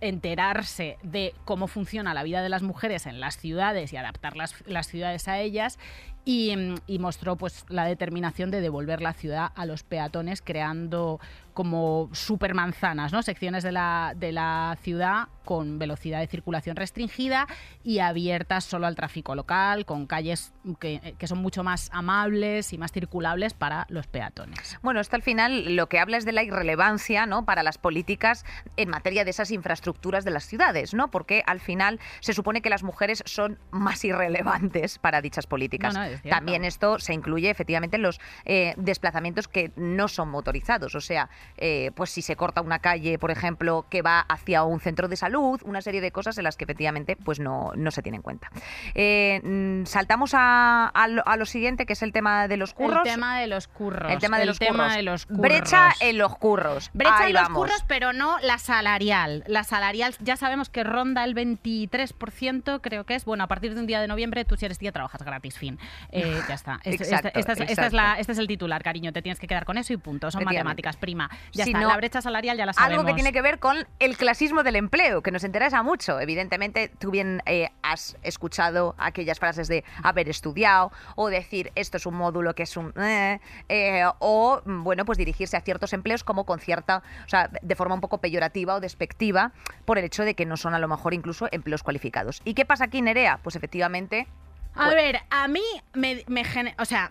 enterarse 0.00 0.96
de 1.02 1.34
cómo 1.44 1.66
funciona 1.66 2.14
la 2.14 2.22
vida 2.22 2.40
de 2.40 2.48
las 2.48 2.62
mujeres 2.62 3.06
en 3.06 3.20
las 3.20 3.36
ciudades 3.36 3.92
y 3.92 3.96
adaptar 3.96 4.36
las, 4.36 4.54
las 4.66 4.86
ciudades 4.86 5.28
a 5.28 5.38
ellas 5.40 5.78
y, 6.24 6.54
mm, 6.56 6.74
y 6.86 6.98
mostró 6.98 7.36
pues 7.36 7.64
la 7.68 7.84
determinación 7.84 8.50
de 8.50 8.60
devolver 8.60 9.00
la 9.02 9.12
ciudad 9.12 9.50
a 9.54 9.66
los 9.66 9.82
peatones 9.82 10.40
creando 10.40 11.20
como 11.58 12.08
supermanzanas, 12.12 13.12
¿no? 13.12 13.20
Secciones 13.20 13.64
de 13.64 13.72
la, 13.72 14.12
de 14.14 14.30
la 14.30 14.78
ciudad 14.80 15.26
con 15.44 15.80
velocidad 15.80 16.20
de 16.20 16.28
circulación 16.28 16.76
restringida 16.76 17.48
y 17.82 17.98
abiertas 17.98 18.62
solo 18.64 18.86
al 18.86 18.94
tráfico 18.94 19.34
local, 19.34 19.84
con 19.84 20.06
calles 20.06 20.52
que, 20.78 21.16
que 21.18 21.26
son 21.26 21.38
mucho 21.38 21.64
más 21.64 21.88
amables 21.92 22.72
y 22.72 22.78
más 22.78 22.92
circulables 22.92 23.54
para 23.54 23.86
los 23.88 24.06
peatones. 24.06 24.78
Bueno, 24.82 25.00
esto 25.00 25.16
al 25.16 25.22
final 25.22 25.74
lo 25.74 25.88
que 25.88 25.98
habla 25.98 26.18
es 26.18 26.26
de 26.26 26.32
la 26.32 26.44
irrelevancia 26.44 27.26
¿no? 27.26 27.44
para 27.44 27.64
las 27.64 27.78
políticas 27.78 28.44
en 28.76 28.90
materia 28.90 29.24
de 29.24 29.30
esas 29.30 29.50
infraestructuras 29.50 30.24
de 30.24 30.30
las 30.30 30.44
ciudades, 30.44 30.94
¿no? 30.94 31.10
Porque 31.10 31.42
al 31.46 31.58
final 31.58 31.98
se 32.20 32.34
supone 32.34 32.60
que 32.60 32.70
las 32.70 32.84
mujeres 32.84 33.24
son 33.26 33.58
más 33.72 34.04
irrelevantes 34.04 34.98
para 35.00 35.22
dichas 35.22 35.48
políticas. 35.48 35.94
No, 35.94 36.00
no, 36.00 36.06
es 36.06 36.20
cierto. 36.20 36.36
También 36.36 36.64
esto 36.64 36.98
se 36.98 37.14
incluye 37.14 37.50
efectivamente 37.50 37.96
en 37.96 38.02
los 38.02 38.20
eh, 38.44 38.74
desplazamientos 38.76 39.48
que 39.48 39.72
no 39.76 40.08
son 40.08 40.28
motorizados. 40.28 40.94
O 40.94 41.00
sea, 41.00 41.30
eh, 41.56 41.90
pues 41.94 42.10
si 42.10 42.22
se 42.22 42.36
corta 42.36 42.60
una 42.60 42.78
calle, 42.78 43.18
por 43.18 43.30
ejemplo, 43.30 43.86
que 43.90 44.02
va 44.02 44.20
hacia 44.20 44.62
un 44.64 44.80
centro 44.80 45.08
de 45.08 45.16
salud, 45.16 45.60
una 45.64 45.80
serie 45.80 46.00
de 46.00 46.10
cosas 46.12 46.36
en 46.38 46.44
las 46.44 46.56
que 46.56 46.64
efectivamente 46.64 47.16
pues 47.16 47.40
no, 47.40 47.72
no 47.74 47.90
se 47.90 48.02
tiene 48.02 48.16
en 48.16 48.22
cuenta. 48.22 48.50
Eh, 48.94 49.40
mm, 49.42 49.86
saltamos 49.86 50.32
a, 50.34 50.86
a 50.88 51.08
lo, 51.08 51.26
a 51.26 51.36
lo 51.36 51.46
siguiente, 51.46 51.86
que 51.86 51.94
es 51.94 52.02
el 52.02 52.12
tema 52.12 52.48
de 52.48 52.56
los 52.56 52.74
curros. 52.74 53.06
El 53.06 53.12
tema 53.12 53.38
de 53.40 53.46
los 53.46 53.68
curros. 53.68 54.10
El 54.12 54.18
tema 54.18 54.38
de 54.38 54.46
los 54.46 54.58
curros. 54.58 54.94
de 54.94 55.02
los 55.02 55.26
curros. 55.26 55.40
Brecha 55.40 55.90
en 56.00 56.18
los 56.18 56.36
curros. 56.36 56.90
Brecha 56.92 57.18
Ahí 57.18 57.30
en 57.30 57.34
los 57.34 57.48
curros, 57.48 57.84
pero 57.86 58.12
no 58.12 58.38
la 58.40 58.58
salarial. 58.58 59.44
La 59.46 59.64
salarial 59.64 60.14
ya 60.20 60.36
sabemos 60.36 60.68
que 60.68 60.84
ronda 60.84 61.24
el 61.24 61.34
23%, 61.34 62.80
creo 62.80 63.04
que 63.04 63.14
es. 63.14 63.24
Bueno, 63.24 63.44
a 63.44 63.46
partir 63.46 63.74
de 63.74 63.80
un 63.80 63.86
día 63.86 64.00
de 64.00 64.08
noviembre, 64.08 64.44
tú 64.44 64.56
si 64.56 64.64
eres 64.66 64.78
tía 64.78 64.92
trabajas 64.92 65.22
gratis, 65.22 65.58
fin. 65.58 65.78
Eh, 66.10 66.40
ya 66.48 66.54
está. 66.54 66.80
Este, 66.84 67.04
Exacto, 67.04 67.28
esta 67.28 67.52
es- 67.52 67.60
esta 67.60 67.64
es 67.64 67.70
exacto. 67.70 67.96
la- 67.96 68.14
este 68.18 68.32
es 68.32 68.38
el 68.38 68.46
titular, 68.46 68.82
cariño. 68.82 69.12
Te 69.12 69.22
tienes 69.22 69.38
que 69.40 69.46
quedar 69.46 69.64
con 69.64 69.78
eso 69.78 69.92
y 69.92 69.96
punto. 69.96 70.30
Son 70.30 70.40
matemáticas, 70.44 70.96
prima. 70.96 71.30
Ya 71.52 71.64
Si 71.64 71.70
está. 71.70 71.80
no, 71.80 71.88
la 71.88 71.96
brecha 71.96 72.20
salarial 72.22 72.56
ya 72.56 72.66
la 72.66 72.72
sabemos. 72.72 72.98
Algo 73.00 73.06
que 73.08 73.14
tiene 73.14 73.32
que 73.32 73.42
ver 73.42 73.58
con 73.58 73.86
el 73.98 74.16
clasismo 74.16 74.62
del 74.62 74.76
empleo, 74.76 75.22
que 75.22 75.30
nos 75.30 75.44
interesa 75.44 75.82
mucho. 75.82 76.20
Evidentemente, 76.20 76.88
tú 76.98 77.10
bien 77.10 77.42
eh, 77.46 77.70
has 77.82 78.16
escuchado 78.22 78.94
aquellas 78.98 79.38
frases 79.38 79.68
de 79.68 79.84
haber 80.02 80.28
estudiado 80.28 80.92
o 81.16 81.28
decir 81.28 81.72
esto 81.74 81.96
es 81.96 82.06
un 82.06 82.14
módulo 82.14 82.54
que 82.54 82.62
es 82.64 82.76
un... 82.76 82.92
eh, 83.00 83.40
eh, 83.68 84.04
o, 84.18 84.60
bueno, 84.64 85.04
pues 85.04 85.18
dirigirse 85.18 85.56
a 85.56 85.60
ciertos 85.60 85.92
empleos 85.92 86.24
como 86.24 86.44
con 86.44 86.60
cierta, 86.60 87.02
o 87.24 87.28
sea, 87.28 87.48
de 87.62 87.74
forma 87.76 87.94
un 87.94 88.00
poco 88.00 88.18
peyorativa 88.18 88.74
o 88.74 88.80
despectiva 88.80 89.52
por 89.84 89.98
el 89.98 90.04
hecho 90.04 90.24
de 90.24 90.34
que 90.34 90.46
no 90.46 90.56
son 90.56 90.74
a 90.74 90.78
lo 90.78 90.88
mejor 90.88 91.14
incluso 91.14 91.48
empleos 91.52 91.82
cualificados. 91.82 92.42
¿Y 92.44 92.54
qué 92.54 92.64
pasa 92.64 92.84
aquí, 92.84 93.02
Nerea? 93.02 93.38
Pues 93.42 93.56
efectivamente... 93.56 94.26
A 94.74 94.84
Pues- 94.84 94.94
ver, 94.94 95.20
a 95.30 95.48
mí 95.48 95.62
me, 95.94 96.22
me 96.28 96.44
gene- 96.44 96.74
O 96.78 96.84
sea, 96.84 97.10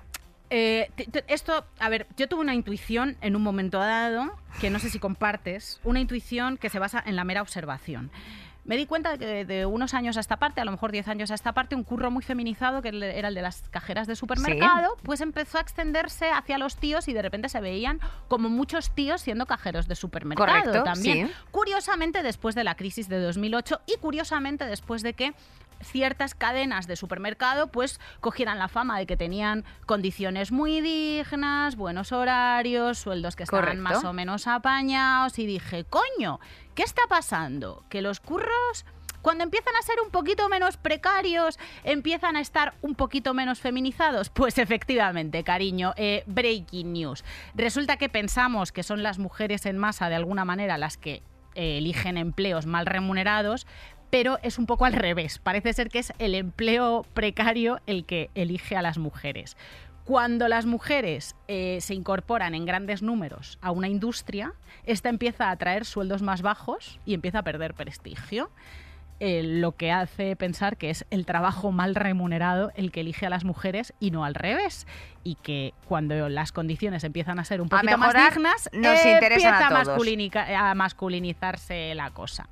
eh, 0.49 0.89
esto, 1.27 1.65
a 1.79 1.89
ver, 1.89 2.07
yo 2.17 2.27
tuve 2.27 2.41
una 2.41 2.55
intuición 2.55 3.17
en 3.21 3.35
un 3.35 3.43
momento 3.43 3.79
dado, 3.79 4.31
que 4.61 4.69
no 4.69 4.79
sé 4.79 4.89
si 4.89 4.99
compartes, 4.99 5.79
una 5.83 5.99
intuición 5.99 6.57
que 6.57 6.69
se 6.69 6.79
basa 6.79 7.03
en 7.05 7.15
la 7.15 7.23
mera 7.23 7.41
observación. 7.41 8.11
Me 8.67 8.75
di 8.75 8.85
cuenta 8.85 9.11
de 9.11 9.17
que 9.17 9.45
de 9.45 9.65
unos 9.65 9.93
años 9.93 10.17
a 10.17 10.19
esta 10.19 10.35
parte, 10.37 10.59
a 10.59 10.65
lo 10.65 10.71
mejor 10.71 10.91
10 10.91 11.07
años 11.07 11.31
a 11.31 11.35
esta 11.35 11.53
parte, 11.53 11.73
un 11.73 11.85
curro 11.85 12.11
muy 12.11 12.21
feminizado, 12.21 12.81
que 12.81 12.89
era 12.89 13.29
el 13.29 13.33
de 13.33 13.41
las 13.41 13.61
cajeras 13.69 14.07
de 14.07 14.17
supermercado, 14.17 14.97
pues 15.03 15.21
empezó 15.21 15.57
a 15.57 15.61
extenderse 15.61 16.31
hacia 16.31 16.57
los 16.57 16.75
tíos 16.75 17.07
y 17.07 17.13
de 17.13 17.21
repente 17.21 17.47
se 17.47 17.61
veían 17.61 18.01
como 18.27 18.49
muchos 18.49 18.91
tíos 18.91 19.21
siendo 19.21 19.45
cajeros 19.45 19.87
de 19.87 19.95
supermercado 19.95 20.47
Correcto, 20.47 20.83
también. 20.83 21.27
sí. 21.27 21.33
Curiosamente, 21.51 22.23
después 22.23 22.55
de 22.55 22.65
la 22.65 22.75
crisis 22.75 23.07
de 23.07 23.21
2008 23.21 23.79
y 23.87 23.99
curiosamente 23.99 24.65
después 24.65 25.01
de 25.01 25.13
que 25.13 25.33
ciertas 25.81 26.35
cadenas 26.35 26.87
de 26.87 26.95
supermercado 26.95 27.67
pues 27.67 27.99
cogieran 28.19 28.59
la 28.59 28.67
fama 28.67 28.97
de 28.99 29.05
que 29.05 29.17
tenían 29.17 29.65
condiciones 29.85 30.51
muy 30.51 30.81
dignas, 30.81 31.75
buenos 31.75 32.11
horarios, 32.11 32.99
sueldos 32.99 33.35
que 33.35 33.43
estaban 33.43 33.65
Correcto. 33.65 33.83
más 33.83 34.03
o 34.03 34.13
menos 34.13 34.47
apañados 34.47 35.39
y 35.39 35.45
dije, 35.45 35.85
coño, 35.85 36.39
¿qué 36.75 36.83
está 36.83 37.03
pasando? 37.07 37.83
Que 37.89 38.01
los 38.01 38.19
curros 38.19 38.85
cuando 39.21 39.43
empiezan 39.43 39.75
a 39.75 39.81
ser 39.81 39.99
un 39.99 40.09
poquito 40.09 40.47
menos 40.47 40.77
precarios, 40.77 41.59
empiezan 41.83 42.37
a 42.37 42.39
estar 42.39 42.75
un 42.81 42.95
poquito 42.95 43.33
menos 43.33 43.59
feminizados. 43.59 44.29
Pues 44.29 44.57
efectivamente, 44.57 45.43
cariño, 45.43 45.93
eh, 45.97 46.23
breaking 46.27 46.93
news. 46.93 47.25
Resulta 47.53 47.97
que 47.97 48.07
pensamos 48.07 48.71
que 48.71 48.83
son 48.83 49.03
las 49.03 49.19
mujeres 49.19 49.65
en 49.65 49.77
masa 49.77 50.07
de 50.07 50.15
alguna 50.15 50.45
manera 50.45 50.77
las 50.77 50.95
que 50.95 51.23
eh, 51.55 51.79
eligen 51.79 52.17
empleos 52.17 52.67
mal 52.67 52.85
remunerados, 52.85 53.67
pero 54.09 54.39
es 54.43 54.57
un 54.57 54.65
poco 54.65 54.85
al 54.85 54.93
revés. 54.93 55.39
Parece 55.39 55.73
ser 55.73 55.89
que 55.89 55.99
es 55.99 56.13
el 56.19 56.35
empleo 56.35 57.05
precario 57.13 57.79
el 57.87 58.05
que 58.05 58.29
elige 58.35 58.75
a 58.75 58.81
las 58.81 58.97
mujeres. 58.97 59.57
Cuando 60.07 60.47
las 60.47 60.65
mujeres 60.65 61.35
eh, 61.49 61.79
se 61.81 61.93
incorporan 61.93 62.55
en 62.55 62.65
grandes 62.65 63.01
números 63.01 63.59
a 63.61 63.71
una 63.71 63.89
industria, 63.89 64.53
esta 64.85 65.09
empieza 65.09 65.49
a 65.49 65.51
atraer 65.51 65.83
sueldos 65.83 66.21
más 66.21 66.41
bajos 66.41 66.99
y 67.05 67.13
empieza 67.13 67.39
a 67.39 67.43
perder 67.43 67.73
prestigio. 67.73 68.49
Eh, 69.19 69.41
lo 69.43 69.75
que 69.75 69.91
hace 69.91 70.35
pensar 70.35 70.77
que 70.77 70.91
es 70.91 71.05
el 71.09 71.25
trabajo 71.25 71.71
mal 71.71 71.95
remunerado 71.95 72.71
el 72.75 72.91
que 72.91 73.01
elige 73.01 73.25
a 73.25 73.29
las 73.29 73.43
mujeres 73.43 73.93
y 73.99 74.11
no 74.11 74.23
al 74.23 74.35
revés. 74.35 74.87
Y 75.25 75.35
que 75.35 75.73
cuando 75.89 76.29
las 76.29 76.53
condiciones 76.53 77.03
empiezan 77.03 77.37
a 77.39 77.43
ser 77.43 77.59
un 77.59 77.67
poquito 77.67 77.97
más 77.97 78.13
mejorar, 78.13 78.33
dignas, 78.33 78.69
nos 78.71 79.05
interesan 79.05 79.75
a 79.75 79.81
empieza 79.81 80.57
a, 80.57 80.71
a 80.71 80.75
masculinizarse 80.75 81.93
la 81.95 82.11
cosa. 82.11 82.47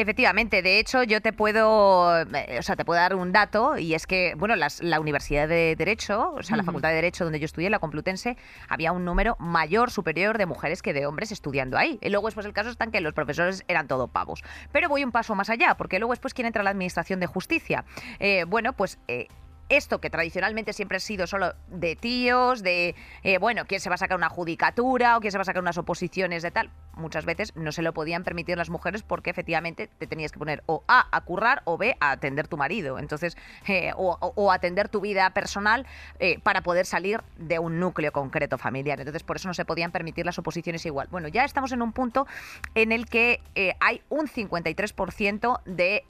Efectivamente, 0.00 0.62
de 0.62 0.78
hecho 0.78 1.02
yo 1.02 1.20
te 1.20 1.34
puedo, 1.34 2.18
eh, 2.22 2.56
o 2.58 2.62
sea, 2.62 2.74
te 2.74 2.86
puedo 2.86 2.98
dar 2.98 3.14
un 3.14 3.32
dato 3.32 3.76
y 3.76 3.92
es 3.92 4.06
que, 4.06 4.32
bueno, 4.34 4.56
las- 4.56 4.82
la 4.82 4.98
Universidad 4.98 5.46
de 5.46 5.76
Derecho, 5.76 6.32
o 6.32 6.42
sea, 6.42 6.56
la. 6.56 6.62
Facultad 6.62 6.88
de 6.88 6.94
Derecho 6.94 7.24
donde 7.24 7.38
yo 7.38 7.44
estudié, 7.44 7.68
la 7.68 7.80
Complutense, 7.80 8.38
había 8.68 8.92
un 8.92 9.04
número 9.04 9.36
mayor, 9.40 9.90
superior 9.90 10.38
de 10.38 10.46
mujeres 10.46 10.80
que 10.80 10.94
de 10.94 11.04
hombres 11.04 11.32
estudiando 11.32 11.76
ahí. 11.76 11.98
Y 12.00 12.08
luego 12.08 12.28
después 12.28 12.46
el 12.46 12.54
caso 12.54 12.70
está 12.70 12.84
en 12.84 12.92
que 12.92 13.00
los 13.02 13.12
profesores 13.12 13.62
eran 13.68 13.88
todo 13.88 14.08
pavos. 14.08 14.42
Pero 14.72 14.88
voy 14.88 15.04
un 15.04 15.12
paso 15.12 15.34
más 15.34 15.50
allá, 15.50 15.74
porque 15.76 15.98
luego 15.98 16.12
después 16.14 16.32
quién 16.32 16.46
entra 16.46 16.62
la 16.62 16.70
Administración 16.70 17.20
de 17.20 17.26
Justicia. 17.26 17.84
Eh, 18.20 18.44
bueno, 18.48 18.72
pues... 18.72 18.98
eh, 19.06 19.26
esto 19.70 20.00
que 20.00 20.10
tradicionalmente 20.10 20.72
siempre 20.74 20.96
ha 20.98 21.00
sido 21.00 21.26
solo 21.26 21.54
de 21.68 21.96
tíos, 21.96 22.62
de, 22.62 22.94
eh, 23.22 23.38
bueno, 23.38 23.64
quién 23.66 23.80
se 23.80 23.88
va 23.88 23.94
a 23.94 23.98
sacar 23.98 24.16
una 24.18 24.28
judicatura 24.28 25.16
o 25.16 25.20
quién 25.20 25.32
se 25.32 25.38
va 25.38 25.42
a 25.42 25.44
sacar 25.46 25.62
unas 25.62 25.78
oposiciones 25.78 26.42
de 26.42 26.50
tal, 26.50 26.70
muchas 26.94 27.24
veces 27.24 27.54
no 27.56 27.72
se 27.72 27.80
lo 27.82 27.94
podían 27.94 28.24
permitir 28.24 28.58
las 28.58 28.68
mujeres 28.68 29.02
porque 29.02 29.30
efectivamente 29.30 29.88
te 29.98 30.06
tenías 30.06 30.32
que 30.32 30.38
poner 30.38 30.62
o 30.66 30.82
A, 30.88 31.06
a 31.16 31.20
currar 31.22 31.62
o 31.64 31.78
B, 31.78 31.96
a 32.00 32.10
atender 32.10 32.46
tu 32.48 32.56
marido. 32.58 32.98
Entonces, 32.98 33.36
eh, 33.66 33.92
o, 33.96 34.18
o- 34.20 34.32
o 34.36 34.52
atender 34.52 34.88
tu 34.88 35.00
vida 35.00 35.30
personal 35.30 35.86
eh, 36.18 36.38
para 36.40 36.60
poder 36.62 36.84
salir 36.84 37.22
de 37.38 37.58
un 37.58 37.78
núcleo 37.80 38.12
concreto 38.12 38.58
familiar. 38.58 38.98
Entonces, 39.00 39.22
por 39.22 39.36
eso 39.36 39.48
no 39.48 39.54
se 39.54 39.64
podían 39.64 39.92
permitir 39.92 40.26
las 40.26 40.38
oposiciones 40.38 40.84
igual. 40.84 41.08
Bueno, 41.10 41.28
ya 41.28 41.44
estamos 41.44 41.72
en 41.72 41.80
un 41.80 41.92
punto 41.92 42.26
en 42.74 42.92
el 42.92 43.06
que 43.06 43.40
hay 43.80 44.02
un 44.08 44.26
53% 44.28 45.60
de, 45.64 46.04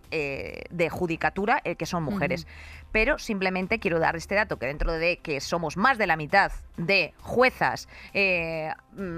de 0.70 0.90
judicatura 0.90 1.60
que 1.60 1.86
son 1.86 2.02
mujeres. 2.04 2.46
Pero 2.92 3.18
simplemente 3.18 3.78
quiero 3.78 3.98
dar 3.98 4.16
este 4.16 4.34
dato, 4.34 4.58
que 4.58 4.66
dentro 4.66 4.92
de 4.92 5.18
que 5.18 5.40
somos 5.40 5.76
más 5.76 5.98
de 5.98 6.06
la 6.06 6.16
mitad 6.16 6.52
de 6.76 7.14
juezas, 7.20 7.88
eh, 8.14 8.72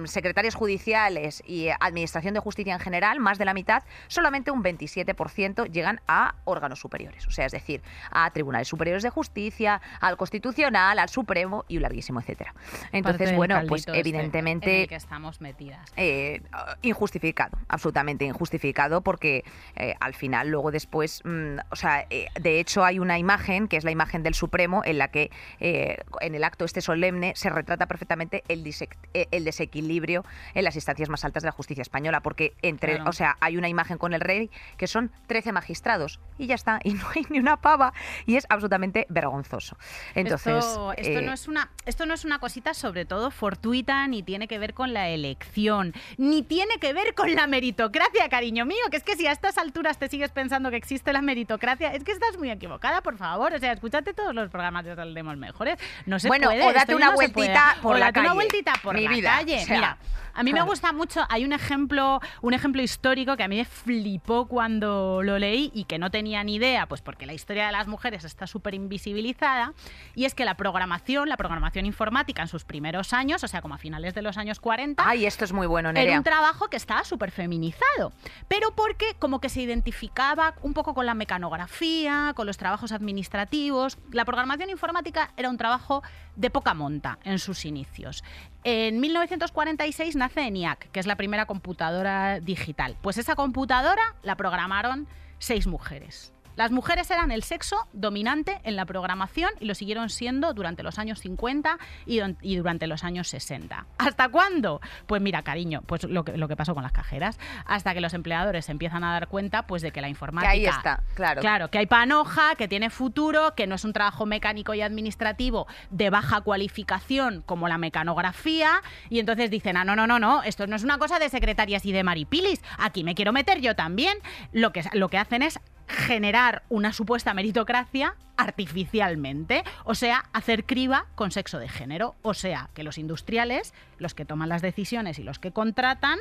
secretarias 0.05 0.55
judiciales 0.55 1.43
y 1.47 1.69
administración 1.81 2.35
de 2.35 2.41
justicia 2.41 2.75
en 2.75 2.81
general, 2.81 3.21
más 3.21 3.39
de 3.39 3.45
la 3.45 3.55
mitad, 3.55 3.83
solamente 4.09 4.51
un 4.51 4.63
27% 4.63 5.71
llegan 5.71 6.01
a 6.07 6.35
órganos 6.45 6.81
superiores. 6.81 7.27
O 7.27 7.31
sea, 7.31 7.47
es 7.47 7.53
decir, 7.53 7.83
a 8.11 8.31
tribunales 8.31 8.69
superiores 8.69 9.03
de 9.03 9.11
justicia, 9.11 9.81
al 10.01 10.17
constitucional, 10.17 10.99
al 10.99 11.09
supremo 11.09 11.65
y 11.69 11.77
un 11.77 11.83
larguísimo 11.83 12.21
etcétera. 12.21 12.55
Entonces, 12.93 13.35
bueno, 13.35 13.61
pues 13.69 13.87
este 13.87 13.99
evidentemente... 13.99 14.75
en 14.75 14.81
el 14.83 14.89
que 14.89 14.95
estamos 14.97 15.41
metidas. 15.41 15.93
Eh, 15.97 16.43
injustificado, 16.83 17.59
absolutamente 17.69 18.25
injustificado, 18.25 19.03
porque 19.03 19.45
eh, 19.77 19.95
al 20.01 20.15
final, 20.15 20.49
luego 20.49 20.71
después, 20.71 21.23
mm, 21.25 21.59
o 21.71 21.77
sea, 21.77 22.07
eh, 22.11 22.29
de 22.41 22.61
hecho 22.61 22.85
hay 22.85 22.99
una 22.99 23.19
imagen, 23.19 23.69
que 23.69 23.77
es 23.77 23.85
la 23.85 23.91
imagen 23.91 24.23
del 24.23 24.35
Supremo, 24.35 24.83
en 24.85 24.99
la 24.99 25.09
que 25.09 25.31
en 25.59 26.35
el 26.35 26.45
acto 26.45 26.65
este 26.65 26.81
solemne 26.81 27.33
se 27.37 27.51
retrata 27.51 27.87
perfectamente 27.87 28.43
el, 28.49 28.65
el 29.13 29.45
desequilibrio 29.67 30.25
en 30.55 30.65
las 30.65 30.75
instancias 30.75 31.09
más 31.09 31.25
altas 31.25 31.43
de 31.43 31.47
la 31.49 31.53
justicia 31.53 31.83
española, 31.83 32.21
porque 32.21 32.55
entre, 32.63 32.97
Claro. 32.97 33.11
o 33.11 33.13
sea, 33.13 33.37
hay 33.41 33.57
una 33.57 33.69
imagen 33.69 33.97
con 33.99 34.13
el 34.13 34.21
rey 34.21 34.51
que 34.77 34.87
son 34.87 35.11
13 35.29 35.53
magistrados 35.53 36.21
y 36.39 36.47
ya 36.47 36.55
está, 36.55 36.81
y 36.85 36.95
no 36.95 37.05
hay 37.15 37.25
ni 37.31 37.39
una 37.39 37.57
pava, 37.61 37.93
y 38.27 38.37
es 38.37 38.47
absolutamente 38.49 39.07
vergonzoso. 39.09 39.77
Entonces, 40.15 40.57
esto, 40.65 40.93
esto 40.97 41.19
eh, 41.19 41.23
no 41.23 41.33
es 41.33 41.49
una, 41.49 41.71
esto 41.87 42.07
no 42.07 42.15
es 42.15 42.25
una 42.25 42.39
cosita 42.39 42.75
sobre 42.75 43.05
todo 43.05 43.31
fortuita, 43.31 44.07
ni 44.09 44.23
tiene 44.23 44.49
que 44.49 44.59
ver 44.59 44.75
con 44.75 44.93
la 44.93 45.09
elección, 45.09 45.93
ni 46.19 46.43
tiene 46.43 46.77
que 46.81 46.93
ver 46.93 47.15
con 47.15 47.33
la 47.35 47.47
meritocracia, 47.47 48.29
cariño 48.29 48.65
mío, 48.67 48.83
que 48.91 48.97
es 48.97 49.05
que 49.05 49.17
si 49.17 49.27
a 49.27 49.33
estas 49.33 49.59
alturas 49.59 49.99
te 49.99 50.09
sigues 50.09 50.31
pensando 50.31 50.71
que 50.71 50.77
existe 50.77 51.13
la 51.13 51.23
meritocracia, 51.23 51.93
es 51.93 52.05
que 52.05 52.13
estás 52.13 52.37
muy 52.39 52.51
equivocada, 52.51 53.01
por 53.03 53.17
favor. 53.17 53.53
O 53.55 53.59
sea, 53.59 53.73
escúchate 53.73 54.13
todos 54.15 54.35
los 54.35 54.51
programas 54.51 54.85
de 54.85 54.95
Saldemos 54.97 55.37
Mejores. 55.37 55.79
No 56.07 56.19
se 56.19 56.29
Bueno, 56.29 56.49
puede. 56.49 56.65
o 56.67 56.73
date 56.73 56.95
una 56.95 57.07
no 57.11 57.15
vueltita 57.15 57.77
por 57.83 57.97
O 57.97 57.99
la 57.99 58.07
date 58.07 58.21
una 58.21 58.35
vueltita 58.35 58.73
por 58.83 58.95
mi 58.95 59.05
la 59.05 59.11
vida. 59.11 59.31
calle 59.39 59.52
Oye, 59.55 59.63
O 59.63 59.67
sea, 59.67 59.77
mira, 59.77 59.99
a 60.35 60.43
mí 60.43 60.53
me 60.53 60.63
gusta 60.63 60.93
mucho, 60.93 61.21
hay 61.29 61.45
un 61.45 61.53
ejemplo, 61.53 62.21
un 62.41 62.55
ejemplo 62.55 62.83
histórico 62.83 63.37
que 63.37 63.43
a 63.43 63.49
mí 63.49 63.57
me 63.57 63.65
flipó 63.65 64.47
cuando 64.47 65.23
lo 65.23 65.39
leí 65.39 65.71
y 65.75 65.85
que 65.85 65.99
no 65.99 66.11
tenía 66.11 66.43
ni 66.43 66.55
idea, 66.55 66.87
pues 66.87 67.03
porque 67.03 67.27
la 67.27 67.35
historia 67.35 67.67
de 67.67 67.73
las 67.73 67.87
mujeres 67.87 68.25
está 68.25 68.47
súper 68.47 68.75
invisibilizada, 68.75 69.75
y 70.15 70.25
es 70.25 70.35
que 70.35 70.45
la 70.45 70.57
programación, 70.57 71.29
la 71.29 71.37
programación 71.37 71.87
informática 71.87 72.43
en 72.43 72.49
sus 72.49 72.65
primeros 72.65 73.13
años, 73.13 73.45
o 73.45 73.49
sea, 73.49 73.61
como 73.61 73.75
a 73.75 73.79
finales 73.79 74.15
de 74.15 74.23
los 74.23 74.39
años 74.39 74.61
40, 74.61 75.03
Ay, 75.07 75.27
esto 75.27 75.45
es 75.45 75.53
muy 75.53 75.67
bueno, 75.67 75.91
era 75.91 76.17
un 76.17 76.25
trabajo 76.25 76.69
que 76.69 76.77
estaba 76.77 77.05
súper 77.05 77.31
feminizado, 77.31 78.13
pero 78.49 78.75
porque 78.75 79.15
como 79.19 79.41
que 79.41 79.49
se 79.49 79.61
identificaba 79.61 80.55
un 80.63 80.73
poco 80.73 80.95
con 80.95 81.05
la 81.07 81.15
mecanografía, 81.15 82.33
con 82.35 82.47
los 82.47 82.57
trabajos 82.57 82.93
administrativos. 82.93 83.99
La 84.11 84.25
programación 84.25 84.71
informática 84.71 85.33
era 85.37 85.51
un 85.51 85.57
trabajo 85.59 86.03
de 86.37 86.51
poca 86.51 86.75
monta 86.75 87.19
en 87.25 87.39
sus 87.39 87.65
inicios. 87.65 88.25
En 88.65 89.01
1946 89.01 90.17
nace 90.17 90.43
ENIAC, 90.43 90.91
que 90.91 91.01
es 91.01 91.07
la 91.07 91.17
primera 91.17 91.47
computadora 91.47 92.41
digital. 92.41 92.97
Pues 93.03 93.19
esa 93.19 93.35
computadora 93.35 94.17
la 94.23 94.37
programaron 94.37 95.09
seis 95.39 95.67
mujeres. 95.67 96.33
Las 96.57 96.71
mujeres 96.71 97.11
eran 97.11 97.31
el 97.31 97.43
sexo 97.43 97.89
dominante 97.93 98.61
en 98.65 98.77
la 98.77 98.85
programación 98.85 99.51
y 99.61 99.65
lo 99.65 99.75
siguieron 99.75 100.11
siendo 100.11 100.53
durante 100.55 100.83
los 100.83 100.99
años 100.99 101.21
50 101.21 101.79
y, 102.07 102.57
durante 102.57 102.87
los 102.87 103.05
años 103.05 103.29
60. 103.29 103.87
¿Hasta 103.99 104.29
cuándo? 104.29 104.81
Pues 105.07 105.23
mira, 105.23 105.43
cariño, 105.43 105.83
pues 105.87 106.05
lo 106.05 106.25
que, 106.25 106.37
lo 106.37 106.49
que 106.49 106.57
pasó 106.57 106.75
con 106.75 106.83
las 106.83 106.93
cajeras. 106.93 107.39
Hasta 107.65 107.95
que 107.95 108.01
los 108.01 108.15
empleadores 108.15 108.67
se 108.67 108.73
empiezan 108.73 109.05
a 109.05 109.13
dar 109.13 109.29
cuenta 109.29 109.67
pues 109.67 109.83
de 109.83 109.93
que 109.93 110.01
la 110.01 110.09
informática... 110.09 110.53
ahí 110.53 110.67
está, 110.67 111.03
claro. 111.15 111.41
Claro, 111.41 111.71
que 111.71 111.79
hay 111.79 111.87
panoja, 111.87 112.55
que 112.57 112.69
tiene 112.69 112.91
futuro, 112.91 113.55
que 113.55 113.67
no 113.67 113.75
es 113.75 113.85
un 113.85 113.93
trabajo 113.93 114.27
mecánico 114.27 114.75
y 114.75 114.83
administrativo 114.83 115.67
de 115.91 116.11
baja 116.11 116.41
cualificación 116.43 117.43
como 117.47 117.69
la 117.69 117.79
mecanografía. 117.79 118.83
Y 119.09 119.19
entonces 119.19 119.51
dicen, 119.51 119.77
ah, 119.77 119.85
no, 119.85 119.97
no, 119.97 120.07
no, 120.07 120.19
no, 120.19 120.43
esto 120.43 120.67
no 120.67 120.77
es 120.77 120.85
una 120.85 120.99
cosa 120.99 121.19
de 121.19 121.29
secretarias 121.29 121.87
y 121.87 121.93
de 121.93 122.03
maripilis. 122.03 122.61
Aquí 122.79 123.05
me 123.05 123.15
quiero 123.15 123.33
meter 123.33 123.61
yo 123.61 123.75
también. 123.75 124.19
Lo 124.53 124.73
que, 124.73 124.85
lo 124.93 125.09
que 125.09 125.19
hacen 125.19 125.43
es 125.43 125.61
generar 125.87 126.63
una 126.69 126.93
supuesta 126.93 127.35
meritocracia 127.35 128.15
artificialmente, 128.37 129.63
o 129.85 129.95
sea, 129.95 130.25
hacer 130.33 130.65
criba 130.65 131.07
con 131.15 131.31
sexo 131.31 131.59
de 131.59 131.69
género, 131.69 132.17
o 132.23 132.35
sea, 132.35 132.71
que 132.75 132.83
los 132.83 132.99
industriales, 132.99 133.73
los 133.99 134.15
que 134.15 134.25
toman 134.25 134.49
las 134.49 134.63
decisiones 134.63 135.19
y 135.19 135.23
los 135.23 135.39
que 135.39 135.53
contratan, 135.53 136.19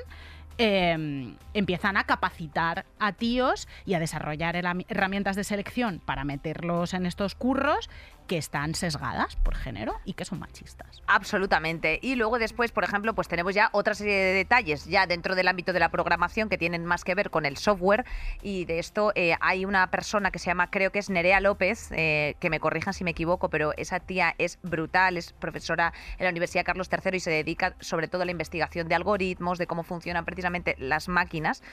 eh, 0.58 1.36
empiezan 1.54 1.98
a 1.98 2.06
capacitar 2.06 2.86
a 3.00 3.12
tíos 3.14 3.68
y 3.86 3.94
a 3.94 4.00
desarrollar 4.00 4.56
herrami- 4.56 4.86
herramientas 4.90 5.36
de 5.36 5.44
selección 5.44 6.00
para 6.00 6.24
meterlos 6.24 6.94
en 6.94 7.06
estos 7.06 7.36
curros 7.36 7.90
que 8.28 8.38
están 8.38 8.76
sesgadas 8.76 9.36
por 9.36 9.56
género 9.56 10.00
y 10.06 10.14
que 10.14 10.24
son 10.24 10.40
machistas. 10.40 11.02
Absolutamente. 11.08 12.00
Y 12.02 12.16
luego 12.16 12.40
después, 12.40 12.72
por 12.72 12.86
ejemplo, 12.86 13.14
pues 13.14 13.28
tenemos 13.28 13.54
ya 13.54 13.70
otra 13.74 13.94
serie 13.94 14.16
de 14.16 14.34
detalles 14.34 14.86
ya 14.86 15.06
dentro 15.06 15.36
del 15.36 15.50
ámbito 15.50 15.74
de 15.74 15.80
la 15.80 15.90
programación 15.90 16.48
que 16.48 16.58
tienen 16.58 16.86
más 16.86 17.04
que 17.04 17.14
ver 17.14 17.30
con 17.30 17.46
el 17.46 17.58
software. 17.58 18.06
Y 18.42 18.64
de 18.66 18.80
esto 18.80 19.12
eh, 19.16 19.36
hay 19.42 19.66
una 19.66 19.90
persona 19.92 20.32
que 20.32 20.40
se 20.40 20.46
llama, 20.46 20.70
creo 20.72 20.92
que 20.92 21.00
es 21.00 21.10
Nerea 21.10 21.42
López, 21.42 21.90
eh, 21.92 22.36
que 22.40 22.50
me 22.50 22.62
corrijan 22.62 22.94
si 22.94 23.04
me 23.04 23.12
equivoco, 23.12 23.50
pero 23.50 23.74
esa 23.76 24.00
tía 24.00 24.34
es 24.38 24.60
brutal, 24.64 25.18
es 25.18 25.34
profesora 25.34 25.92
en 26.18 26.24
la 26.24 26.30
Universidad 26.30 26.64
Carlos 26.64 26.90
III 26.90 27.18
y 27.18 27.20
se 27.20 27.32
dedica 27.32 27.76
sobre 27.82 28.08
todo 28.08 28.22
a 28.22 28.26
la 28.26 28.32
investigación 28.32 28.88
de 28.88 28.96
algoritmos, 28.96 29.58
de 29.58 29.68
cómo 29.68 29.84
funcionan 29.84 30.24
precisamente 30.24 30.41
las 30.78 31.08
máquinas. 31.08 31.64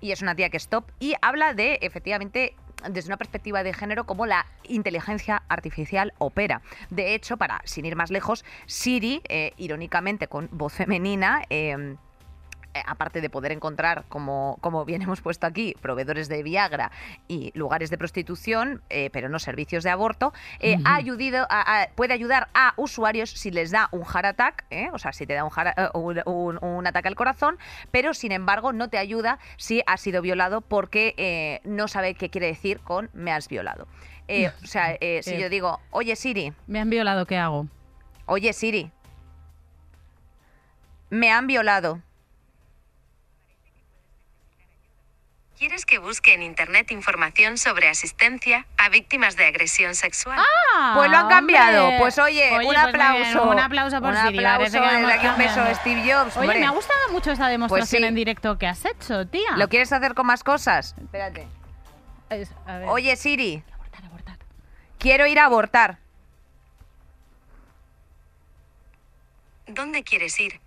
Y 0.00 0.12
es 0.12 0.22
una 0.22 0.34
tía 0.34 0.50
que 0.50 0.56
es 0.56 0.68
top 0.68 0.84
y 1.00 1.14
habla 1.22 1.54
de, 1.54 1.78
efectivamente, 1.82 2.54
desde 2.88 3.08
una 3.08 3.16
perspectiva 3.16 3.62
de 3.62 3.72
género, 3.72 4.04
cómo 4.04 4.26
la 4.26 4.46
inteligencia 4.64 5.42
artificial 5.48 6.12
opera. 6.18 6.62
De 6.90 7.14
hecho, 7.14 7.36
para, 7.36 7.62
sin 7.64 7.84
ir 7.86 7.96
más 7.96 8.10
lejos, 8.10 8.44
Siri, 8.66 9.22
eh, 9.28 9.52
irónicamente 9.56 10.28
con 10.28 10.48
voz 10.52 10.74
femenina, 10.74 11.42
eh, 11.50 11.96
aparte 12.86 13.20
de 13.20 13.30
poder 13.30 13.52
encontrar, 13.52 14.04
como, 14.08 14.58
como 14.60 14.84
bien 14.84 15.02
hemos 15.02 15.20
puesto 15.20 15.46
aquí, 15.46 15.74
proveedores 15.80 16.28
de 16.28 16.42
Viagra 16.42 16.90
y 17.28 17.52
lugares 17.54 17.90
de 17.90 17.98
prostitución, 17.98 18.82
eh, 18.90 19.10
pero 19.12 19.28
no 19.28 19.38
servicios 19.38 19.84
de 19.84 19.90
aborto, 19.90 20.32
eh, 20.60 20.78
ha 20.84 20.96
ayudido 20.96 21.46
a- 21.50 21.82
a- 21.82 21.88
puede 21.94 22.12
ayudar 22.14 22.48
a 22.54 22.74
usuarios 22.76 23.30
si 23.30 23.50
les 23.50 23.70
da 23.70 23.88
un 23.92 24.04
heart 24.04 24.26
attack, 24.26 24.64
eh, 24.70 24.88
o 24.92 24.98
sea, 24.98 25.12
si 25.12 25.26
te 25.26 25.34
da 25.34 25.44
un, 25.44 25.50
heart- 25.50 25.74
eh, 25.78 25.88
un, 25.94 26.20
un- 26.26 26.58
un 26.62 26.86
ataque 26.86 27.08
al 27.08 27.14
corazón, 27.14 27.58
pero 27.90 28.14
sin 28.14 28.32
embargo 28.32 28.72
no 28.72 28.88
te 28.88 28.98
ayuda 28.98 29.38
si 29.56 29.82
has 29.86 30.00
sido 30.00 30.22
violado 30.22 30.60
porque 30.60 31.14
eh, 31.16 31.60
no 31.64 31.88
sabe 31.88 32.14
qué 32.14 32.30
quiere 32.30 32.46
decir 32.48 32.80
con 32.80 33.10
me 33.12 33.32
has 33.32 33.48
violado. 33.48 33.86
Eh, 34.28 34.50
o 34.62 34.66
sea, 34.66 34.96
eh, 35.00 35.20
si 35.22 35.34
Eh. 35.34 35.40
yo 35.40 35.48
digo, 35.48 35.80
oye 35.90 36.16
Siri, 36.16 36.52
Me 36.66 36.80
han 36.80 36.90
violado, 36.90 37.26
¿qué 37.26 37.36
hago? 37.36 37.68
oye 38.26 38.52
Siri, 38.52 38.90
me 41.10 41.30
han 41.30 41.46
violado. 41.46 42.00
¿Quieres 45.58 45.86
que 45.86 45.96
busque 45.98 46.34
en 46.34 46.42
Internet 46.42 46.90
información 46.90 47.56
sobre 47.56 47.88
asistencia 47.88 48.66
a 48.76 48.90
víctimas 48.90 49.36
de 49.36 49.46
agresión 49.46 49.94
sexual? 49.94 50.38
Pues 50.94 51.10
lo 51.10 51.16
han 51.16 51.28
cambiado. 51.28 51.84
hombre. 51.84 51.98
Pues 51.98 52.18
oye, 52.18 52.50
un 52.50 52.56
pues 52.56 52.68
bien, 52.68 52.76
aplauso. 52.78 53.42
un 53.50 53.58
aplauso 53.58 54.00
por 54.02 54.10
un 54.10 54.16
Siri, 54.16 54.38
aplauso 54.44 54.80
desde 54.82 55.12
aquí 55.14 55.26
un 55.26 55.38
beso. 55.38 55.64
Steve 55.80 56.02
Jobs. 56.12 56.36
Oye, 56.36 56.46
hombre. 56.46 56.60
me 56.60 56.66
ha 56.66 56.70
gustado 56.70 57.08
mucho 57.10 57.32
esta 57.32 57.48
demostración 57.48 58.02
sí. 58.02 58.06
en 58.06 58.14
directo 58.14 58.58
que 58.58 58.66
has 58.66 58.84
hecho, 58.84 59.26
tía. 59.28 59.56
¿Lo 59.56 59.68
quieres 59.68 59.90
hacer 59.94 60.12
con 60.14 60.26
más 60.26 60.44
cosas? 60.44 60.94
Espérate. 61.00 61.48
Es- 62.28 62.52
a 62.66 62.76
ver. 62.78 62.88
Oye, 62.90 63.16
Siri, 63.16 63.62
Abortar, 63.72 64.04
abortar. 64.04 64.38
quiero 64.98 65.26
ir 65.26 65.38
a 65.38 65.46
abortar. 65.46 65.98
¿Dónde 69.68 70.02
quieres 70.02 70.38
ir? 70.38 70.60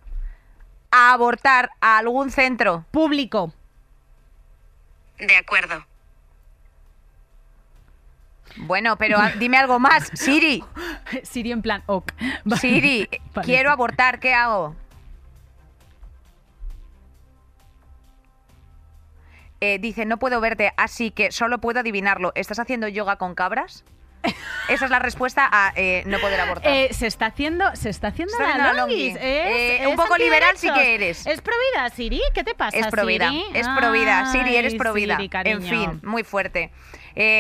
A 0.90 1.14
abortar 1.14 1.70
a 1.80 2.00
algún 2.00 2.32
centro. 2.32 2.86
Público. 2.90 3.54
De 5.20 5.36
acuerdo. 5.36 5.86
Bueno, 8.58 8.98
pero 8.98 9.20
dime 9.38 9.58
algo 9.58 9.80
más. 9.80 10.10
Siri, 10.14 10.64
Siri 11.24 11.52
en 11.52 11.62
plan, 11.62 11.84
ok. 11.86 12.12
Vale. 12.46 12.62
Siri, 12.62 13.08
Vale. 13.34 13.46
quiero 13.46 13.72
abortar. 13.72 14.20
¿Qué 14.20 14.34
hago? 14.34 14.76
Eh, 19.62 19.78
dice, 19.80 20.06
no 20.06 20.18
puedo 20.18 20.40
verte, 20.40 20.72
así 20.78 21.12
que 21.12 21.32
solo 21.32 21.60
puedo 21.60 21.82
adivinarlo. 21.82 22.32
¿Estás 22.36 22.60
haciendo 22.60 22.88
yoga 22.88 23.18
con 23.18 23.36
cabras? 23.36 23.84
Esa 24.70 24.86
es 24.86 24.92
la 24.92 25.00
respuesta 25.00 25.48
a 25.52 25.74
eh, 25.76 26.04
no 26.06 26.20
poder 26.20 26.40
abortar. 26.42 26.72
Eh, 26.72 26.90
se 26.92 27.08
está 27.08 27.28
haciendo, 27.28 27.66
se 27.76 27.90
está 27.90 28.10
haciendo 28.10 28.34
Está 28.34 28.58
la 28.58 28.74
longis. 28.74 29.16
Eh, 29.20 29.86
un 29.88 29.96
poco 29.96 30.18
liberal 30.18 30.58
sí 30.58 30.72
que 30.72 30.96
eres. 30.96 31.26
Es 31.26 31.42
provida, 31.42 31.90
Siri. 31.90 32.22
¿Qué 32.34 32.44
te 32.44 32.54
pasa, 32.54 32.78
Es 32.78 32.88
provida, 32.88 33.30
Siri? 33.30 33.46
es 33.54 33.68
provida. 33.68 34.32
Siri, 34.32 34.56
eres 34.56 34.76
provida. 34.76 35.18
Siri, 35.18 35.30
en 35.46 35.62
fin, 35.64 36.00
muy 36.04 36.24
fuerte. 36.24 36.72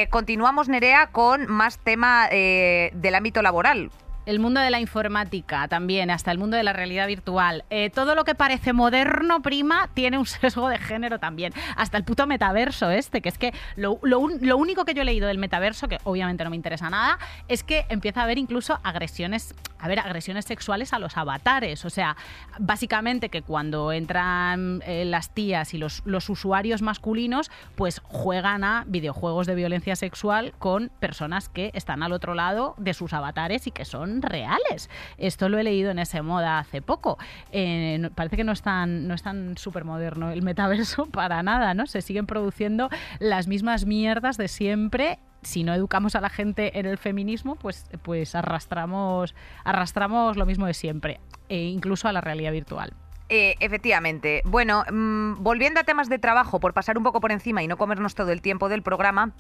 Continuamos, 0.10 0.70
Nerea, 0.70 1.08
con 1.08 1.48
más 1.48 1.78
tema 1.80 2.28
del 2.30 3.16
ámbito 3.16 3.42
laboral. 3.42 3.92
El 4.30 4.38
mundo 4.38 4.62
de 4.62 4.70
la 4.70 4.80
informática 4.80 5.68
también, 5.68 6.12
hasta 6.12 6.30
el 6.30 6.38
mundo 6.38 6.56
de 6.56 6.62
la 6.62 6.72
realidad 6.72 7.08
virtual. 7.08 7.66
Eh, 7.72 7.90
todo 7.90 8.14
lo 8.14 8.26
que 8.26 8.36
parece 8.36 8.74
moderno, 8.74 9.42
prima, 9.42 9.90
tiene 9.96 10.20
un 10.20 10.28
sesgo 10.28 10.70
de 10.70 10.78
género 10.78 11.18
también. 11.18 11.52
Hasta 11.76 11.98
el 11.98 12.04
puto 12.04 12.28
metaverso 12.28 12.92
este, 12.92 13.22
que 13.22 13.30
es 13.30 13.40
que 13.40 13.56
lo, 13.76 14.00
lo 14.04 14.58
único 14.58 14.86
que 14.86 14.94
yo 14.94 15.02
he 15.02 15.06
leído 15.06 15.28
del 15.28 15.40
metaverso, 15.40 15.88
que 15.88 15.98
obviamente 16.04 16.44
no 16.44 16.52
me 16.52 16.56
interesa 16.56 16.92
nada, 16.92 17.18
es 17.48 17.64
que 17.64 17.88
empieza 17.90 18.20
a 18.20 18.26
haber 18.26 18.38
incluso 18.38 18.80
agresiones, 18.84 19.56
a 19.80 19.88
ver, 19.88 19.98
agresiones 19.98 20.46
sexuales 20.46 20.94
a 20.94 21.00
los 21.00 21.18
avatares. 21.18 21.84
O 21.84 21.90
sea, 21.90 22.16
básicamente 22.60 23.30
que 23.30 23.42
cuando 23.42 23.92
entran 23.92 24.84
eh, 24.86 25.06
las 25.06 25.32
tías 25.32 25.74
y 25.74 25.80
los, 25.80 26.04
los 26.06 26.30
usuarios 26.30 26.84
masculinos, 26.84 27.50
pues 27.74 28.00
juegan 28.04 28.64
a 28.64 28.84
videojuegos 28.86 29.48
de 29.48 29.56
violencia 29.56 29.96
sexual 29.96 30.54
con 30.60 30.92
personas 31.00 31.50
que 31.50 31.72
están 31.74 32.04
al 32.04 32.12
otro 32.12 32.36
lado 32.36 32.76
de 32.78 32.94
sus 32.94 33.14
avatares 33.14 33.66
y 33.66 33.72
que 33.72 33.86
son 33.86 34.19
reales. 34.22 34.90
Esto 35.18 35.50
lo 35.50 35.58
he 35.58 35.64
leído 35.64 35.92
en 35.92 36.00
ese 36.00 36.22
moda 36.22 36.60
hace 36.60 36.82
poco. 36.82 37.18
Eh, 37.52 38.10
parece 38.16 38.38
que 38.38 38.44
no 38.44 38.52
es 38.52 38.62
tan, 38.62 39.08
no 39.08 39.16
súper 39.56 39.86
moderno 39.86 40.32
el 40.32 40.42
metaverso 40.42 41.06
para 41.12 41.44
nada, 41.44 41.74
¿no? 41.74 41.88
Se 41.88 42.02
siguen 42.02 42.26
produciendo 42.26 42.90
las 43.20 43.48
mismas 43.48 43.86
mierdas 43.86 44.38
de 44.38 44.48
siempre 44.48 45.20
si 45.42 45.64
no 45.64 45.74
educamos 45.74 46.16
a 46.16 46.22
la 46.22 46.30
gente 46.30 46.80
en 46.80 46.86
el 46.86 46.98
feminismo, 46.98 47.56
pues, 47.56 47.86
pues 48.04 48.36
arrastramos, 48.36 49.36
arrastramos 49.64 50.36
lo 50.36 50.46
mismo 50.46 50.66
de 50.66 50.74
siempre, 50.74 51.22
e 51.48 51.64
incluso 51.64 52.08
a 52.08 52.12
la 52.12 52.20
realidad 52.20 52.52
virtual. 52.52 52.94
Eh, 53.30 53.56
efectivamente. 53.60 54.42
Bueno, 54.46 54.84
mm, 54.92 55.44
volviendo 55.44 55.80
a 55.80 55.84
temas 55.84 56.10
de 56.10 56.18
trabajo, 56.18 56.60
por 56.60 56.74
pasar 56.74 56.98
un 56.98 57.04
poco 57.04 57.22
por 57.22 57.32
encima 57.32 57.62
y 57.62 57.68
no 57.68 57.78
comernos 57.78 58.16
todo 58.16 58.32
el 58.32 58.42
tiempo 58.42 58.70
del 58.70 58.82
programa. 58.82 59.34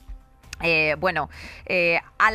Eh, 0.61 0.95
bueno, 0.99 1.29
eh, 1.65 1.99
a, 2.17 2.29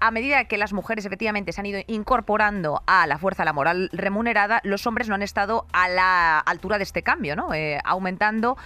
a- 0.00 0.10
medida 0.10 0.44
que 0.44 0.58
las 0.58 0.72
mujeres 0.72 1.04
efectivamente 1.06 1.52
se 1.52 1.60
han 1.60 1.66
ido 1.66 1.80
incorporando 1.86 2.82
a 2.86 3.06
la 3.06 3.18
fuerza 3.18 3.44
laboral 3.44 3.88
remunerada, 3.92 4.60
los 4.64 4.86
hombres 4.86 5.08
no 5.08 5.14
han 5.14 5.22
estado 5.22 5.66
a 5.72 5.88
la 5.88 6.38
altura 6.38 6.78
de 6.78 6.84
este 6.84 7.02
cambio, 7.02 7.36
¿no? 7.36 7.54
Eh, 7.54 7.78
aumentando 7.84 8.56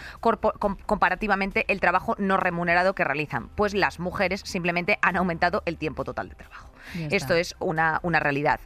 comparativamente 0.86 1.64
el 1.68 1.80
trabajo 1.80 2.14
no 2.18 2.36
remunerado 2.36 2.94
que 2.94 3.04
realizan. 3.04 3.48
Pues 3.54 3.74
las 3.74 3.98
mujeres 4.00 4.40
simplemente 4.44 4.98
han 5.02 5.16
aumentado 5.16 5.62
el 5.66 5.76
tiempo 5.78 6.04
total 6.04 6.28
de 6.28 6.34
trabajo. 6.36 6.68
Esto 7.10 7.34
es 7.34 7.54
una, 7.60 8.00
una 8.02 8.20
realidad. 8.20 8.60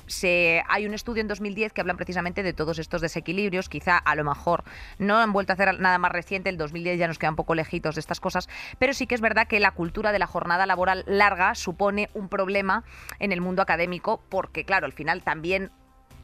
Hay 0.69 0.87
un 0.87 0.95
estudio 0.95 1.21
en 1.21 1.29
2010 1.29 1.73
que 1.73 1.81
hablan 1.81 1.97
precisamente 1.97 2.43
de 2.43 2.53
todos 2.53 2.79
estos 2.79 3.01
desequilibrios. 3.01 3.69
Quizá 3.69 3.97
a 3.97 4.15
lo 4.15 4.25
mejor 4.25 4.65
no 4.99 5.19
han 5.19 5.33
vuelto 5.33 5.53
a 5.53 5.55
hacer 5.55 5.79
nada 5.81 5.99
más 5.99 6.13
reciente, 6.13 6.49
el 6.51 6.57
2010 6.57 6.99
ya 6.99 7.07
nos 7.07 7.19
queda 7.19 7.31
un 7.31 7.37
poco 7.37 7.55
lejitos 7.55 7.95
de 7.95 8.01
estas 8.01 8.21
cosas, 8.21 8.49
pero 8.79 8.95
sí 8.95 9.07
que 9.07 9.15
es 9.15 9.21
verdad 9.21 9.47
que 9.47 9.61
la 9.61 9.73
cultura 9.73 10.13
de 10.13 10.19
la 10.19 10.27
jornada 10.27 10.67
laboral 10.67 11.05
larga 11.07 11.55
supone 11.55 12.09
un 12.15 12.29
problema 12.29 12.85
en 13.19 13.33
el 13.33 13.41
mundo 13.41 13.63
académico 13.63 14.23
porque, 14.29 14.65
claro, 14.65 14.87
al 14.87 14.93
final 14.93 15.23
también 15.23 15.71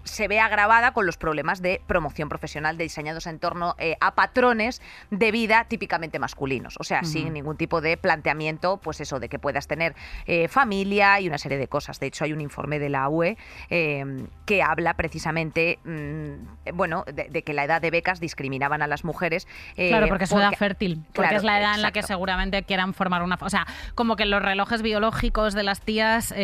se 0.04 0.28
ve 0.28 0.40
agravada 0.40 0.92
con 0.92 1.06
los 1.06 1.16
problemas 1.16 1.62
de 1.62 1.80
promoción 1.86 2.28
profesional 2.28 2.76
de 2.76 2.84
diseñados 2.84 3.26
en 3.26 3.38
torno 3.38 3.74
eh, 3.78 3.96
a 4.00 4.14
patrones 4.14 4.80
de 5.10 5.32
vida 5.32 5.64
típicamente 5.68 6.18
masculinos. 6.18 6.76
O 6.78 6.84
sea, 6.84 7.02
sin 7.04 7.32
ningún 7.32 7.56
tipo 7.56 7.80
de 7.80 7.96
planteamiento, 7.96 8.76
pues 8.78 9.00
eso, 9.00 9.18
de 9.18 9.28
que 9.28 9.38
puedas 9.38 9.66
tener 9.66 9.94
eh, 10.26 10.48
familia 10.48 11.20
y 11.20 11.28
una 11.28 11.38
serie 11.38 11.58
de 11.58 11.68
cosas. 11.68 12.00
De 12.00 12.06
hecho, 12.06 12.24
hay 12.24 12.32
un 12.32 12.40
informe 12.40 12.78
de 12.78 12.88
la 12.88 13.08
UE 13.08 13.36
eh, 13.70 14.26
que 14.46 14.62
habla 14.62 14.94
precisamente, 14.94 15.78
mm, 15.84 16.74
bueno, 16.74 17.04
de, 17.12 17.28
de 17.30 17.42
que 17.42 17.54
la 17.54 17.64
edad 17.64 17.80
de 17.80 17.90
becas 17.90 18.20
discriminaban 18.20 18.82
a 18.82 18.86
las 18.86 19.04
mujeres. 19.04 19.48
eh, 19.76 19.88
Claro, 19.88 20.08
porque 20.08 20.24
es 20.24 20.32
una 20.32 20.48
edad 20.48 20.58
fértil. 20.58 21.02
Porque 21.06 21.28
Claro, 21.28 21.36
es 21.36 21.44
la 21.44 21.58
edad 21.60 21.74
en 21.74 21.82
la 21.82 21.92
que 21.92 22.02
seguramente 22.02 22.62
quieran 22.64 22.94
formar 22.94 23.22
una... 23.22 23.38
O 23.40 23.50
sea, 23.50 23.66
como 23.94 24.16
que 24.16 24.26
los 24.26 24.42
relojes 24.42 24.82
biológicos 24.82 25.54
de 25.54 25.62
las 25.62 25.80
tías 25.80 26.34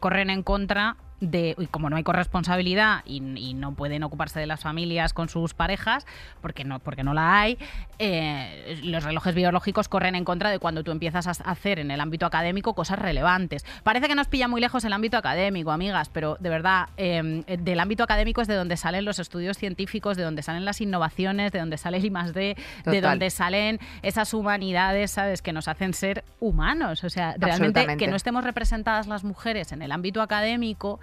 corren 0.00 0.30
en 0.30 0.42
contra 0.42 0.96
de... 1.20 1.54
Y 1.58 1.66
como 1.66 1.90
no 1.90 1.96
hay 1.96 2.02
corresponsabilidad 2.02 3.02
y, 3.04 3.22
y 3.36 3.54
no 3.54 3.72
pueden 3.72 4.02
ocuparse 4.02 4.40
de 4.40 4.46
las 4.46 4.60
familias 4.60 5.12
con 5.12 5.28
sus 5.28 5.54
parejas, 5.54 6.06
porque 6.40 6.64
no, 6.64 6.78
porque 6.78 7.04
no 7.04 7.14
la 7.14 7.40
hay, 7.40 7.58
eh, 7.98 8.80
los 8.82 9.04
relojes 9.04 9.34
biológicos 9.34 9.88
corren 9.88 10.14
en 10.14 10.24
contra 10.24 10.50
de 10.50 10.58
cuando 10.58 10.82
tú 10.82 10.90
empiezas 10.90 11.26
a 11.26 11.30
hacer 11.50 11.78
en 11.78 11.90
el 11.90 12.00
ámbito 12.00 12.26
académico 12.26 12.74
cosas 12.74 12.98
relevantes. 12.98 13.64
Parece 13.82 14.08
que 14.08 14.14
nos 14.14 14.28
pilla 14.28 14.48
muy 14.48 14.60
lejos 14.60 14.84
el 14.84 14.92
ámbito 14.92 15.16
académico, 15.16 15.70
amigas, 15.70 16.08
pero 16.08 16.36
de 16.40 16.48
verdad, 16.48 16.88
eh, 16.96 17.44
del 17.58 17.80
ámbito 17.80 18.02
académico 18.02 18.40
es 18.40 18.48
de 18.48 18.54
donde 18.54 18.76
salen 18.76 19.04
los 19.04 19.18
estudios 19.18 19.58
científicos, 19.58 20.16
de 20.16 20.22
donde 20.22 20.42
salen 20.42 20.64
las 20.64 20.80
innovaciones, 20.80 21.52
de 21.52 21.58
donde 21.58 21.76
sale 21.76 21.98
el 21.98 22.04
I 22.04 22.10
más 22.10 22.32
D, 22.32 22.56
de 22.84 23.00
donde 23.00 23.30
salen 23.30 23.78
esas 24.02 24.32
humanidades, 24.32 25.10
¿sabes? 25.10 25.42
Que 25.42 25.52
nos 25.52 25.68
hacen 25.68 25.94
ser 25.94 26.24
humanos. 26.40 27.04
O 27.04 27.10
sea, 27.10 27.34
realmente 27.38 27.96
que 27.96 28.08
no 28.08 28.16
estemos 28.16 28.44
representadas 28.44 29.06
las 29.06 29.24
mujeres 29.24 29.72
en 29.72 29.82
el 29.82 29.92
ámbito 29.92 30.22
académico 30.22 31.00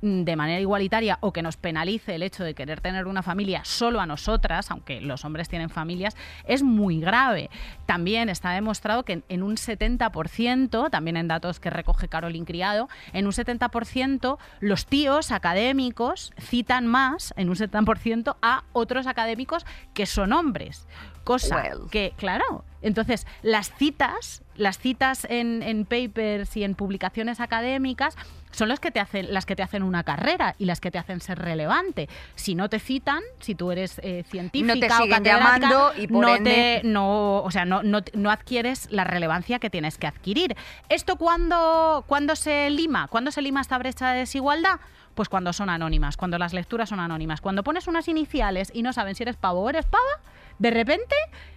de 0.00 0.36
manera 0.36 0.60
igualitaria 0.60 1.18
o 1.20 1.32
que 1.32 1.42
nos 1.42 1.56
penalice 1.56 2.14
el 2.14 2.22
hecho 2.22 2.44
de 2.44 2.54
querer 2.54 2.80
tener 2.80 3.06
una 3.06 3.22
familia 3.22 3.62
solo 3.64 4.00
a 4.00 4.06
nosotras, 4.06 4.70
aunque 4.70 5.00
los 5.00 5.24
hombres 5.24 5.48
tienen 5.48 5.70
familias, 5.70 6.16
es 6.44 6.62
muy 6.62 7.00
grave. 7.00 7.50
También 7.86 8.28
está 8.28 8.52
demostrado 8.52 9.04
que 9.04 9.22
en- 9.28 9.42
un 9.42 9.56
70%, 9.56 10.90
también 10.90 11.16
en 11.16 11.28
datos 11.28 11.60
que 11.60 11.70
recoge 11.70 12.08
Carolyn 12.08 12.44
Criado, 12.44 12.88
en 13.12 13.26
un 13.26 13.32
70% 13.32 14.38
los 14.60 14.86
tíos 14.86 15.30
académicos 15.32 16.32
citan 16.40 16.86
más, 16.86 17.34
en 17.36 17.48
un 17.48 17.56
70%, 17.56 18.36
a 18.42 18.64
otros 18.72 19.06
académicos 19.06 19.64
que 19.94 20.06
son 20.06 20.32
hombres. 20.32 20.86
Cosa 21.28 21.56
Well. 21.56 21.90
que, 21.90 22.14
claro, 22.16 22.64
entonces 22.80 23.26
las 23.42 23.70
citas, 23.74 24.42
las 24.56 24.78
citas 24.78 25.26
en, 25.28 25.62
en 25.62 25.84
papers 25.84 26.56
y 26.56 26.64
en 26.64 26.74
publicaciones 26.74 27.38
académicas 27.40 28.16
son 28.50 28.68
las 28.70 28.80
que 28.80 28.90
te 28.90 28.98
hacen 28.98 29.34
las 29.34 29.44
que 29.44 29.54
te 29.54 29.62
hacen 29.62 29.82
una 29.82 30.04
carrera 30.04 30.54
y 30.58 30.64
las 30.64 30.80
que 30.80 30.90
te 30.90 30.96
hacen 30.98 31.20
ser 31.20 31.38
relevante. 31.38 32.08
Si 32.34 32.54
no 32.54 32.68
te 32.70 32.78
citan, 32.78 33.20
si 33.40 33.54
tú 33.54 33.70
eres 33.72 34.00
eh, 34.02 34.24
científica 34.26 34.74
No 34.74 34.80
te 34.80 34.86
o 34.86 35.08
catedrática, 35.08 35.60
llamando 35.68 35.92
y 35.98 36.06
por 36.06 36.22
no 36.22 36.34
ende- 36.36 36.80
te 36.80 36.88
no, 36.88 37.42
o 37.42 37.50
sea, 37.50 37.64
no, 37.66 37.82
no, 37.82 38.00
no 38.14 38.30
adquieres 38.30 38.88
la 38.90 39.04
relevancia 39.04 39.58
que 39.58 39.68
tienes 39.70 39.98
que 39.98 40.06
adquirir. 40.06 40.56
¿Esto 40.88 41.16
cuándo, 41.16 42.04
cuándo 42.06 42.36
se 42.36 42.70
lima? 42.70 43.06
¿Cuándo 43.08 43.30
se 43.32 43.42
lima 43.42 43.60
esta 43.60 43.76
brecha 43.76 44.12
de 44.12 44.20
desigualdad? 44.20 44.80
Pues 45.14 45.28
cuando 45.28 45.52
son 45.52 45.68
anónimas, 45.68 46.16
cuando 46.16 46.38
las 46.38 46.52
lecturas 46.54 46.88
son 46.88 47.00
anónimas. 47.00 47.40
Cuando 47.40 47.64
pones 47.64 47.86
unas 47.88 48.06
iniciales 48.08 48.70
y 48.72 48.82
no 48.82 48.92
saben 48.92 49.14
si 49.16 49.24
eres 49.24 49.36
pavo 49.36 49.60
o 49.62 49.68
eres 49.68 49.84
pava, 49.84 50.04
de 50.58 50.70
repente 50.70 51.14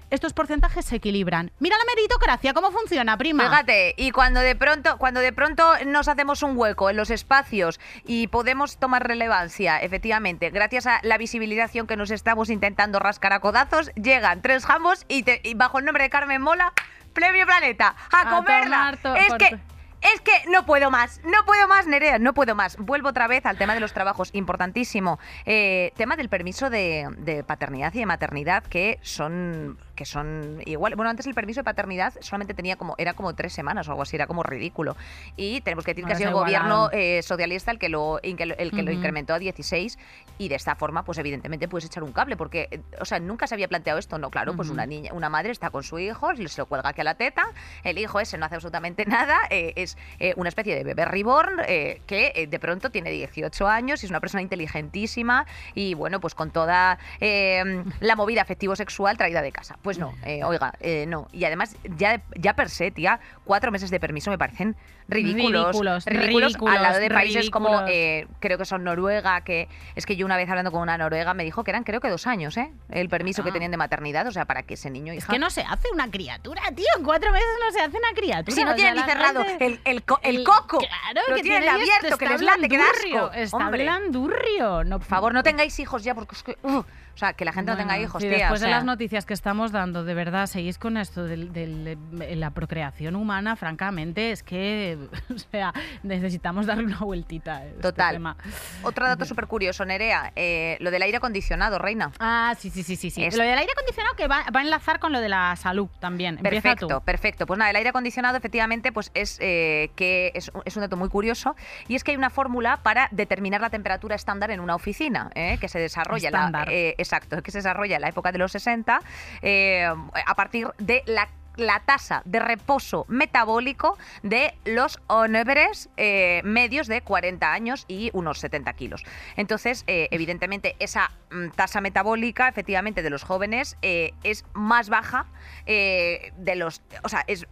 estos 0.10 0.34
porcentajes 0.34 0.84
se 0.84 0.98
equilibran. 0.98 1.52
Mira 1.60 1.78
la 1.78 1.86
meritocracia, 1.96 2.54
cómo 2.54 2.72
funciona, 2.72 3.16
prima. 3.18 3.44
Fíjate, 3.50 3.94
y 3.96 4.12
cuando 4.12 4.42
de 4.42 4.58
pronto, 4.58 4.98
cuando 4.98 5.22
de 5.22 5.32
pronto 5.32 5.64
nos 5.86 6.10
hacemos 6.10 6.44
un 6.44 6.58
hueco 6.58 6.90
en 6.90 6.98
los 6.98 7.10
espacios 7.12 7.80
y 8.06 8.28
podemos 8.28 8.78
tomar 8.78 9.08
relevancia, 9.08 9.78
efectivamente, 9.82 10.50
gracias 10.50 10.86
a 10.86 11.00
la 11.04 11.18
visibilización 11.18 11.88
que 11.88 11.96
nos 11.96 12.12
estamos 12.12 12.50
intentando 12.50 13.00
rascar 13.00 13.32
a 13.32 13.40
codazos, 13.40 13.90
llegan 13.96 14.42
tres 14.42 14.66
jambos 14.66 15.06
y, 15.08 15.24
te- 15.24 15.40
y 15.46 15.54
bajo 15.54 15.80
el 15.80 15.86
nombre 15.86 16.04
de 16.04 16.10
Carmen 16.10 16.42
Mola, 16.42 16.74
Premio 17.14 17.46
Planeta, 17.46 17.96
a, 18.12 18.22
A 18.22 18.36
comerla. 18.36 18.98
es 19.18 19.28
por- 19.30 19.38
que 19.38 19.60
es 20.02 20.22
que 20.22 20.32
no 20.50 20.66
puedo 20.66 20.90
más, 20.90 21.22
no 21.24 21.46
puedo 21.46 21.68
más, 21.68 21.88
Nerea, 21.88 22.20
no 22.20 22.34
puedo 22.34 22.56
más. 22.56 22.78
Vuelvo 22.78 23.10
otra 23.10 23.28
vez 23.28 23.46
al 23.46 23.58
tema 23.58 23.74
de 23.74 23.80
los 23.80 23.94
trabajos, 23.94 24.30
importantísimo. 24.34 25.20
Eh, 25.46 25.92
tema 25.96 26.16
del 26.16 26.30
permiso 26.30 26.70
de, 26.70 27.08
de 27.18 27.44
paternidad 27.44 27.94
y 27.94 28.00
de 28.00 28.06
maternidad, 28.06 28.64
que 28.64 29.00
son 29.02 29.78
que 30.02 30.06
son 30.06 30.64
igual. 30.66 30.96
Bueno, 30.96 31.12
antes 31.12 31.28
el 31.28 31.36
permiso 31.36 31.60
de 31.60 31.64
paternidad 31.64 32.16
solamente 32.22 32.56
tenía 32.56 32.76
como 32.76 32.96
era 32.98 33.14
como 33.14 33.36
tres 33.36 33.54
semanas 33.54 33.88
o 33.88 33.92
algo 33.92 34.02
así, 34.02 34.16
era 34.16 34.26
como 34.26 34.42
ridículo. 34.42 34.98
Y 35.36 35.62
tenemos 35.62 35.86
que 35.86 35.92
decir 35.92 36.06
que 36.06 36.14
ha 36.14 36.16
sido 36.16 36.30
el 36.30 36.34
gobierno 36.36 36.90
eh, 36.92 37.22
socialista 37.22 37.70
el 37.70 37.78
que 37.78 37.88
lo 37.88 38.20
el 38.24 38.36
que 38.36 38.48
lo, 38.48 38.56
el 38.58 38.72
que 38.72 38.82
lo 38.82 38.90
Ujú. 38.90 38.98
incrementó 38.98 39.36
a 39.36 39.40
16 39.40 40.00
y 40.40 40.48
de 40.48 40.56
esta 40.56 40.74
forma, 40.74 41.04
pues 41.04 41.20
evidentemente 41.20 41.68
puedes 41.68 41.86
echar 41.86 42.02
un 42.02 42.14
cable 42.14 42.36
porque, 42.36 42.82
o 43.00 43.06
sea, 43.06 43.20
nunca 43.20 43.46
se 43.46 43.54
había 43.54 43.68
planteado 43.68 44.00
esto, 44.00 44.18
no, 44.18 44.32
claro, 44.32 44.56
pues 44.56 44.70
una 44.70 44.88
niña, 44.88 45.14
una 45.14 45.30
madre 45.30 45.52
está 45.52 45.70
con 45.70 45.84
su 45.84 46.00
hijo, 46.00 46.36
se 46.36 46.62
lo 46.62 46.66
cuelga 46.66 46.90
aquí 46.90 47.02
a 47.02 47.04
la 47.04 47.14
teta, 47.14 47.44
el 47.84 48.00
hijo 48.00 48.20
ese 48.20 48.40
no 48.40 48.48
hace 48.48 48.56
absolutamente 48.56 49.06
nada, 49.06 49.38
eh, 49.52 49.74
es 49.76 49.98
eh, 50.20 50.34
una 50.36 50.50
especie 50.50 50.74
de 50.76 50.84
bebé 50.84 51.06
reborn 51.06 51.62
eh, 51.68 52.02
que 52.08 52.48
de 52.50 52.60
pronto 52.60 52.90
tiene 52.90 53.12
18 53.12 53.68
años 53.68 54.02
y 54.02 54.08
es 54.08 54.10
una 54.10 54.20
persona 54.20 54.42
inteligentísima 54.42 55.46
y 55.76 55.94
bueno, 55.94 56.20
pues 56.20 56.34
con 56.34 56.50
toda 56.50 56.98
la 57.20 58.16
movida 58.16 58.42
afectivo-sexual 58.42 59.18
traída 59.18 59.42
de 59.42 59.52
casa. 59.52 59.78
Pues 59.82 59.91
no, 59.98 60.14
eh, 60.26 60.44
oiga, 60.44 60.74
eh, 60.80 61.06
no. 61.08 61.28
Y 61.32 61.46
además, 61.46 61.76
ya, 61.98 62.22
ya 62.36 62.54
per 62.56 62.70
se, 62.70 62.92
tía, 62.92 63.20
cuatro 63.46 63.72
meses 63.72 63.90
de 63.92 64.00
permiso 64.00 64.30
me 64.32 64.38
parecen 64.38 64.76
ridículos. 65.08 65.76
Ridículos, 65.76 66.06
ridículos 66.06 66.56
al 66.76 66.82
lado 66.84 66.94
de 67.00 67.10
ridículos, 67.10 67.22
países 67.22 67.50
como, 67.50 67.68
ridículos. 67.68 67.90
eh, 67.94 68.28
creo 68.40 68.58
que 68.58 68.66
son 68.66 68.84
Noruega, 68.86 69.42
que 69.42 69.68
es 69.96 70.06
que 70.06 70.16
yo 70.16 70.26
una 70.26 70.38
vez 70.38 70.50
hablando 70.50 70.72
con 70.72 70.82
una 70.82 70.98
noruega 70.98 71.34
me 71.34 71.44
dijo 71.44 71.64
que 71.66 71.72
eran 71.72 71.84
creo 71.84 72.00
que 72.00 72.08
dos 72.10 72.28
años, 72.28 72.56
¿eh? 72.58 72.72
El 72.90 73.10
permiso 73.10 73.44
que 73.44 73.50
Ah. 73.50 73.54
tenían 73.54 73.72
de 73.72 73.78
maternidad, 73.78 74.26
o 74.28 74.32
sea, 74.32 74.46
para 74.46 74.64
que 74.64 74.76
ese 74.76 74.90
niño, 74.90 75.12
Es 75.12 75.20
hija... 75.24 75.34
que 75.34 75.40
no 75.40 75.50
se 75.50 75.62
hace 75.64 75.90
una 75.94 76.10
criatura, 76.10 76.62
tío. 76.76 76.86
En 76.98 77.04
cuatro 77.04 77.32
meses 77.32 77.48
no 77.66 77.72
se 77.74 77.82
hace 77.82 77.98
una 77.98 78.14
criatura. 78.14 78.56
Si 78.56 78.64
no 78.64 78.74
tienen 78.76 78.96
ni 78.96 79.02
cerrado 79.02 79.44
gente- 79.44 79.66
el, 79.66 79.82
el, 79.84 80.04
co- 80.04 80.20
el 80.24 80.38
el- 80.38 80.44
coco, 80.46 80.80
Claro, 80.80 81.22
lo 81.28 81.36
que 81.36 81.42
tienen 81.42 81.68
abierto, 81.68 82.18
que 82.18 82.30
les 82.30 82.42
late, 82.42 82.70
que 82.70 82.78
da 82.78 82.86
asco. 82.86 83.32
Está 83.34 83.58
Hombre. 83.58 83.84
blandurrio. 83.84 84.84
No, 84.86 85.00
Por 85.00 85.08
favor, 85.08 85.34
no 85.34 85.44
tengáis 85.44 85.78
hijos 85.80 86.04
ya, 86.04 86.16
porque 86.16 86.36
es 86.36 86.44
que... 86.44 86.58
uh, 86.64 86.84
o 87.14 87.18
sea, 87.18 87.34
que 87.34 87.46
la 87.46 87.52
gente 87.54 87.72
no 87.72 87.78
tenga 87.78 88.00
hijos, 88.00 88.22
sí, 88.22 88.28
tía. 88.30 88.38
Después 88.40 88.62
o 88.62 88.66
de 88.66 88.72
las 88.72 88.84
noticias 88.86 89.26
que 89.26 89.34
estamos 89.34 89.72
dando, 89.72 90.04
de 90.04 90.14
verdad, 90.14 90.48
seguís 90.48 90.78
con 90.78 90.98
esto 90.98 91.24
de 91.26 91.98
la 92.36 92.50
procreación 92.52 93.16
humana, 93.16 93.56
francamente, 93.56 94.32
es 94.32 94.44
que, 94.44 94.98
o 95.34 95.38
sea, 95.38 95.74
necesitamos 96.04 96.66
darle 96.66 96.86
una 96.86 97.00
vueltita. 97.00 97.58
a 97.58 97.66
este 97.66 97.82
Total. 97.82 98.14
tema. 98.16 98.38
Otro 98.84 99.06
dato 99.08 99.26
súper 99.26 99.48
curioso, 99.48 99.86
Nerea, 99.86 100.32
eh, 100.36 100.78
lo 100.80 100.92
del 100.92 101.02
aire 101.02 101.18
acondicionado, 101.18 101.78
reina. 101.80 102.12
Ah, 102.20 102.56
sí, 102.58 102.70
sí, 102.70 102.84
sí, 102.84 102.96
sí. 102.96 103.10
sí. 103.10 103.24
Es- 103.24 103.38
Lo 103.38 103.44
del 103.44 103.58
aire 103.58 103.72
acondicionado 103.72 104.16
que 104.16 104.28
va, 104.28 104.44
va 104.56 104.60
a 104.60 104.64
enlazar 104.64 105.00
con 105.00 105.12
lo 105.12 105.20
de 105.22 105.30
la 105.30 105.56
salud 105.56 105.88
también. 106.00 106.36
Empieza 106.38 106.62
Perfecto, 106.62 106.88
tú. 106.88 107.02
perfecto. 107.06 107.46
Pues 107.46 107.58
nada, 107.58 107.70
el 107.72 107.76
aire 107.76 107.90
acondicionado 107.90 108.38
efectivamente 108.38 108.92
pues 108.92 109.12
es 109.14 109.38
eh, 109.42 109.92
que 109.96 110.32
es, 110.36 110.50
un- 110.54 110.62
es 110.66 110.76
un 110.76 110.82
dato 110.82 110.98
muy 110.98 111.10
curioso 111.10 111.56
y 111.88 111.96
es 111.96 112.04
que 112.04 112.12
hay 112.12 112.18
una 112.18 112.30
fórmula 112.30 112.78
para 112.84 113.08
determinar 113.12 113.62
la 113.62 113.70
temperatura 113.70 114.16
estándar 114.16 114.52
en 114.52 114.60
una 114.60 114.76
oficina 114.76 115.30
eh, 115.36 115.58
que 115.60 115.68
se 115.68 115.80
desarrolla 115.80 116.32
la, 116.32 116.66
eh, 116.70 116.96
exacto, 117.02 117.42
que 117.42 117.52
se 117.52 117.60
desarrolla 117.60 117.96
en 117.96 118.02
la 118.02 118.10
época 118.10 118.32
de 118.32 118.38
los 118.38 118.52
60 118.52 119.02
eh, 119.42 119.86
a 119.86 120.36
partir 120.36 120.70
de 120.78 121.04
la 121.06 121.30
la 121.58 121.82
tasa 121.82 122.22
de 122.24 122.40
reposo 122.40 123.06
metabólico 123.10 123.98
de 124.24 124.54
los 124.64 125.02
hombres 125.08 125.90
eh, 125.98 126.42
medios 126.46 126.88
de 126.88 127.02
40 127.02 127.52
años 127.52 127.84
y 127.90 128.10
unos 128.14 128.40
70 128.40 128.72
kilos. 128.74 129.04
Entonces, 129.36 129.84
eh, 129.86 130.08
evidentemente, 130.12 130.78
esa 130.80 131.12
mm, 131.30 131.50
tasa 131.50 131.82
metabólica, 131.82 132.48
efectivamente, 132.48 133.04
de 133.04 133.10
los 133.10 133.24
jóvenes 133.24 133.78
es 133.82 134.46
más 134.54 134.88
baja 134.88 135.28
de 135.66 136.56
los... 136.56 136.82
O 137.04 137.10
sea, 137.10 137.26
es 137.28 137.46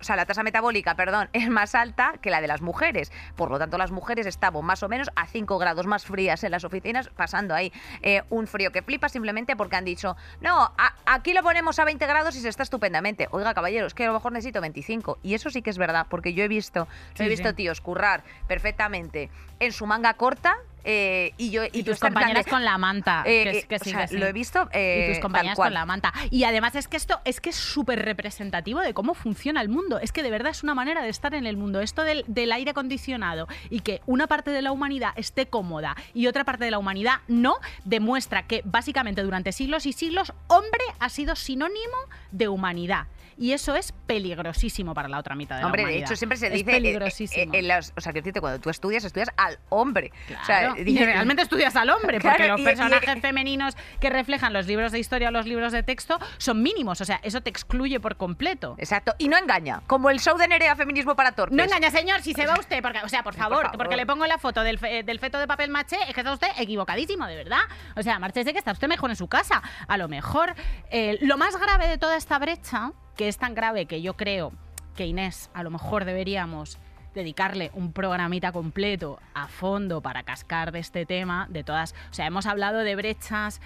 o 0.00 0.04
sea, 0.04 0.16
la 0.16 0.26
tasa 0.26 0.42
metabólica, 0.42 0.94
perdón, 0.94 1.28
es 1.34 1.48
más 1.48 1.74
alta 1.74 2.14
que 2.20 2.30
la 2.30 2.40
de 2.40 2.46
las 2.48 2.60
mujeres. 2.62 3.12
Por 3.36 3.50
lo 3.50 3.58
tanto, 3.58 3.78
las 3.78 3.90
mujeres 3.90 4.26
estamos 4.26 4.62
más 4.64 4.82
o 4.82 4.88
menos 4.88 5.10
a 5.16 5.26
5 5.26 5.58
grados 5.58 5.86
más 5.86 6.04
frías 6.04 6.42
en 6.44 6.50
las 6.52 6.64
oficinas, 6.64 7.08
pasando 7.10 7.54
ahí 7.54 7.72
eh, 8.02 8.22
un 8.30 8.46
frío 8.46 8.72
que 8.72 8.82
flipa 8.82 9.08
simplemente 9.08 9.56
porque 9.56 9.76
han 9.76 9.84
dicho, 9.84 10.16
no, 10.40 10.72
a- 10.78 10.94
aquí 11.06 11.32
lo 11.32 11.42
ponemos 11.42 11.78
a 11.78 11.84
20 11.84 12.06
grados 12.06 12.34
y 12.36 12.40
se 12.40 12.48
está 12.48 12.62
estupendamente. 12.62 13.28
Oiga, 13.30 13.54
caballeros, 13.54 13.94
que 13.94 14.04
a 14.04 14.08
lo 14.08 14.14
mejor 14.14 14.32
necesito 14.32 14.60
25. 14.60 15.18
Y 15.22 15.34
eso 15.34 15.50
sí 15.50 15.62
que 15.62 15.70
es 15.70 15.78
verdad, 15.78 16.06
porque 16.08 16.32
yo 16.34 16.44
he 16.44 16.48
visto, 16.48 16.88
Sí, 17.14 17.24
he 17.24 17.28
visto 17.28 17.48
sí. 17.50 17.54
tíos 17.56 17.80
currar 17.80 18.22
perfectamente 18.46 19.30
en 19.58 19.72
su 19.72 19.86
manga 19.86 20.14
corta, 20.14 20.56
eh, 20.84 21.32
y 21.36 21.50
yo 21.50 21.62
Y 21.72 21.82
tus 21.82 21.98
compañeras 21.98 22.46
con 22.46 22.64
la 22.64 22.78
manta. 22.78 23.22
eh, 23.26 23.44
que, 23.44 23.58
eh, 23.58 23.66
que 23.68 23.76
o 23.76 23.78
sí, 23.78 23.90
sea, 23.90 24.00
que 24.02 24.08
sí. 24.08 24.18
lo 24.18 24.26
he 24.26 24.32
visto 24.32 24.68
y 24.74 25.08
tus 25.12 25.18
compañeras 25.20 25.56
con 25.56 25.72
la 25.74 25.86
manta. 25.86 26.12
Y 26.30 26.44
además 26.44 26.74
es 26.74 26.88
que 26.88 26.96
esto 26.96 27.20
es 27.24 27.40
que 27.40 27.50
es 27.50 27.56
súper 27.56 28.04
representativo 28.04 28.80
de 28.80 28.94
cómo 28.94 29.14
funciona 29.14 29.60
el 29.60 29.68
mundo. 29.68 29.98
Es 29.98 30.12
que 30.12 30.22
de 30.22 30.30
verdad 30.30 30.50
es 30.50 30.62
una 30.62 30.74
manera 30.74 31.02
de 31.02 31.08
estar 31.08 31.34
en 31.34 31.46
el 31.46 31.56
mundo. 31.56 31.80
Esto 31.80 32.04
del, 32.04 32.24
del 32.26 32.52
aire 32.52 32.70
acondicionado 32.70 33.48
y 33.68 33.80
que 33.80 34.00
una 34.06 34.26
parte 34.26 34.50
de 34.50 34.62
la 34.62 34.72
humanidad 34.72 35.12
esté 35.16 35.46
cómoda 35.46 35.96
y 36.14 36.26
otra 36.26 36.44
parte 36.44 36.64
de 36.64 36.70
la 36.70 36.78
humanidad 36.78 37.20
no, 37.28 37.56
demuestra 37.84 38.46
que 38.46 38.62
básicamente 38.64 39.22
durante 39.22 39.52
siglos 39.52 39.86
y 39.86 39.92
siglos 39.92 40.32
hombre 40.48 40.82
ha 40.98 41.08
sido 41.08 41.36
sinónimo 41.36 41.96
de 42.30 42.48
humanidad. 42.48 43.06
Y 43.40 43.52
eso 43.54 43.74
es 43.74 43.92
peligrosísimo 44.06 44.92
para 44.92 45.08
la 45.08 45.18
otra 45.18 45.34
mitad 45.34 45.58
de 45.58 45.64
Hombre, 45.64 45.82
la 45.82 45.88
de 45.88 45.92
humanidad. 45.94 46.10
hecho 46.10 46.16
siempre 46.16 46.36
se 46.36 46.48
Es 46.48 46.52
dice 46.52 46.70
eh, 46.70 46.74
eh, 46.74 46.76
peligrosísimo. 46.76 47.54
eh, 47.54 47.58
en 47.58 47.70
o 47.96 48.00
sea, 48.00 48.12
decirte, 48.12 48.40
cuando 48.40 48.60
tú 48.60 48.68
estudias, 48.70 49.02
estudias 49.04 49.30
al 49.38 49.58
hombre. 49.70 50.12
O 50.26 50.44
sea, 50.44 50.58
Claro, 50.60 50.74
y 50.76 50.84
dice- 50.84 51.06
realmente 51.06 51.42
estudias 51.42 51.74
al 51.74 51.88
hombre, 51.90 52.18
Claro, 52.20 52.36
porque 52.36 52.48
los 52.48 52.58
y- 52.60 52.62
y- 52.62 52.66
personajes 52.66 53.20
femeninos 53.22 53.76
que 53.98 54.10
reflejan 54.10 54.52
los 54.52 54.66
libros 54.66 54.92
de 54.92 54.98
historia 54.98 55.28
o 55.28 55.30
los 55.32 55.46
libros 55.46 55.72
de 55.72 55.82
texto 55.82 56.18
son 56.38 56.62
mínimos, 56.62 57.00
o 57.00 57.04
sea, 57.06 57.18
eso 57.22 57.40
te 57.40 57.48
excluye 57.50 57.98
por 57.98 58.16
completo. 58.16 58.74
Exacto, 58.78 59.14
y 59.18 59.28
no 59.28 59.38
engaña, 59.38 59.80
como 59.86 60.10
el 60.10 60.20
show 60.20 60.36
de 60.36 60.46
Nerea 60.46 60.76
Feminismo 60.76 61.16
para 61.16 61.32
Torpes. 61.32 61.56
No 61.56 61.62
engaña, 61.64 61.90
señor, 61.90 62.20
si 62.20 62.34
se 62.34 62.46
va 62.46 62.54
usted, 62.58 62.82
porque, 62.82 62.98
o 63.02 63.08
sea, 63.08 63.22
por 63.22 63.32
Por 63.32 63.42
favor, 63.42 63.62
favor. 63.62 63.78
porque 63.78 63.96
le 63.96 64.04
pongo 64.04 64.26
la 64.26 64.36
foto 64.36 64.62
del, 64.62 64.78
fe- 64.78 65.02
del 65.02 65.18
feto 65.18 65.38
de 65.38 65.46
papel 65.46 65.70
maché, 65.70 65.96
es 66.08 66.12
que 66.14 66.20
está 66.20 66.32
usted 66.34 66.48
equivocadísimo, 66.58 67.26
de 67.26 67.36
verdad. 67.36 67.60
O 67.96 68.02
sea, 68.02 68.18
márchese 68.18 68.52
que 68.52 68.58
está 68.58 68.72
usted 68.72 68.86
mejor 68.88 69.08
en 69.08 69.16
su 69.16 69.28
casa. 69.28 69.62
A 69.88 69.96
lo 69.96 70.08
mejor, 70.08 70.54
eh, 70.90 71.16
lo 71.22 71.38
más 71.38 71.56
grave 71.56 71.88
de 71.88 71.96
toda 71.96 72.16
esta 72.16 72.38
brecha, 72.38 72.92
que 73.16 73.28
es 73.28 73.38
tan 73.38 73.54
grave 73.54 73.86
que 73.86 74.02
yo 74.02 74.14
creo 74.14 74.52
que 74.96 75.06
Inés, 75.06 75.50
a 75.54 75.62
lo 75.62 75.70
mejor 75.70 76.04
deberíamos 76.04 76.78
dedicarle 77.14 77.70
un 77.74 77.92
programita 77.92 78.52
completo 78.52 79.18
a 79.34 79.48
fondo 79.48 80.00
para 80.00 80.22
cascar 80.22 80.72
de 80.72 80.78
este 80.78 81.06
tema, 81.06 81.46
de 81.50 81.64
todas, 81.64 81.94
o 82.10 82.14
sea, 82.14 82.26
hemos 82.26 82.46
hablado 82.46 82.78
de 82.80 82.94
brechas 82.96 83.60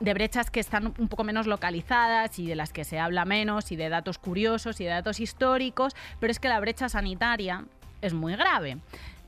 de 0.00 0.12
brechas 0.12 0.50
que 0.50 0.60
están 0.60 0.92
un 0.98 1.08
poco 1.08 1.24
menos 1.24 1.46
localizadas 1.46 2.38
y 2.38 2.46
de 2.46 2.54
las 2.54 2.72
que 2.72 2.84
se 2.84 2.98
habla 2.98 3.24
menos 3.24 3.72
y 3.72 3.76
de 3.76 3.88
datos 3.88 4.18
curiosos 4.18 4.80
y 4.80 4.84
de 4.84 4.90
datos 4.90 5.20
históricos, 5.20 5.96
pero 6.20 6.30
es 6.30 6.38
que 6.38 6.48
la 6.48 6.60
brecha 6.60 6.88
sanitaria 6.88 7.64
es 8.02 8.12
muy 8.12 8.36
grave. 8.36 8.78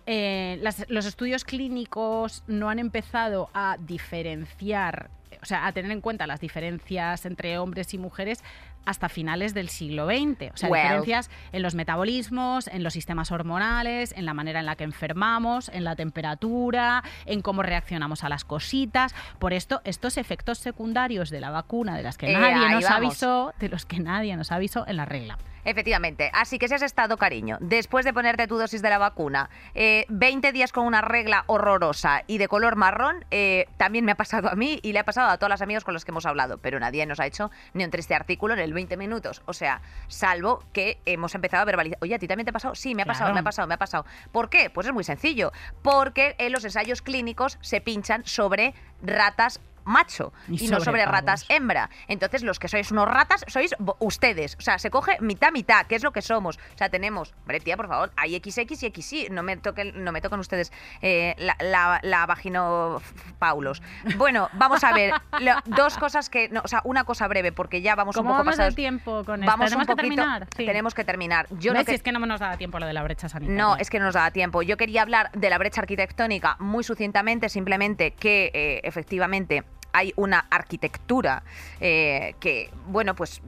Eh, 0.07 0.63
los 0.89 1.07
estudios 1.07 1.45
clínicos 1.45 2.43
no 2.47 2.71
han 2.71 2.79
empezado 2.79 3.51
a 3.55 3.77
diferenciar, 3.79 5.11
o 5.43 5.45
sea, 5.45 5.67
a 5.67 5.73
tener 5.73 5.91
en 5.91 6.01
cuenta 6.01 6.27
las 6.27 6.41
diferencias 6.41 7.27
entre 7.27 7.59
hombres 7.59 7.93
y 7.95 7.99
mujeres 7.99 8.43
hasta 8.89 9.09
finales 9.09 9.55
del 9.55 9.69
siglo 9.69 10.07
XX. 10.07 10.51
O 10.53 10.57
sea, 10.57 10.69
Well. 10.71 10.83
diferencias 10.83 11.31
en 11.53 11.63
los 11.63 11.75
metabolismos, 11.75 12.69
en 12.69 12.83
los 12.83 12.93
sistemas 12.95 13.31
hormonales, 13.31 14.13
en 14.17 14.25
la 14.25 14.35
manera 14.35 14.61
en 14.61 14.67
la 14.67 14.77
que 14.77 14.85
enfermamos, 14.85 15.69
en 15.69 15.85
la 15.85 15.95
temperatura, 15.95 17.03
en 17.27 17.43
cómo 17.43 17.63
reaccionamos 17.63 18.25
a 18.25 18.29
las 18.29 18.45
cositas. 18.45 19.15
Por 19.39 19.53
esto, 19.53 19.81
estos 19.85 20.17
efectos 20.17 20.59
secundarios 20.59 21.31
de 21.31 21.41
la 21.41 21.51
vacuna, 21.51 21.97
de 21.97 22.03
las 22.03 22.17
que 22.17 22.31
Eh, 22.31 22.33
nadie 22.39 22.71
nos 22.71 22.85
vamos. 22.85 22.91
avisó, 22.91 23.53
de 23.59 23.69
los 23.69 23.85
que 23.87 24.01
nadie 24.01 24.37
nos 24.37 24.53
avisó 24.53 24.87
en 24.87 24.97
la 24.97 25.05
regla. 25.05 25.39
Efectivamente. 25.69 26.31
Así 26.33 26.59
que 26.59 26.67
si 26.67 26.73
has 26.73 26.81
estado, 26.81 27.19
cariño, 27.19 27.59
después 27.61 28.07
de 28.07 28.15
ponerte 28.15 28.47
tu 28.47 28.57
dosis 28.57 28.81
de 28.81 28.89
la 28.89 28.97
vacuna, 28.97 29.51
eh, 29.75 30.07
20 30.09 30.51
días 30.53 30.73
con 30.73 30.87
una 30.87 31.03
regla 31.03 31.45
horrorosa 31.47 32.23
y 32.27 32.39
de 32.39 32.49
color 32.49 32.75
marrón, 32.77 33.27
eh, 33.31 33.67
también 33.77 34.07
me 34.07 34.13
ha 34.13 34.15
pasado 34.15 34.49
a 34.49 34.55
mí 34.55 34.81
y 34.83 34.95
le 34.95 35.01
ha 35.01 35.05
pasado 35.05 35.29
a 35.29 35.37
todas 35.37 35.51
las 35.51 35.61
amigos 35.61 35.85
con 35.85 35.93
los 35.93 36.07
que 36.07 36.11
hemos 36.11 36.25
hablado, 36.25 36.57
pero 36.57 36.81
nadie 36.81 37.05
nos 37.05 37.21
ha 37.21 37.27
hecho 37.27 37.51
ni 37.75 37.85
un 37.85 37.91
triste 37.91 38.15
artículo 38.15 38.55
en 38.55 38.61
el 38.61 38.73
20 38.73 38.97
minutos. 38.97 39.43
O 39.45 39.53
sea, 39.53 39.83
salvo 40.07 40.65
que 40.73 41.03
hemos 41.05 41.35
empezado 41.35 41.61
a 41.61 41.67
verbalizar. 41.67 41.99
Oye, 42.01 42.15
¿a 42.15 42.19
ti 42.19 42.27
también 42.27 42.47
te 42.47 42.51
ha 42.51 42.55
pasado? 42.55 42.75
Sí, 42.75 42.95
me 42.95 43.03
ha 43.03 43.07
pasado, 43.07 43.35
me 43.35 43.41
ha 43.41 43.45
pasado, 43.45 43.69
me 43.69 43.75
ha 43.75 43.79
pasado. 43.79 44.07
¿Por 44.33 44.49
qué? 44.49 44.71
Pues 44.71 44.87
es 44.87 44.95
muy 44.95 45.05
sencillo. 45.05 45.53
Porque 45.83 46.35
en 46.39 46.51
los 46.51 46.65
ensayos 46.65 47.03
clínicos 47.03 47.59
se 47.61 47.83
pinchan 47.83 48.25
sobre 48.25 48.73
ratas 49.03 49.61
macho 49.85 50.35
Y 50.49 50.67
y, 50.67 50.69
no 50.69 50.81
sobre 50.81 51.05
pavos. 51.05 51.15
ratas 51.19 51.47
hembra. 51.49 51.89
Entonces, 52.09 52.43
los 52.43 52.59
que 52.59 52.69
sois 52.69 52.93
unos 52.93 53.09
ratas 53.09 53.43
sois 53.49 53.75
ustedes. 54.01 54.55
O 54.59 54.61
sea, 54.61 54.79
se 54.79 54.91
coge 54.91 55.17
mitad, 55.21 55.51
mitad, 55.51 55.87
que 55.87 55.95
es 55.95 56.03
lo 56.03 56.13
que 56.13 56.21
somos. 56.21 56.59
O 56.75 56.77
sea, 56.77 56.91
tenemos, 56.91 57.33
hombre, 57.41 57.59
tía, 57.61 57.75
por 57.75 57.89
favor, 57.89 58.13
hay 58.17 58.37
XX 58.37 58.83
y 58.83 58.91
XY. 58.91 59.29
No 59.31 59.43
me 59.43 59.57
toquen, 59.57 60.05
no 60.05 60.13
me 60.13 60.21
toquen 60.21 60.41
ustedes 60.41 60.73
eh, 61.01 61.35
la, 61.39 61.57
la, 61.61 62.01
la 62.03 62.27
vagino 62.27 63.01
Paulos. 63.39 63.81
Bueno, 64.19 64.51
vamos 64.53 64.85
a 64.85 64.93
ver. 64.93 65.15
lo- 65.41 65.55
dos 65.65 65.97
cosas 65.97 66.29
que. 66.29 66.51
No, 66.51 66.61
o 66.65 66.69
sea, 66.69 66.83
una 66.85 67.05
cosa 67.05 67.27
breve, 67.27 67.51
porque 67.53 67.81
ya 67.81 67.95
vamos 67.95 68.15
¿Cómo 68.15 68.29
un 68.29 68.35
poco 68.35 68.45
vamos 68.45 68.57
pasados. 68.57 68.75
tiempo 68.75 69.25
con 69.25 69.41
esto? 69.43 69.51
Vamos 69.51 69.71
¿Tenemos 69.71 69.89
un 69.89 69.97
que 69.97 70.03
poquito- 70.03 70.17
terminar? 70.23 70.49
Sí. 70.55 70.67
Tenemos 70.67 70.95
que 70.95 71.05
terminar. 71.05 71.47
Yo 71.53 71.73
no 71.73 71.79
¿Ves? 71.79 71.87
que- 71.87 71.93
Si 71.93 71.97
es 71.97 72.03
que 72.03 72.13
no 72.13 72.19
nos 72.27 72.41
da 72.41 72.59
tiempo 72.59 72.79
lo 72.79 72.85
de 72.87 72.93
la 72.93 73.03
brecha 73.05 73.31
sanitaria. 73.31 73.57
no, 73.63 73.77
es 73.77 73.89
que 73.89 73.99
no 73.99 74.05
nos 74.05 74.15
daba 74.15 74.33
tiempo. 74.33 74.61
Yo 74.61 74.77
quería 74.77 75.01
hablar 75.01 75.31
de 75.33 75.49
la 75.49 75.57
brecha 75.57 75.81
arquitectónica 75.81 76.57
muy 76.59 76.85
sucintamente, 76.85 77.49
simplemente 77.49 78.11
que 78.11 78.51
eh, 78.53 78.88
efectivamente 78.89 79.65
hay 79.93 80.13
una 80.17 80.41
arquitectura 80.51 81.43
eh, 81.81 82.35
que, 82.41 82.71
bueno, 82.87 83.15
pues 83.15 83.41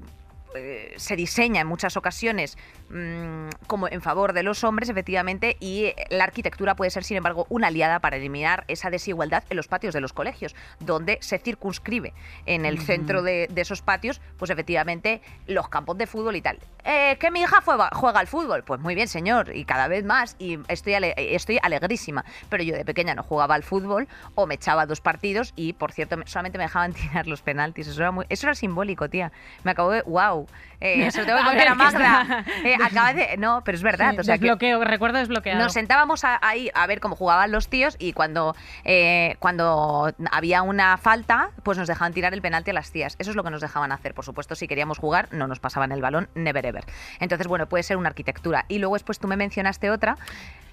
eh, 0.55 0.95
se 0.97 1.17
diseña 1.17 1.61
en 1.61 1.67
muchas 1.67 1.97
ocasiones 1.97 2.57
mm, 2.91 3.49
como 3.67 3.89
en 3.89 4.01
favor 4.03 4.33
de 4.33 4.43
los 4.43 4.65
hombres, 4.65 4.89
efectivamente, 4.89 5.57
y 5.61 5.93
la 6.11 6.25
arquitectura 6.25 6.75
puede 6.75 6.91
ser, 6.91 7.05
sin 7.05 7.17
embargo, 7.17 7.47
una 7.49 7.69
aliada 7.69 8.01
para 8.01 8.17
eliminar 8.17 8.65
esa 8.69 8.91
desigualdad 8.91 9.45
en 9.51 9.57
los 9.57 9.69
patios 9.69 9.95
de 9.95 10.01
los 10.01 10.13
colegios, 10.13 10.55
donde 10.81 11.19
se 11.21 11.39
circunscribe 11.39 12.13
en 12.47 12.67
el 12.67 12.79
centro 12.81 13.23
de, 13.23 13.47
de 13.51 13.61
esos 13.61 13.83
patios, 13.83 14.21
pues 14.39 14.51
efectivamente, 14.51 15.23
los 15.47 15.69
campos 15.69 15.97
de 15.99 16.07
fútbol 16.07 16.37
y 16.37 16.43
tal. 16.43 16.59
Eh, 16.85 17.17
¿Que 17.21 17.31
mi 17.31 17.41
hija 17.43 17.61
juega, 17.63 17.91
juega 17.93 18.21
al 18.21 18.27
fútbol? 18.27 18.65
Pues 18.65 18.81
muy 18.81 18.95
bien, 18.95 19.07
señor, 19.09 19.55
y 19.55 19.65
cada 19.65 19.87
vez 19.89 20.05
más, 20.05 20.37
y 20.39 20.59
estoy, 20.69 20.95
ale- 20.95 21.15
estoy 21.17 21.59
alegrísima. 21.63 22.25
Pero 22.49 22.63
yo 22.63 22.75
de 22.75 22.85
pequeña 22.85 23.15
no 23.15 23.23
jugaba 23.23 23.55
al 23.55 23.63
fútbol 23.63 24.09
o 24.35 24.47
me 24.47 24.55
echaba 24.55 24.87
dos 24.87 25.01
partidos 25.01 25.53
y, 25.57 25.75
por 25.75 25.93
cierto, 25.93 26.17
me- 26.17 26.27
solamente 26.27 26.59
me 26.59 26.65
dejaban 26.65 26.93
tirar 26.95 27.27
los 27.27 27.43
penaltis. 27.43 27.87
Eso 27.89 28.01
era, 28.01 28.11
muy, 28.11 28.25
eso 28.29 28.47
era 28.47 28.55
simbólico, 28.55 29.09
tía. 29.11 29.31
Me 29.63 29.71
acabo 29.73 29.91
de... 29.91 30.03
¡Wow! 30.03 30.47
Eh, 30.81 31.11
se 31.11 31.21
lo 31.21 31.27
tengo 31.27 31.39
que 31.41 31.45
contar 31.49 31.69
a 31.69 31.75
Magda. 31.75 32.45
Eh, 32.65 32.77
acaba 32.87 33.13
de... 33.13 33.37
No, 33.37 33.63
pero 33.65 33.77
es 33.77 33.83
verdad. 33.83 34.13
Sí, 34.13 34.19
o 34.19 34.25
sea, 34.25 34.35
que- 34.39 34.43
desbloqueo, 34.43 34.83
recuerdo 34.85 35.19
desbloqueado. 35.19 35.59
nos 35.61 35.73
sentábamos 35.73 36.25
a- 36.25 36.39
ahí 36.43 36.71
a 36.75 36.87
ver 36.87 37.01
cómo 37.01 37.17
jugaban 37.17 37.51
los 37.53 37.69
tíos 37.69 37.97
y 37.99 38.13
cuando, 38.13 38.55
eh, 38.85 39.37
cuando 39.39 40.13
había 40.31 40.63
una 40.63 40.97
falta, 40.99 41.51
pues 41.63 41.79
nos 41.79 41.89
dejaban 41.89 42.13
tirar 42.13 42.35
el 42.35 42.43
penalti 42.43 42.71
a 42.71 42.75
las 42.75 42.91
tías. 42.93 43.17
Eso 43.19 43.31
es 43.31 43.37
lo 43.37 43.45
que 43.45 43.51
nos 43.51 43.61
dejaban 43.61 43.93
hacer. 43.93 44.15
Por 44.15 44.25
supuesto, 44.25 44.55
si 44.55 44.67
queríamos 44.69 44.99
jugar, 44.99 45.29
no 45.33 45.47
nos 45.47 45.61
pasaban 45.61 45.93
el 45.93 46.01
balón, 46.01 46.29
never 46.35 46.65
ever. 46.67 46.85
Entonces, 47.19 47.47
bueno, 47.47 47.69
puede 47.69 47.83
ser 47.83 47.97
una 47.97 48.09
arquitectura. 48.09 48.65
Y 48.69 48.79
luego 48.79 48.95
después 48.95 49.19
tú 49.19 49.29
me 49.29 49.37
mencionaste 49.37 49.91
otra, 49.91 50.17